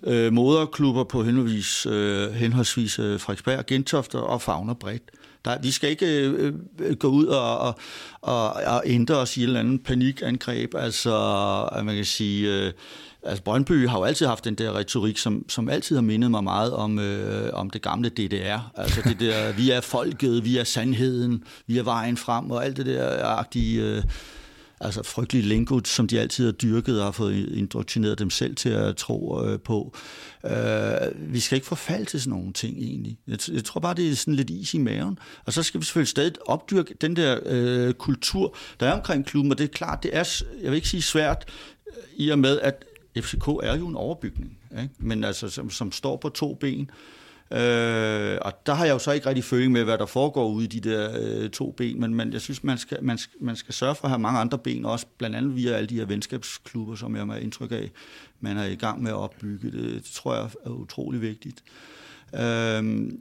[0.03, 5.03] øh, moderklubber på henholdsvis, øh, henholdsvis øh, Frederiksberg, Gentofte og Fagner bredt.
[5.45, 7.79] Der, vi skal ikke øh, øh, gå ud og, og,
[8.21, 10.75] og, og ændre os i et eller andet panikangreb.
[10.75, 11.15] Altså,
[11.71, 12.65] at man kan sige...
[12.65, 12.73] Øh,
[13.27, 16.43] altså Brøndby har jo altid haft den der retorik, som, som altid har mindet mig
[16.43, 18.71] meget om, øh, om det gamle DDR.
[18.75, 22.77] Altså det der, vi er folket, vi er sandheden, vi er vejen frem, og alt
[22.77, 23.83] det der agtige...
[23.83, 24.03] Øh,
[24.79, 28.69] altså frygtelige lingo, som de altid har dyrket og har fået indoktrineret dem selv til
[28.69, 29.95] at tro øh, på.
[30.45, 33.17] Øh, vi skal ikke forfalde til sådan nogle ting egentlig.
[33.27, 35.19] Jeg, jeg tror bare, det er sådan lidt is i maven.
[35.45, 39.51] Og så skal vi selvfølgelig stadig opdyrke den der øh, kultur, der er omkring klubben,
[39.51, 41.45] og det er klart, det er, jeg vil ikke sige svært,
[41.87, 42.85] øh, i og med, at
[43.21, 44.93] FCK er jo en overbygning, ikke?
[44.99, 46.91] men altså, som, som står på to ben,
[47.51, 50.63] Øh, og der har jeg jo så ikke rigtig føling med, hvad der foregår ude
[50.63, 53.55] i de der øh, to ben, men, men jeg synes, man skal, man, skal, man
[53.55, 56.05] skal sørge for at have mange andre ben også, blandt andet via alle de her
[56.05, 57.91] venskabsklubber, som jeg har indtryk af,
[58.39, 59.71] man er i gang med at opbygge.
[59.71, 61.63] Det, det tror jeg er utrolig vigtigt.
[62.33, 63.11] Øh,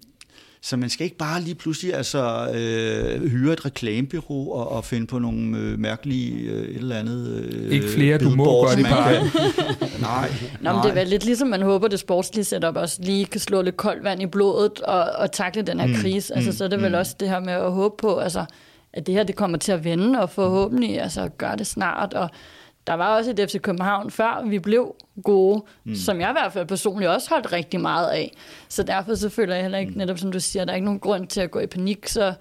[0.66, 5.06] så man skal ikke bare lige pludselig altså, øh, hyre et reklamebyrå og, og finde
[5.06, 7.28] på nogle øh, mærkelige øh, et eller andet...
[7.52, 9.12] Øh, ikke flere, du må gøre det bare.
[10.00, 10.32] nej.
[10.60, 13.40] Nå, men det er vel lidt ligesom, man håber, det sportslige setup også lige kan
[13.40, 16.34] slå lidt koldt vand i blodet og, og takle den her mm, krise.
[16.34, 16.98] Altså, mm, så er det vel mm.
[16.98, 18.44] også det her med at håbe på, altså,
[18.92, 22.14] at det her det kommer til at vende, og forhåbentlig altså, gøre det snart.
[22.14, 22.30] Og
[22.86, 25.94] der var også et FC København, før vi blev gode, mm.
[25.94, 28.36] som jeg i hvert fald personligt også holdt rigtig meget af.
[28.68, 29.98] Så derfor så føler jeg heller ikke, mm.
[29.98, 32.34] netop som du siger, der er ikke nogen grund til at gå i panik, så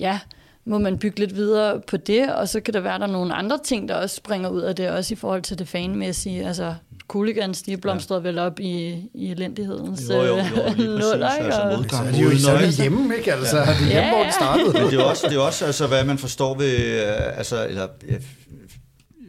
[0.00, 0.20] ja,
[0.64, 3.58] må man bygge lidt videre på det, og så kan der være der nogle andre
[3.64, 6.46] ting, der også springer ud af det, også i forhold til det fanmæssige.
[6.46, 6.74] Altså,
[7.08, 8.28] Cooligans, de blomstrede ja.
[8.28, 10.42] vel op i, i elendighedens jo, jo, jo,
[10.76, 11.90] nuller, altså, modgang.
[11.90, 13.32] Så er de jo i hjemme, ikke?
[13.32, 13.62] Altså, ja.
[13.62, 14.14] det er hjemme, ja, ja.
[14.14, 14.72] hvor det startede.
[14.72, 17.86] Men det er også, det er også altså, hvad man forstår ved, øh, altså, eller,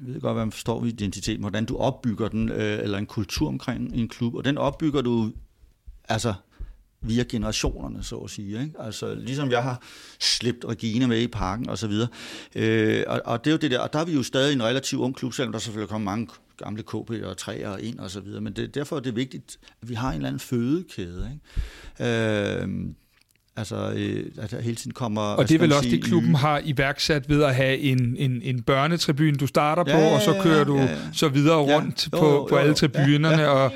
[0.08, 3.48] ved godt, hvad man forstår ved identitet, hvordan du opbygger den, øh, eller en kultur
[3.48, 5.32] omkring en klub, og den opbygger du
[6.10, 6.34] altså
[7.02, 8.62] via generationerne, så at sige.
[8.62, 8.74] Ikke?
[8.80, 9.82] Altså, ligesom jeg har
[10.20, 12.08] slæbt Regina med i parken og så videre.
[12.56, 14.64] Øh, og, og, det er jo det der, og der er vi jo stadig en
[14.64, 16.28] relativt ung klub, selvom der selvfølgelig kommer mange
[16.58, 19.90] gamle KB og træer ind og så videre, men det, derfor er det vigtigt, at
[19.90, 21.40] vi har en eller anden fødekæde.
[22.00, 22.62] Ikke?
[22.62, 22.68] Øh,
[23.58, 25.22] Altså, øh, der hele tiden kommer...
[25.22, 28.62] Og det er vel også det, klubben har iværksat ved at have en, en, en
[28.62, 30.90] børnetribune, du starter ja, på, og så kører du ja, ja.
[31.14, 33.50] så videre rundt ja, på, jo, jo, på alle tribunerne, ja, ja.
[33.50, 33.72] og,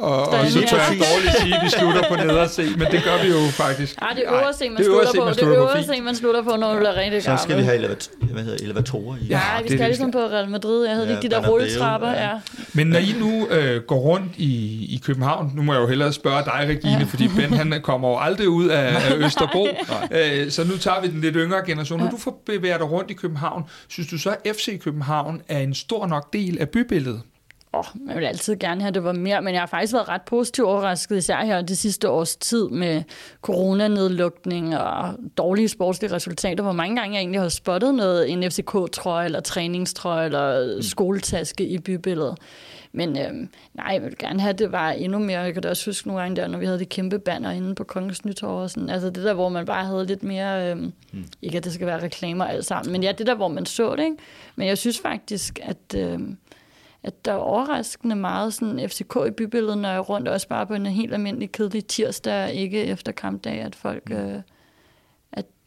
[0.00, 3.22] og, og, så tør jeg dårligt sige, at vi slutter på nederse, men det gør
[3.22, 3.98] vi jo faktisk.
[4.02, 5.28] Ja, det er øverse, man, slutter på.
[5.76, 7.38] Det er man slutter på, når du er rigtig gammel.
[7.38, 9.26] Så skal vi have elevat hvad hedder, elevatorer i.
[9.26, 10.84] Ja, ja vi skal ligesom på Real Madrid.
[10.84, 12.10] Jeg havde ja, ikke de der rulletrapper.
[12.10, 12.30] Ja.
[12.72, 14.54] Men når I nu øh, går rundt i,
[14.94, 18.18] i København, nu må jeg jo hellere spørge dig, Regine, fordi Ben han kommer jo
[18.18, 19.66] aldrig ud af, Øster Østerbro.
[20.10, 22.00] Øh, så nu tager vi den lidt yngre generation.
[22.00, 25.58] Når du får bevæger dig rundt i København, synes du så, at FC København er
[25.58, 27.22] en stor nok del af bybilledet?
[27.72, 30.22] Oh, jeg vil altid gerne have, det var mere, men jeg har faktisk været ret
[30.22, 33.02] positivt overrasket, især her det sidste års tid med
[33.42, 39.24] coronanedlukning og dårlige sportslige resultater, hvor mange gange jeg egentlig har spottet noget, en FCK-trøje
[39.24, 40.82] eller træningstrøje eller mm.
[40.82, 42.38] skoletaske i bybilledet.
[42.92, 45.40] Men øhm, nej, jeg vil gerne have, at det var endnu mere.
[45.40, 47.74] Jeg kan da også huske nogle gange der, når vi havde det kæmpe banner inde
[47.74, 48.62] på Kongens Nytorv.
[48.62, 48.90] Og sådan.
[48.90, 50.70] Altså det der, hvor man bare havde lidt mere...
[50.70, 51.24] Øhm, mm.
[51.42, 53.96] Ikke at det skal være reklamer alt sammen, men ja, det der, hvor man så
[53.96, 54.04] det.
[54.04, 54.16] Ikke?
[54.56, 55.94] Men jeg synes faktisk, at...
[55.96, 56.36] Øhm,
[57.02, 60.66] at der er overraskende meget sådan FCK i bybilledet, når jeg er rundt, også bare
[60.66, 64.10] på en helt almindelig kedelig tirsdag, ikke efter kampdag, at folk...
[64.10, 64.16] Mm.
[64.16, 64.42] Øh,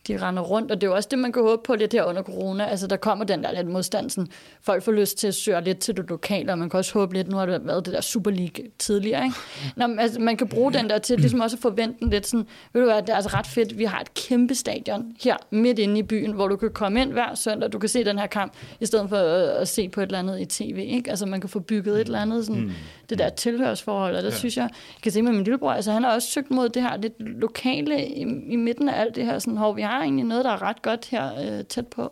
[0.07, 2.03] de render rundt, og det er jo også det, man kan håbe på lidt her
[2.03, 2.65] under corona.
[2.65, 4.27] Altså, der kommer den der lidt modstand, sådan,
[4.61, 7.13] folk får lyst til at søge lidt til det lokale, og man kan også håbe
[7.13, 9.35] lidt, nu har det været det der Super League tidligere, ikke?
[9.75, 12.27] Nå, men, altså, man kan bruge den der til ligesom også at forvente den lidt
[12.27, 15.37] sådan, ved du hvad, det er altså ret fedt, vi har et kæmpe stadion her
[15.51, 18.19] midt inde i byen, hvor du kan komme ind hver søndag, du kan se den
[18.19, 21.09] her kamp, i stedet for at, at se på et eller andet i tv, ikke?
[21.09, 22.71] Altså, man kan få bygget et eller andet, sådan, mm
[23.13, 24.35] det der tilhørsforhold, og der ja.
[24.35, 26.81] synes jeg, jeg kan se med min lillebror, altså han har også søgt mod det
[26.81, 30.25] her lidt lokale i, i midten af alt det her, sådan, hvor vi har egentlig
[30.25, 32.11] noget, der er ret godt her øh, tæt på.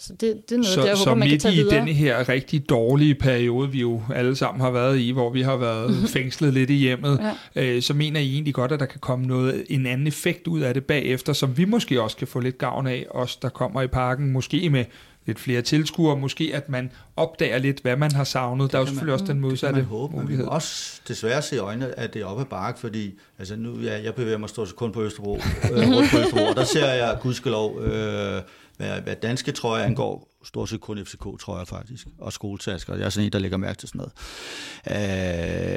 [0.00, 1.92] Så det, det er noget, så, der, jeg håber, så man kan tage i denne
[1.92, 5.96] her rigtig dårlige periode, vi jo alle sammen har været i, hvor vi har været
[6.16, 7.62] fængslet lidt i hjemmet, ja.
[7.62, 10.60] øh, så mener I egentlig godt, at der kan komme noget, en anden effekt ud
[10.60, 13.82] af det bagefter, som vi måske også kan få lidt gavn af, os der kommer
[13.82, 14.84] i parken, måske med
[15.28, 18.72] lidt flere tilskuere, måske at man opdager lidt, hvad man har savnet.
[18.72, 20.36] Der er jo selvfølgelig man, også den modsatte det håbe, mulighed.
[20.36, 23.56] Men vi også desværre se i øjnene, at det er oppe ad bakke, fordi altså
[23.56, 25.36] nu, ja, jeg bevæger mig stort set kun på Østerbro,
[25.72, 28.42] øh, rundt på Østerbro, og der ser jeg gudskelov, øh,
[28.76, 32.94] hvad, hvad danske trøjer angår, stort set kun FCK-trøjer faktisk, og skoletasker.
[32.94, 34.12] Jeg er sådan en, der lægger mærke til sådan noget.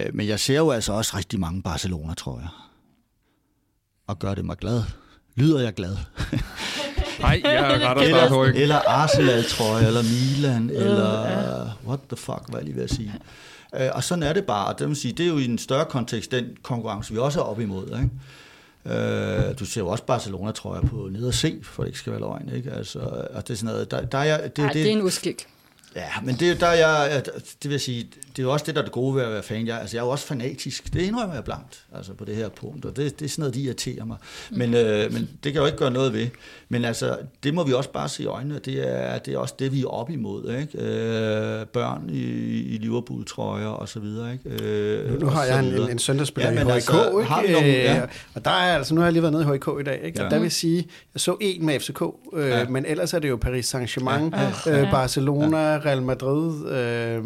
[0.08, 2.72] Øh, men jeg ser jo altså også rigtig mange Barcelona-trøjer,
[4.08, 4.84] og gør det mig glad.
[5.36, 5.98] Lyder jeg glad.
[7.22, 8.62] Nej, jeg retter snart ryggen.
[8.62, 12.90] Eller Arsenal, tror jeg, eller Milan, eller what the fuck, hvad jeg lige ved at
[12.90, 13.14] sige.
[13.80, 14.76] Øh, og sådan er det bare.
[14.80, 17.44] Det, vil sige, det er jo i en større kontekst, den konkurrence, vi også er
[17.44, 17.86] op imod.
[17.86, 18.10] Ikke?
[18.86, 22.00] Øh, du ser jo også Barcelona, tror jeg, på ned og se, for det ikke
[22.00, 22.50] skal være løgn.
[22.56, 22.72] Ikke?
[22.72, 23.00] Altså,
[23.34, 25.48] og det er sådan noget, der, der er, det, Ej, det, det er en uskik.
[25.96, 27.24] Ja, men det, der er jeg,
[27.64, 29.44] det vil sige, det er jo også det, der er det gode ved at være
[29.44, 29.68] fan.
[29.68, 30.94] Jeg, altså, jeg er jo også fanatisk.
[30.94, 33.56] Det indrømmer jeg blankt, altså på det her punkt, og det, det er sådan noget,
[33.56, 34.18] de irriterer mig.
[34.52, 34.76] Men, mm.
[34.76, 36.28] øh, men det kan jeg jo ikke gøre noget ved.
[36.70, 39.56] Men altså, det må vi også bare se i øjnene, det er, det er også
[39.60, 40.56] det, vi er op imod.
[40.60, 40.78] Ikke?
[40.78, 42.24] Øh, børn i,
[42.62, 44.34] i Liverpool-trøjer og så videre.
[44.34, 44.64] Ikke?
[44.64, 47.30] Øh, nu, nu har jeg en, en, en søndagsspiller ja, i HIK, altså, ikke?
[47.30, 48.02] Har nogle, ja.
[48.34, 50.20] og der er altså, nu har jeg lige været nede i HIK i dag, ikke?
[50.20, 50.26] Ja.
[50.26, 52.02] og der vil sige, jeg så en med FCK,
[52.34, 52.68] øh, ja.
[52.68, 54.32] men ellers er det jo Paris Saint-Germain,
[54.66, 54.82] ja.
[54.82, 55.81] øh, Barcelona, ja.
[55.86, 56.72] Real Madrid.
[56.72, 57.18] Øh,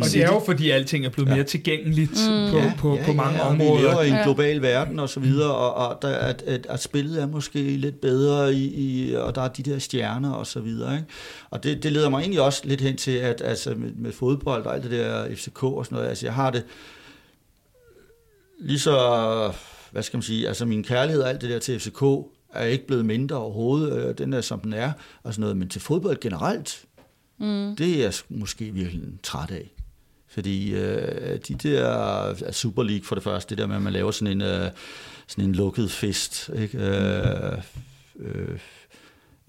[0.00, 1.34] og det er jo fordi alting er blevet ja.
[1.34, 2.50] mere tilgængeligt mm.
[2.50, 3.74] på, ja, på, ja, på mange ja, områder.
[3.74, 6.82] Vi lever i en global verden og så videre, og, og der, at, at, at
[6.82, 10.60] spillet er måske lidt bedre, i, i, og der er de der stjerner og så
[10.60, 10.94] videre.
[10.94, 11.06] Ikke?
[11.50, 14.66] Og det, det leder mig egentlig også lidt hen til, at altså, med, med fodbold
[14.66, 16.64] og alt det der FCK og sådan noget, altså jeg har det
[18.60, 19.52] lige så,
[19.90, 22.02] hvad skal man sige, altså min kærlighed og alt det der til FCK,
[22.54, 24.92] er ikke blevet mindre overhovedet, den er som den er,
[25.22, 26.84] og sådan noget, men til fodbold generelt,
[27.40, 27.76] Mm.
[27.76, 29.70] Det er jeg måske virkelig træt af.
[30.28, 34.10] Fordi øh, de der Super League for det første, det der med, at man laver
[34.10, 34.70] sådan en, øh,
[35.26, 36.78] sådan en lukket fest, ikke?
[36.78, 37.58] Øh,
[38.18, 38.58] øh,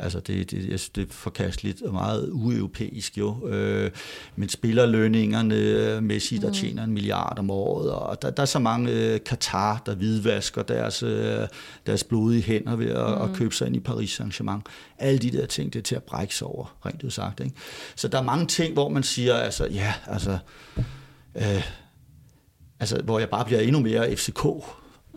[0.01, 3.47] Altså det, det, jeg synes, det er forkasteligt og meget ueuropæisk jo.
[3.47, 3.91] Øh,
[4.35, 6.53] men spillerlønningerne, øh, Messi, der mm.
[6.53, 10.63] tjener en milliard om året, og der, der er så mange øh, Katar, der hvidvasker
[10.63, 11.47] deres, øh,
[11.85, 13.21] deres blodige hænder ved at, mm.
[13.21, 14.61] at købe sig ind i Paris Saint-Germain.
[14.97, 17.39] Alle de der ting, det er til at brække sig over, rent udsagt.
[17.39, 17.55] Ikke?
[17.95, 20.37] Så der er mange ting, hvor man siger, altså ja, altså...
[21.35, 21.63] Øh,
[22.79, 24.45] altså, hvor jeg bare bliver endnu mere FCK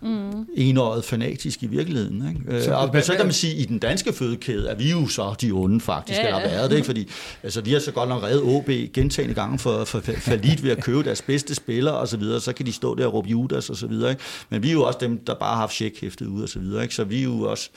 [0.05, 0.47] mm.
[0.55, 2.29] enåret fanatisk i virkeligheden.
[2.29, 2.63] Ikke?
[2.63, 5.07] Så, og, hvad, så kan man sige, at i den danske fødekæde er vi jo
[5.07, 6.37] så de onde faktisk, ja, ja.
[6.37, 6.87] eller været det, ikke?
[6.87, 7.09] fordi
[7.43, 10.71] altså, vi har så godt nok reddet OB gentagende gange for, for, for lidt ved
[10.71, 13.29] at købe deres bedste spillere og så videre, så kan de stå der og råbe
[13.29, 14.11] Judas og så videre.
[14.11, 14.23] Ikke?
[14.51, 16.83] Men vi er jo også dem, der bare har haft checkhæftet ud og så videre.
[16.83, 16.95] Ikke?
[16.95, 17.71] Så vi er jo også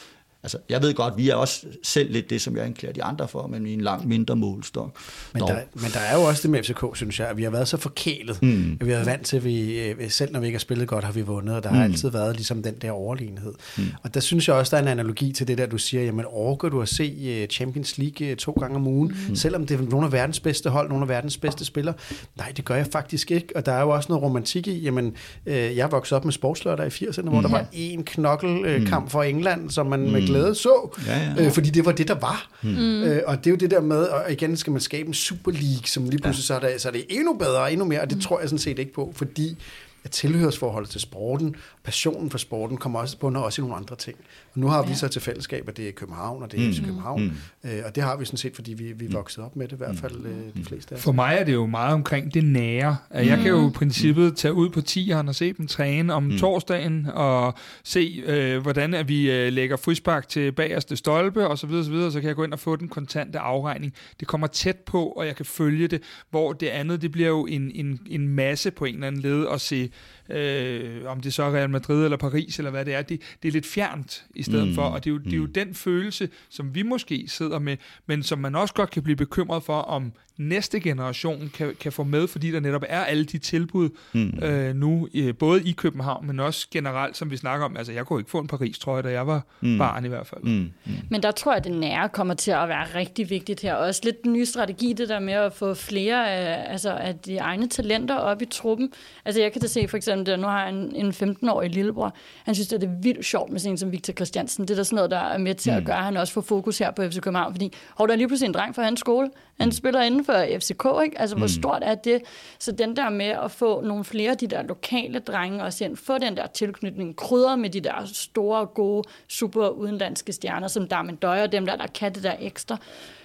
[0.44, 3.28] Altså, jeg ved godt, vi er også selv lidt det, som jeg anklager de andre
[3.28, 4.98] for, men i en langt mindre målstok.
[5.34, 7.50] Men der, men der er jo også det med FCK, synes jeg, at vi har
[7.50, 8.42] været så forkælet.
[8.42, 8.78] Mm.
[8.82, 11.04] At vi har vant til, at vi, øh, selv når vi ikke har spillet godt,
[11.04, 11.76] har vi vundet, og der mm.
[11.76, 13.54] har altid været ligesom den der overlegenhed.
[13.78, 13.84] Mm.
[14.04, 16.26] Og der synes jeg også, der er en analogi til det der, du siger, jamen
[16.26, 19.36] overgår du at se øh, Champions League øh, to gange om ugen, mm.
[19.36, 21.96] selvom det er nogle af verdens bedste hold, nogle af verdens bedste spillere?
[22.36, 25.14] Nej, det gør jeg faktisk ikke, og der er jo også noget romantik i, jamen,
[25.46, 27.30] jeg voksede op med sportslørdag i 80'erne, mm.
[27.30, 29.10] hvor der var en knokkelkamp mm.
[29.10, 30.27] for England, som man mm.
[30.28, 31.46] Med glæde så, ja, ja.
[31.46, 32.50] Øh, fordi det var det, der var.
[32.62, 33.04] Mm.
[33.04, 35.52] Øh, og det er jo det der med, og igen skal man skabe en Super
[35.52, 36.60] League, som lige pludselig ja.
[36.60, 38.22] så, er det, så er det endnu bedre og endnu mere, og det mm.
[38.22, 39.58] tror jeg sådan set ikke på, fordi
[40.04, 41.56] at tilhørsforholdet til sporten,
[41.88, 44.18] passionen for sporten, kommer også bunder også i nogle andre ting.
[44.54, 44.96] Og nu har vi ja.
[44.96, 46.86] så til fællesskab, at det er København, og det er mm.
[46.86, 47.24] København.
[47.64, 47.70] Mm.
[47.70, 49.74] Øh, og det har vi sådan set, fordi vi, vi er vokset op med det,
[49.74, 51.04] i hvert fald øh, de fleste af os.
[51.04, 52.98] For mig er det jo meget omkring det nære.
[53.14, 53.44] Jeg mm.
[53.44, 56.38] kan jo i princippet tage ud på tieren og se dem træne om mm.
[56.38, 61.68] torsdagen, og se, øh, hvordan at vi øh, lægger frispark til bagerste stolpe, og så
[61.68, 63.94] videre, så videre, så kan jeg gå ind og få den kontante afregning.
[64.20, 67.46] Det kommer tæt på, og jeg kan følge det, hvor det andet, det bliver jo
[67.46, 69.90] en, en, en masse på en eller anden led at se
[70.30, 73.48] øh, om det så er Real Madrid eller Paris eller hvad det er, det, det
[73.48, 74.74] er lidt fjernt i stedet mm.
[74.76, 75.54] for, og det er, jo, det er jo mm.
[75.54, 79.64] den følelse, som vi måske sidder med, men som man også godt kan blive bekymret
[79.64, 83.90] for, om næste generation kan, kan få med, fordi der netop er alle de tilbud
[84.14, 84.40] mm.
[84.44, 87.78] øh, nu, øh, både i København, men også generelt, som vi snakker om.
[87.78, 89.78] Altså, jeg kunne ikke få en Paris-trøje, da jeg var mm.
[89.78, 90.44] barn i hvert fald.
[90.44, 90.50] Mm.
[90.50, 90.94] Mm.
[91.10, 93.74] Men der tror jeg, at det nære kommer til at være rigtig vigtigt her.
[93.76, 97.38] Også lidt den nye strategi, det der med at få flere af, altså, af de
[97.38, 98.94] egne talenter op i truppen.
[99.26, 102.14] Altså, jeg kan da se for eksempel, at nu har jeg en, en 15-årig lillebror.
[102.44, 104.64] Han synes, det er vildt sjovt med sådan en som Victor Christiansen.
[104.64, 105.78] Det er der sådan noget, der er med til mm.
[105.78, 107.54] at gøre, at han også får fokus her på FC København.
[107.54, 109.30] Fordi, hov, der er lige pludselig en dreng fra hans skole.
[109.60, 109.72] Han mm.
[109.72, 111.22] spiller inden for FCK, ikke?
[111.22, 111.50] Altså, hvor mm.
[111.50, 112.22] stort er det?
[112.60, 115.98] Så den der med at få nogle flere af de der lokale drenge også ind,
[115.98, 121.16] få den der tilknytning, krydder med de der store, gode, super udenlandske stjerner, som Darmen
[121.16, 122.78] Døjer, dem der, der kan det der ekstra.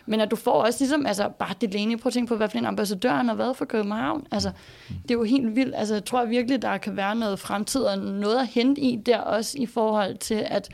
[0.06, 2.48] Men at du får også ligesom, altså bare det længe, prøv at tænke på, hvad
[2.48, 4.26] for en ambassadør han har været for København.
[4.30, 4.50] Altså,
[5.02, 5.74] det er jo helt vildt.
[5.76, 9.18] Altså, jeg tror virkelig, der kan være noget fremtid og noget at hente i der
[9.18, 10.68] også i forhold til, at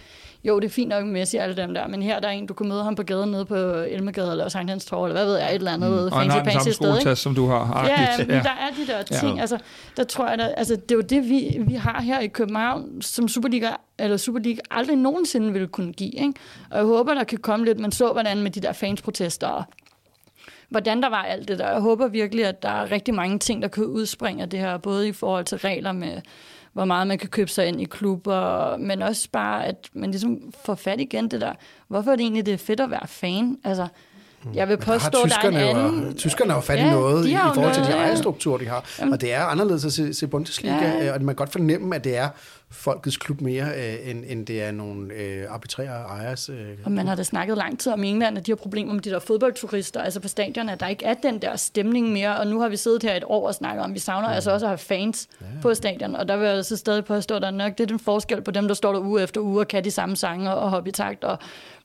[0.45, 2.33] jo, det er fint nok med Messi og alle dem der, men her der er
[2.33, 5.15] en, du kan møde ham på gaden nede på Elmegade eller Sankt Hans Torv, eller
[5.15, 6.11] hvad ved jeg, et eller andet mm.
[6.11, 7.07] fancy, og fancy sted.
[7.07, 7.87] Og som du har.
[7.87, 8.35] Ja, men ja.
[8.35, 9.35] der er de der ting.
[9.35, 9.41] Ja.
[9.41, 9.59] Altså,
[9.97, 13.03] der tror jeg, der, altså, det er jo det, vi, vi har her i København,
[13.03, 16.15] som Superliga, eller Superliga aldrig nogensinde ville kunne give.
[16.15, 16.33] Ikke?
[16.71, 19.65] Og jeg håber, der kan komme lidt, man så hvordan med de der fansprotester
[20.69, 21.71] hvordan der var alt det der.
[21.71, 24.79] Jeg håber virkelig, at der er rigtig mange ting, der kan udspringe af det her,
[24.79, 26.21] både i forhold til regler med
[26.79, 30.39] hvor meget man kan købe sig ind i klubber, men også bare, at man ligesom
[30.65, 31.53] får fat igen det der,
[31.89, 33.57] hvorfor er det egentlig, det er fedt at være fan?
[33.65, 33.89] Altså,
[34.55, 36.07] jeg vil påstå, der, der er en anden...
[36.07, 38.85] Jo, tyskerne har jo fat i ja, noget i forhold til de ejerstrukturer, de har.
[38.99, 39.13] Jamen.
[39.13, 41.13] Og det er anderledes at se, se Bundesliga, ja.
[41.13, 42.29] Og man kan godt fornemme, at det er
[42.71, 46.49] folkets klub mere, øh, end, end det er nogle øh, arbitrære ejers.
[46.49, 49.03] Øh, og man har da snakket lang tid om England, at de har problemer med
[49.03, 52.47] de der fodboldturister, altså på stadion, at der ikke er den der stemning mere, og
[52.47, 54.35] nu har vi siddet her et år og snakket om, at vi savner ja.
[54.35, 55.47] altså også at have fans ja.
[55.63, 57.99] på stadion, og der vil jeg så stadig påstå, at der nok det er den
[57.99, 60.71] forskel på dem, der står der uge efter uge og kan de samme sange og
[60.71, 61.39] hoppe i takt og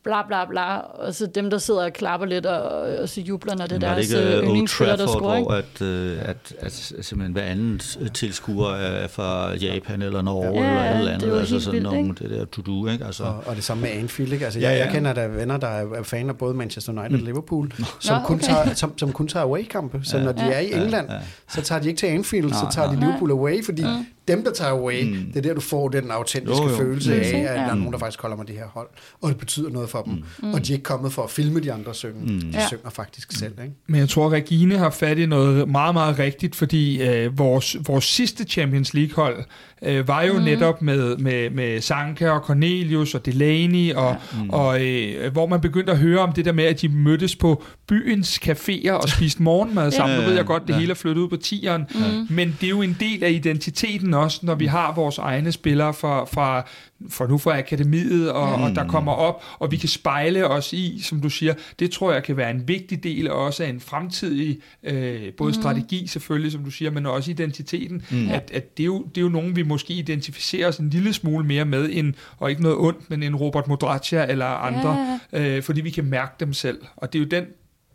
[0.03, 2.61] bla bla bla, og så dem, der sidder og klapper lidt og,
[3.01, 5.41] og så jubler, når det er deres øh, yndlingsspiller, der scorer.
[5.41, 7.79] Hvor at, øh, at, at, at simpelthen hver anden
[8.13, 12.15] tilskuer er fra Japan eller Norge ja, eller et eller andet, altså sådan vildt, nogle,
[12.19, 13.05] det der to-do, ikke?
[13.05, 13.23] Altså.
[13.23, 14.45] Og, og det samme med Anfield, ikke?
[14.45, 14.83] Altså, ja, jeg, ja.
[14.83, 17.25] jeg kender der venner, der er fan af både Manchester United og mm.
[17.25, 18.45] Liverpool, som, Nå, kun okay.
[18.45, 21.13] tager, som, som kun tager away-kampe, så ja, når de ja, er i England, ja,
[21.13, 21.21] ja.
[21.49, 24.43] så tager de ikke til Anfield, Nå, så tager de Liverpool away, fordi ja dem,
[24.43, 25.25] der tager away, mm.
[25.33, 26.75] det er der, du får den autentiske jo, jo.
[26.77, 27.41] følelse af, at ja.
[27.41, 28.87] der er nogen, der faktisk holder med det her hold,
[29.21, 30.23] og det betyder noget for dem.
[30.43, 30.53] Mm.
[30.53, 32.21] Og de er ikke kommet for at filme de andre synge.
[32.21, 32.41] Mm.
[32.41, 32.67] De ja.
[32.67, 33.35] synger faktisk mm.
[33.35, 33.53] selv.
[33.63, 33.75] Ikke?
[33.87, 38.05] Men jeg tror, Regine har fat i noget meget, meget rigtigt, fordi øh, vores, vores
[38.05, 39.43] sidste Champions League-hold
[39.81, 40.43] øh, var jo mm.
[40.43, 44.43] netop med, med, med Sanka og Cornelius og Delaney, og, ja.
[44.43, 44.49] mm.
[44.49, 47.63] og øh, hvor man begyndte at høre om det der med, at de mødtes på
[47.87, 50.15] byens caféer og spiste morgenmad sammen.
[50.15, 50.21] Ja.
[50.21, 50.79] Nu ved jeg godt, det ja.
[50.79, 52.27] hele er flyttet ud på tieren, mm.
[52.29, 55.93] men det er jo en del af identiteten også, når vi har vores egne spillere
[55.93, 56.65] fra, fra
[57.09, 58.63] for nu fra akademiet, og, mm.
[58.63, 62.13] og der kommer op, og vi kan spejle os i, som du siger, det tror
[62.13, 65.53] jeg kan være en vigtig del også af en fremtidig, øh, både mm.
[65.53, 68.29] strategi selvfølgelig, som du siger, men også identiteten, mm.
[68.29, 71.13] at, at det, er jo, det er jo nogen, vi måske identificerer os en lille
[71.13, 75.57] smule mere med, end, og ikke noget ondt, men en Robert Modraccia eller andre, ja.
[75.57, 77.45] øh, fordi vi kan mærke dem selv, og det er jo den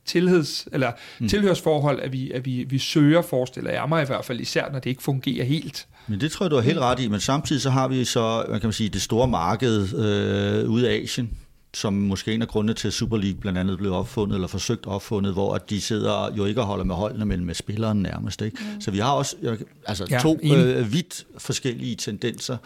[0.08, 1.28] tilheds, eller mm.
[1.28, 4.78] tilhørsforhold, at vi, at vi, vi søger, forestiller jeg mig i hvert fald, især når
[4.78, 5.86] det ikke fungerer helt.
[6.06, 8.44] Men det tror jeg, du har helt ret i, men samtidig så har vi så,
[8.48, 11.30] hvad kan man sige, det store marked øh, ude af Asien,
[11.74, 14.86] som måske en af grundene til, at Super League blandt andet blev opfundet, eller forsøgt
[14.86, 18.42] opfundet, hvor at de sidder jo ikke og holder med holdene, men med spilleren nærmest.
[18.42, 18.56] Ikke?
[18.60, 18.80] Mm.
[18.80, 19.36] Så vi har også
[19.86, 22.56] altså, ja, to øh, vidt forskellige tendenser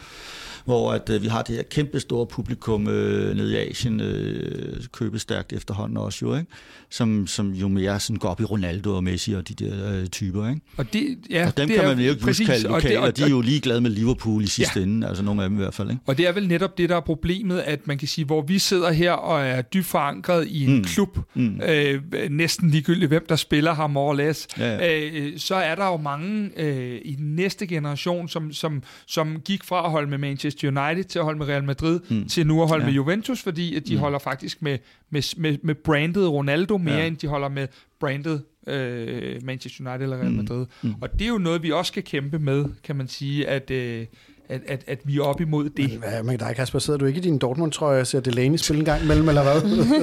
[0.65, 4.83] hvor at, øh, vi har det her kæmpe store publikum øh, nede i Asien, øh,
[4.91, 6.47] købestærkt efterhånden også jo, ikke?
[6.89, 10.07] Som, som jo mere sådan går op i Ronaldo og Messi og de der øh,
[10.07, 10.49] typer.
[10.49, 10.61] Ikke?
[10.77, 12.97] Og, det, ja, og dem det kan man jo ikke præcis, kalde lokale, og, det,
[12.97, 14.85] og, og de er jo ligeglade med Liverpool i sidste ja.
[14.85, 15.89] ende, altså nogle af dem i hvert fald.
[15.89, 16.01] Ikke?
[16.05, 18.59] Og det er vel netop det, der er problemet, at man kan sige, hvor vi
[18.59, 20.83] sidder her og er dybt forankret i en mm.
[20.83, 21.61] klub, mm.
[21.61, 25.09] Øh, næsten ligegyldigt hvem der spiller ham more or less, ja, ja.
[25.11, 29.63] Øh, så er der jo mange øh, i den næste generation, som, som, som gik
[29.63, 32.27] fra at holde med Manchester Manchester United til at holde med Real Madrid, mm.
[32.27, 32.87] til nu at holde ja.
[32.87, 33.99] med Juventus, fordi at de mm.
[33.99, 34.77] holder faktisk med,
[35.09, 37.05] med, med, med brandet Ronaldo mere, ja.
[37.05, 37.67] end de holder med
[37.99, 40.37] brandet øh, Manchester United eller Real mm.
[40.37, 40.65] Madrid.
[40.81, 40.89] Mm.
[40.89, 40.95] Mm.
[41.01, 43.71] Og det er jo noget, vi også skal kæmpe med, kan man sige, at...
[43.71, 44.05] Øh,
[44.53, 45.89] at, at, at vi er op imod det.
[45.89, 46.79] Men, hvad dig, Kasper?
[46.79, 49.61] Sidder du ikke i din Dortmund-trøje og ser Delaney spille en gang imellem, eller hvad?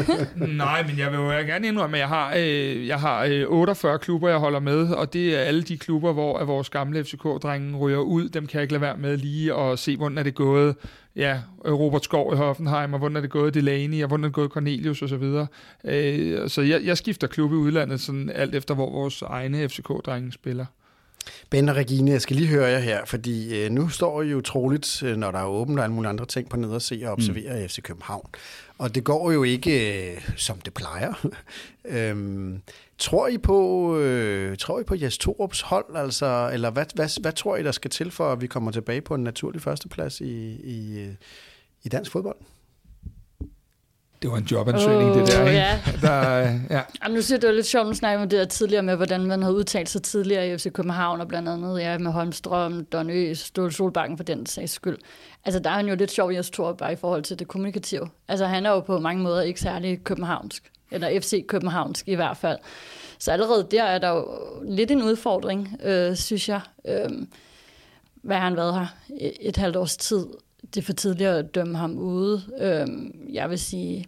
[0.56, 3.98] Nej, men jeg vil jo gerne indrømme, at jeg har, øh, jeg har øh, 48
[3.98, 7.76] klubber, jeg holder med, og det er alle de klubber, hvor at vores gamle FCK-drenge
[7.76, 8.28] ryger ud.
[8.28, 10.74] Dem kan jeg ikke lade være med lige og se, hvordan er det gået.
[11.16, 14.34] Ja, Robert Skov i Hoffenheim, og hvordan er det gået Delaney, og hvordan er det
[14.34, 15.18] gået Cornelius osv.
[15.18, 15.46] Så,
[15.84, 20.32] øh, så jeg, jeg skifter klub i udlandet, sådan alt efter, hvor vores egne FCK-drenge
[20.32, 20.66] spiller.
[21.50, 24.40] Ben og Regine, jeg skal lige høre jer her, fordi øh, nu står I jo
[24.40, 27.02] troligt, øh, når der er åbent og alle mulige andre ting på ned og se
[27.04, 27.68] og observere mm.
[27.68, 28.28] FC København.
[28.78, 31.26] Og det går jo ikke, øh, som det plejer.
[31.84, 32.62] øhm,
[32.98, 37.32] tror I på, øh, tror I på Jes Torups hold, altså, eller hvad, hvad, hvad
[37.32, 40.60] tror I, der skal til for, at vi kommer tilbage på en naturlig førsteplads i,
[40.64, 41.14] i, øh,
[41.82, 42.36] i dansk fodbold?
[44.22, 45.58] Det var en jobansøgning, oh, det der, ikke?
[45.58, 45.80] Ja.
[46.02, 46.38] Der,
[46.70, 46.82] ja.
[47.02, 49.26] Jamen, nu jeg, det var lidt sjovt at snakke om det der tidligere med, hvordan
[49.26, 53.10] man havde udtalt sig tidligere i FC København, og blandt andet ja, med Holmstrøm, Don
[53.10, 54.98] Ø, Ståle Solbakken for den sags skyld.
[55.44, 58.08] Altså, der er han jo lidt sjov, Jes Thor, bare i forhold til det kommunikative.
[58.28, 62.36] Altså, han er jo på mange måder ikke særlig københavnsk, eller FC Københavnsk i hvert
[62.36, 62.58] fald.
[63.18, 64.26] Så allerede der er der jo
[64.64, 66.60] lidt en udfordring, øh, synes jeg.
[66.88, 67.10] Øh,
[68.22, 68.86] hvad har han været her?
[69.20, 70.26] Et, et halvt års tid
[70.74, 72.42] det er for tidligt at dømme ham ude.
[72.60, 74.06] Øhm, jeg vil sige,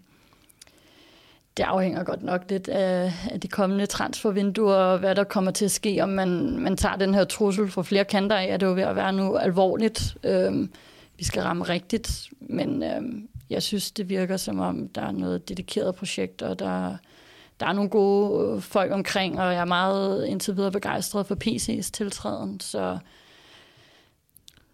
[1.57, 5.65] det afhænger godt nok lidt af, af de kommende transfervinduer, og hvad der kommer til
[5.65, 8.67] at ske, om man, man tager den her trussel fra flere kanter af, at det
[8.67, 10.17] er jo ved at være nu alvorligt.
[10.25, 10.73] Øhm,
[11.19, 15.49] vi skal ramme rigtigt, men øhm, jeg synes, det virker som om, der er noget
[15.49, 16.97] dedikeret projekt, og der,
[17.61, 21.35] der er nogle gode øh, folk omkring, og jeg er meget indtil videre begejstret for
[21.45, 22.99] PC's tiltræden, så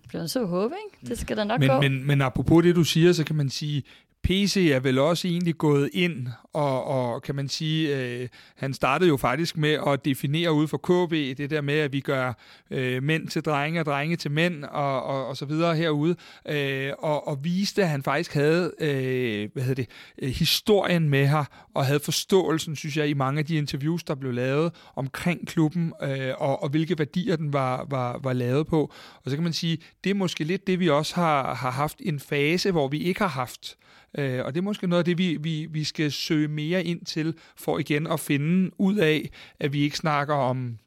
[0.09, 1.09] bliver så håbe, ikke?
[1.11, 1.81] Det skal da nok men, gå.
[1.81, 3.83] Men, men apropos det, du siger, så kan man sige,
[4.29, 9.09] PC er vel også egentlig gået ind, og, og kan man sige, øh, han startede
[9.09, 12.33] jo faktisk med at definere ud for KB, det der med, at vi gør
[12.70, 16.16] øh, mænd til drenge og drenge til mænd, og, og, og så videre herude,
[16.49, 19.91] øh, og, og viste, at han faktisk havde øh, hvad hedder det,
[20.22, 24.14] øh, historien med her, og havde forståelsen, synes jeg, i mange af de interviews, der
[24.14, 28.93] blev lavet omkring klubben, øh, og, og hvilke værdier den var, var, var lavet på.
[29.24, 31.97] Og så kan man sige, det er måske lidt det, vi også har, har haft
[32.01, 33.76] en fase, hvor vi ikke har haft.
[34.19, 37.05] Øh, og det er måske noget af det, vi, vi, vi skal søge mere ind
[37.05, 40.79] til, for igen at finde ud af, at vi ikke snakker om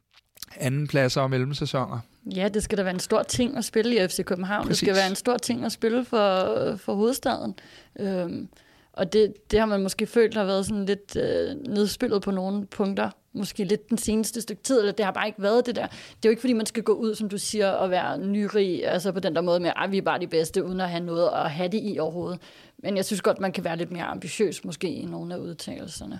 [0.58, 2.00] andenpladser og mellemsæsoner.
[2.36, 4.68] Ja, det skal da være en stor ting at spille i FC København.
[4.68, 4.80] Præcis.
[4.80, 7.56] Det skal være en stor ting at spille for, for hovedstaden.
[8.00, 8.50] Øhm,
[8.94, 12.66] og det, det har man måske følt har været sådan lidt øh, nedspillet på nogle
[12.66, 13.10] punkter.
[13.34, 15.88] Måske lidt den seneste stykke tid, eller det har bare ikke været det der.
[15.88, 18.88] Det er jo ikke, fordi man skal gå ud, som du siger, og være nyrig,
[18.88, 21.04] altså på den der måde med, at vi er bare de bedste, uden at have
[21.04, 22.40] noget at have det i overhovedet.
[22.84, 26.20] Men jeg synes godt, man kan være lidt mere ambitiøs måske i nogle af udtalelserne.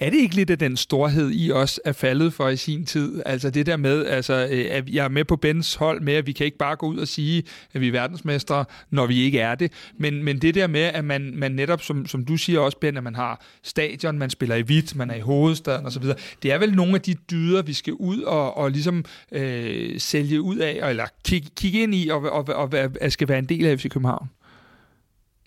[0.00, 3.22] Er det ikke lidt af den storhed, I også er faldet for i sin tid?
[3.26, 4.34] Altså det der med, altså,
[4.70, 6.98] at jeg er med på Bens hold med, at vi kan ikke bare gå ud
[6.98, 7.42] og sige,
[7.74, 9.72] at vi er verdensmestre, når vi ikke er det.
[9.98, 12.96] Men, men det der med, at man, man netop, som, som du siger også, Ben,
[12.96, 16.04] at man har stadion, man spiller i hvidt, man er i hovedstaden osv.,
[16.42, 20.40] det er vel nogle af de dyder, vi skal ud og, og ligesom øh, sælge
[20.40, 23.66] ud af, eller kigge, kig ind i, og, og, og, og skal være en del
[23.66, 24.28] af FC København.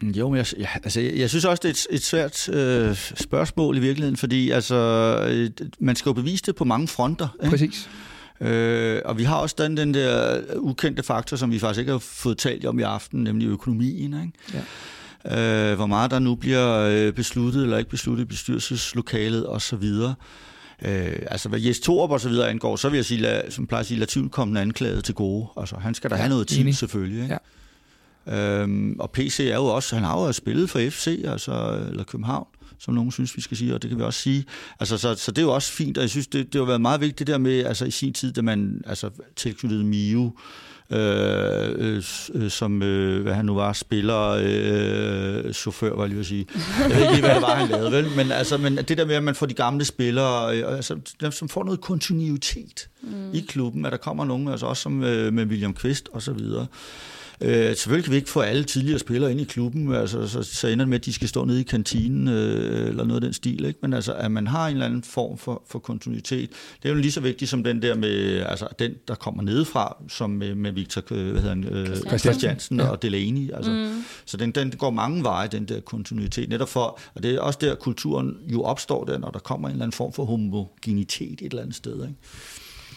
[0.04, 2.96] Jo, men jeg, ja, altså, jeg, jeg synes også, det er et, et svært øh,
[3.16, 4.76] spørgsmål i virkeligheden, fordi altså,
[5.30, 7.28] øh, man skal jo bevise det på mange fronter.
[7.44, 7.50] Ikke?
[7.50, 7.90] Præcis.
[8.42, 12.00] Øh, og vi har også den, den der ukendte faktor, som vi faktisk ikke har
[12.00, 14.14] fået talt om i aften, nemlig økonomien.
[14.14, 14.64] Ikke?
[15.26, 15.72] Ja.
[15.72, 19.84] Øh, hvor meget der nu bliver øh, besluttet eller ikke besluttet i bestyrelseslokalet osv.
[19.84, 23.68] Øh, altså hvad Jes Torup og så videre angår, så vil jeg sige, lad, som
[23.68, 25.48] plejer at sige, lad tvivlkommende anklaget til gode.
[25.58, 27.22] Altså han skal da ja, have noget tid selvfølgelig.
[27.22, 27.34] Ikke?
[27.34, 27.38] Ja.
[28.30, 32.48] Øhm, og PC er jo også, han har jo spillet for FC, altså, eller København,
[32.80, 34.46] som nogen synes, vi skal sige, og det kan vi også sige.
[34.80, 36.82] Altså, så, så det er jo også fint, og jeg synes, det, det har været
[36.82, 40.32] meget vigtigt det der med, altså i sin tid, da man altså, tilknyttede Mio,
[40.90, 42.04] øh, øh,
[42.34, 46.48] øh, som, øh, hvad han nu var, spiller, øh, chauffør, var jeg lige at sige.
[46.80, 48.06] Jeg ved ikke lige, hvad det var, han lavede, vel?
[48.16, 51.00] Men, altså, men det der med, at man får de gamle spillere, øh, altså,
[51.32, 53.34] som får noget kontinuitet mm.
[53.34, 56.32] i klubben, at der kommer nogen, altså også som øh, med William Kvist og så
[56.34, 56.68] videre.
[57.42, 60.68] Øh, selvfølgelig kan vi ikke få alle tidligere spillere ind i klubben, altså, så, så
[60.68, 63.34] ender det med, at de skal stå nede i kantinen øh, eller noget af den
[63.34, 63.66] stil.
[63.66, 63.80] Ikke?
[63.82, 66.50] Men altså, at man har en eller anden form for, for kontinuitet,
[66.84, 69.98] det er jo lige så vigtigt som den der med, altså den, der kommer nedefra,
[70.10, 72.88] som med, med Victor øh, hvad hedder han, øh, Christiansen ja.
[72.88, 73.52] og Delaney.
[73.54, 74.04] Altså, mm.
[74.26, 77.60] Så den, den går mange veje, den der kontinuitet, netop for, og det er også
[77.62, 81.46] der, kulturen jo opstår, der, når der kommer en eller anden form for homogenitet et
[81.46, 81.94] eller andet sted.
[81.94, 82.16] Ikke?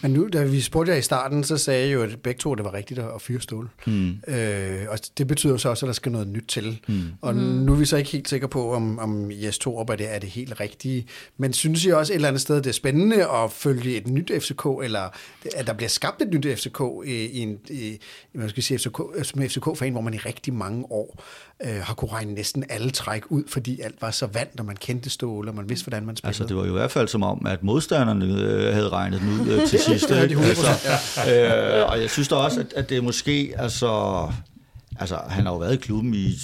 [0.03, 2.55] Men nu, da vi spurgte jer i starten, så sagde jeg jo, at begge to,
[2.55, 3.69] det var rigtigt at fyre Ståle.
[3.87, 4.11] Mm.
[4.29, 6.81] Øh, og det betyder så også, at der skal noget nyt til.
[6.89, 7.03] Mm.
[7.21, 7.41] Og mm.
[7.41, 10.19] nu er vi så ikke helt sikre på, om, om Jes Torup er det, er
[10.19, 11.07] det helt rigtige.
[11.37, 14.31] Men synes I også et eller andet sted, det er spændende at følge et nyt
[14.41, 15.09] FCK, eller
[15.57, 17.99] at der bliver skabt et nyt FCK i, i en, i,
[18.33, 21.25] man skal sige FCK, som FCK-fan, hvor man i rigtig mange år
[21.65, 24.77] øh, har kunne regne næsten alle træk ud, fordi alt var så vant, når man
[24.77, 26.29] kendte Ståle, og man vidste, hvordan man spillede.
[26.29, 29.41] Altså, det var jo i hvert fald som om, at modstanderne øh, havde regnet den
[29.41, 30.11] ud øh, til sidst.
[30.11, 30.71] ja, de altså,
[31.31, 33.89] øh, og jeg synes da også, at, at det måske, altså,
[34.99, 36.37] altså, han har jo været i klubben i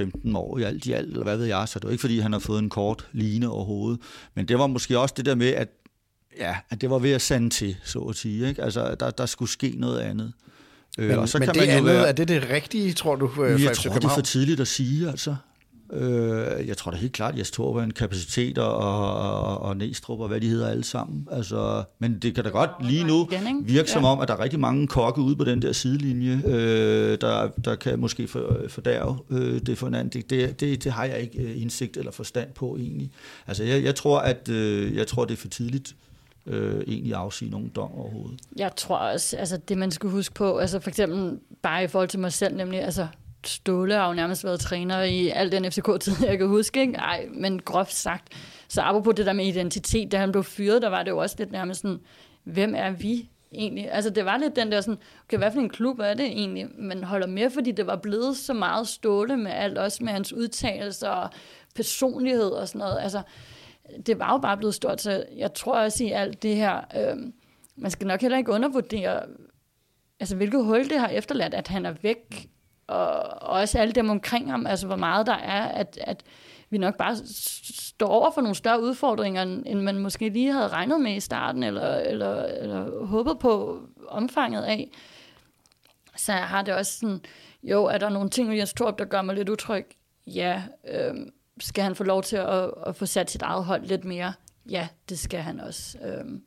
[0.00, 2.00] 15 år i alt i alt, eller hvad ved jeg, så det er jo ikke,
[2.00, 4.00] fordi han har fået en kort line overhovedet.
[4.34, 5.68] Men det var måske også det der med, at,
[6.38, 8.48] ja, at det var ved at sande til, så at sige.
[8.48, 8.62] Ikke?
[8.62, 10.32] Altså, der, der skulle ske noget andet.
[10.98, 12.92] Øh, men, og så men kan det man jo andet, være, er det det rigtige,
[12.92, 15.34] tror du, for Jeg tror, det er for tidligt at sige, altså.
[15.92, 20.20] Øh, jeg tror da helt klart, at Jes Torp en kapacitet og, og, og Næstrup
[20.20, 21.28] og hvad de hedder alle sammen.
[21.30, 23.28] Altså, men det kan da godt lige nu
[23.62, 27.18] virke som om, at der er rigtig mange kokke ude på den der sidelinje, øh,
[27.20, 28.28] der, der kan måske
[28.68, 30.22] fordærve øh, det for en anden.
[30.30, 33.10] Det, det, det har jeg ikke øh, indsigt eller forstand på egentlig.
[33.46, 35.94] Altså, jeg, jeg, tror, at, øh, jeg tror, det er for tidligt
[36.50, 38.40] øh, egentlig afsige nogen dom overhovedet.
[38.56, 42.08] Jeg tror også, altså det man skal huske på, altså for eksempel bare i forhold
[42.08, 43.06] til mig selv, nemlig altså
[43.46, 46.94] Ståle har jo nærmest været træner i al den FCK-tid, jeg kan huske, ikke?
[46.94, 48.28] Ej, men groft sagt.
[48.68, 51.36] Så apropos det der med identitet, da han blev fyret, der var det jo også
[51.38, 52.00] lidt nærmest sådan,
[52.44, 53.92] hvem er vi egentlig?
[53.92, 56.66] Altså det var lidt den der sådan, okay, hvad for en klub er det egentlig?
[56.78, 60.32] Man holder med, fordi det var blevet så meget Ståle med alt, også med hans
[60.32, 61.30] udtalelser og
[61.74, 62.98] personlighed og sådan noget.
[63.00, 63.22] Altså,
[64.06, 67.16] det var jo bare blevet stort, så jeg tror også i alt det her, øh,
[67.76, 69.22] man skal nok heller ikke undervurdere,
[70.20, 72.48] altså hvilket hul det har efterladt, at han er væk,
[72.86, 76.22] og, og også alle dem omkring ham, altså hvor meget der er, at, at
[76.70, 77.16] vi nok bare
[77.74, 81.62] står over for nogle større udfordringer, end man måske lige havde regnet med i starten,
[81.62, 84.90] eller, eller, eller håbet på omfanget af.
[86.16, 87.20] Så har det også sådan,
[87.62, 89.86] jo, er der nogle ting i tror, der gør mig lidt utryg?
[90.26, 91.14] ja, øh,
[91.60, 94.32] skal han få lov til at, at få sat sit eget hold lidt mere?
[94.70, 95.98] Ja, det skal han også.
[96.02, 96.42] Øhm,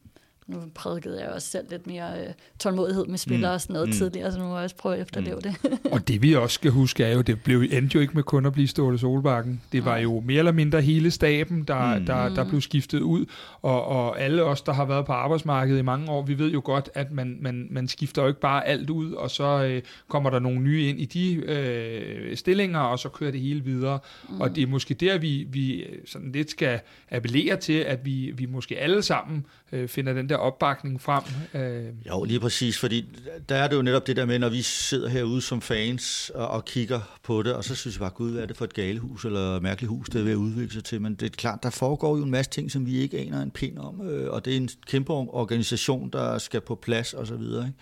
[0.48, 3.54] nu prædikede jeg også selv lidt mere øh, tålmodighed med spillere mm.
[3.54, 3.94] og sådan noget mm.
[3.94, 5.42] tidligere, så nu må jeg også prøve at efterleve mm.
[5.42, 5.80] det.
[5.92, 8.46] og det vi også skal huske er jo, det blev, endte jo ikke med kun
[8.46, 9.62] at blive Ståle Solbakken.
[9.72, 12.06] Det var jo mere eller mindre hele staben, der, mm.
[12.06, 13.26] der, der blev skiftet ud,
[13.62, 16.62] og, og alle os, der har været på arbejdsmarkedet i mange år, vi ved jo
[16.64, 20.30] godt, at man, man, man skifter jo ikke bare alt ud, og så øh, kommer
[20.30, 24.00] der nogle nye ind i de øh, stillinger, og så kører det hele videre.
[24.30, 24.42] Mm.
[24.42, 26.80] Og det er måske der, vi, vi sådan lidt skal
[27.12, 31.24] appellere til, at vi, vi måske alle sammen øh, finder den der opbakning frem.
[31.54, 31.86] Øh.
[32.08, 33.06] Jo, lige præcis, fordi
[33.50, 36.48] der er det jo netop det der med, når vi sidder herude som fans og,
[36.48, 38.74] og kigger på det, og så synes vi bare, gud, hvad er det for et
[38.74, 41.02] galehus eller mærkeligt hus, det er ved at udvikle sig til.
[41.02, 43.52] Men det er klart, der foregår jo en masse ting, som vi ikke aner en
[43.52, 47.36] pind om, øh, og det er en kæmpe organisation, der skal på plads og så
[47.36, 47.66] videre.
[47.66, 47.78] Ikke?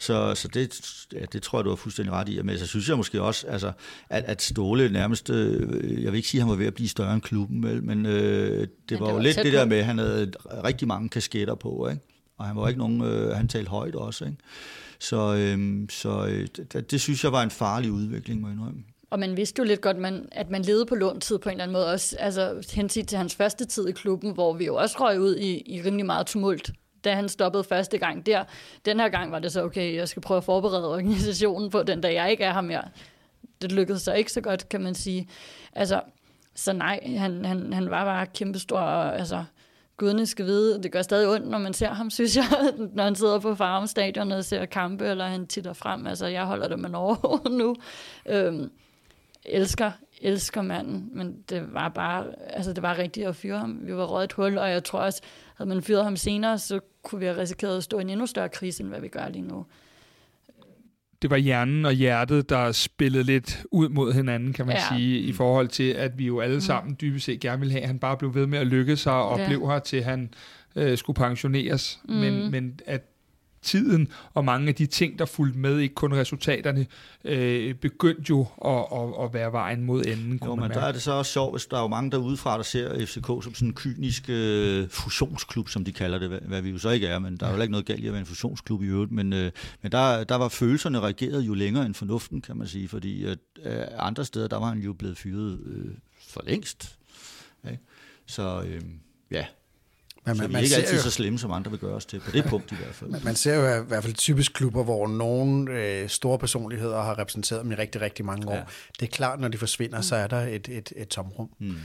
[0.00, 0.80] Så, så det,
[1.12, 2.42] ja, det tror jeg, du har fuldstændig ret i.
[2.42, 3.72] Men så synes jeg måske også, altså,
[4.08, 6.88] at, at Ståle nærmest, øh, jeg vil ikke sige, at han var ved at blive
[6.88, 9.76] større end klubben, vel, men øh, det, det var, var jo lidt det der med,
[9.76, 10.32] at han havde
[10.64, 12.02] rigtig mange kasketter på, ikke?
[12.38, 14.24] og han var ikke nogen, øh, han talte højt også.
[14.24, 14.36] Ikke?
[14.98, 18.84] Så, øh, så øh, det, det synes jeg var en farlig udvikling, må jeg indrømme.
[19.10, 21.62] Og man vidste jo lidt godt, man, at man levede på låntid på en eller
[21.62, 24.96] anden måde, også altså, henset til hans første tid i klubben, hvor vi jo også
[25.00, 26.72] røg ud i, i rimelig meget tumult
[27.04, 28.44] da han stoppede første gang der.
[28.84, 32.00] Den her gang var det så, okay, jeg skal prøve at forberede organisationen på den
[32.00, 32.82] dag, jeg ikke er her mere.
[33.62, 35.28] Det lykkedes så ikke så godt, kan man sige.
[35.72, 36.00] Altså,
[36.54, 39.44] så nej, han, han, han var bare kæmpestor, altså,
[39.96, 43.14] gudene skal vide, det gør stadig ondt, når man ser ham, synes jeg, når han
[43.14, 46.06] sidder på farmstadion og ser kampe, eller han titter frem.
[46.06, 47.76] Altså, jeg holder det med Norge nu.
[48.26, 48.70] Øhm,
[49.44, 53.78] elsker, elsker manden, men det var bare, altså det var rigtigt at fyre ham.
[53.82, 55.22] Vi var røget et hul, og jeg tror også,
[55.56, 58.26] havde man fyret ham senere, så kunne vi have risikeret at stå i en endnu
[58.26, 59.66] større krise, end hvad vi gør lige nu.
[61.22, 64.96] Det var hjernen og hjertet, der spillede lidt ud mod hinanden, kan man ja.
[64.96, 66.60] sige, i forhold til, at vi jo alle mm.
[66.60, 69.12] sammen dybest set gerne ville have, at han bare blev ved med at lykke sig
[69.12, 69.46] og ja.
[69.46, 70.34] blev her til han
[70.76, 72.00] øh, skulle pensioneres.
[72.04, 72.14] Mm.
[72.14, 73.09] Men, men at
[73.62, 76.86] tiden og mange af de ting, der fulgte med, ikke kun resultaterne,
[77.24, 80.40] øh, begyndte jo at, at, at være vejen mod enden.
[80.44, 82.56] Jo, men der er det så også sjovt, hvis der er jo mange der udefra,
[82.56, 86.62] der ser FCK som sådan en kynisk øh, fusionsklub, som de kalder det, hvad, hvad
[86.62, 88.20] vi jo så ikke er, men der er jo ikke noget galt i at være
[88.20, 89.50] en fusionsklub i øvrigt, men, øh,
[89.82, 93.38] men der, der var følelserne reageret jo længere end fornuften, kan man sige, fordi at,
[93.64, 95.94] øh, andre steder, der var han jo blevet fyret øh,
[96.28, 96.98] for længst.
[97.64, 97.76] Okay?
[98.26, 98.82] Så øh,
[99.30, 99.46] ja,
[100.24, 102.04] men man, så vi er ikke altid jo, så slemme, som andre vil gøre os
[102.04, 103.10] til, på det punkt i hvert fald.
[103.10, 107.18] Man, man ser jo i hvert fald typisk klubber, hvor nogle øh, store personligheder har
[107.18, 108.54] repræsenteret dem i rigtig, rigtig mange år.
[108.54, 108.62] Ja.
[109.00, 111.50] Det er klart, når de forsvinder, så er der et, et, et tomrum.
[111.58, 111.76] Mm.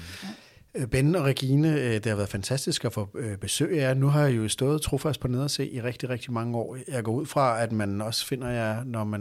[0.75, 3.93] Øh, ben og Regine, øh, det har været fantastisk at få øh, besøg af jer.
[3.93, 6.77] Nu har jeg jo stået trofast på nederse i rigtig, rigtig mange år.
[6.87, 9.19] Jeg går ud fra, at man også finder jer, når man,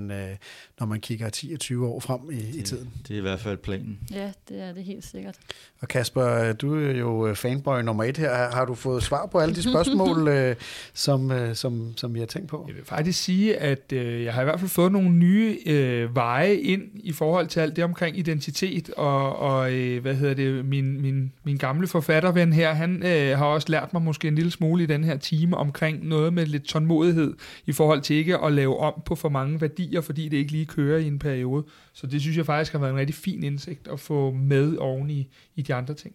[0.80, 2.90] når man kigger 10 20 år frem i, det, i tiden.
[3.08, 3.98] Det er i hvert fald planen.
[4.12, 5.34] Ja, det er det helt sikkert.
[5.80, 8.34] Og Kasper, du er jo fanboy nummer et her.
[8.34, 10.30] Har du fået svar på alle de spørgsmål,
[10.94, 12.64] som, som, som vi har tænkt på?
[12.68, 16.54] Jeg vil faktisk sige, at jeg har i hvert fald fået nogle nye øh, veje
[16.54, 21.02] ind i forhold til alt det omkring identitet og, og øh, hvad hedder det, min,
[21.02, 24.82] min min gamle forfatterven her, han øh, har også lært mig måske en lille smule
[24.82, 27.34] i den her time omkring noget med lidt tålmodighed
[27.66, 30.66] i forhold til ikke at lave om på for mange værdier, fordi det ikke lige
[30.66, 31.64] kører i en periode.
[31.92, 35.10] Så det synes jeg faktisk har været en rigtig fin indsigt at få med oven
[35.10, 36.14] i, i de andre ting.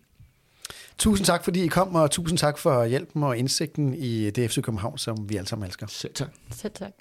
[0.97, 4.97] Tusind tak, fordi I kom, og tusind tak for hjælpen og indsigten i DFC København,
[4.97, 5.87] som vi alle sammen elsker.
[5.87, 6.29] Selv tak.
[6.51, 6.91] Selv tak.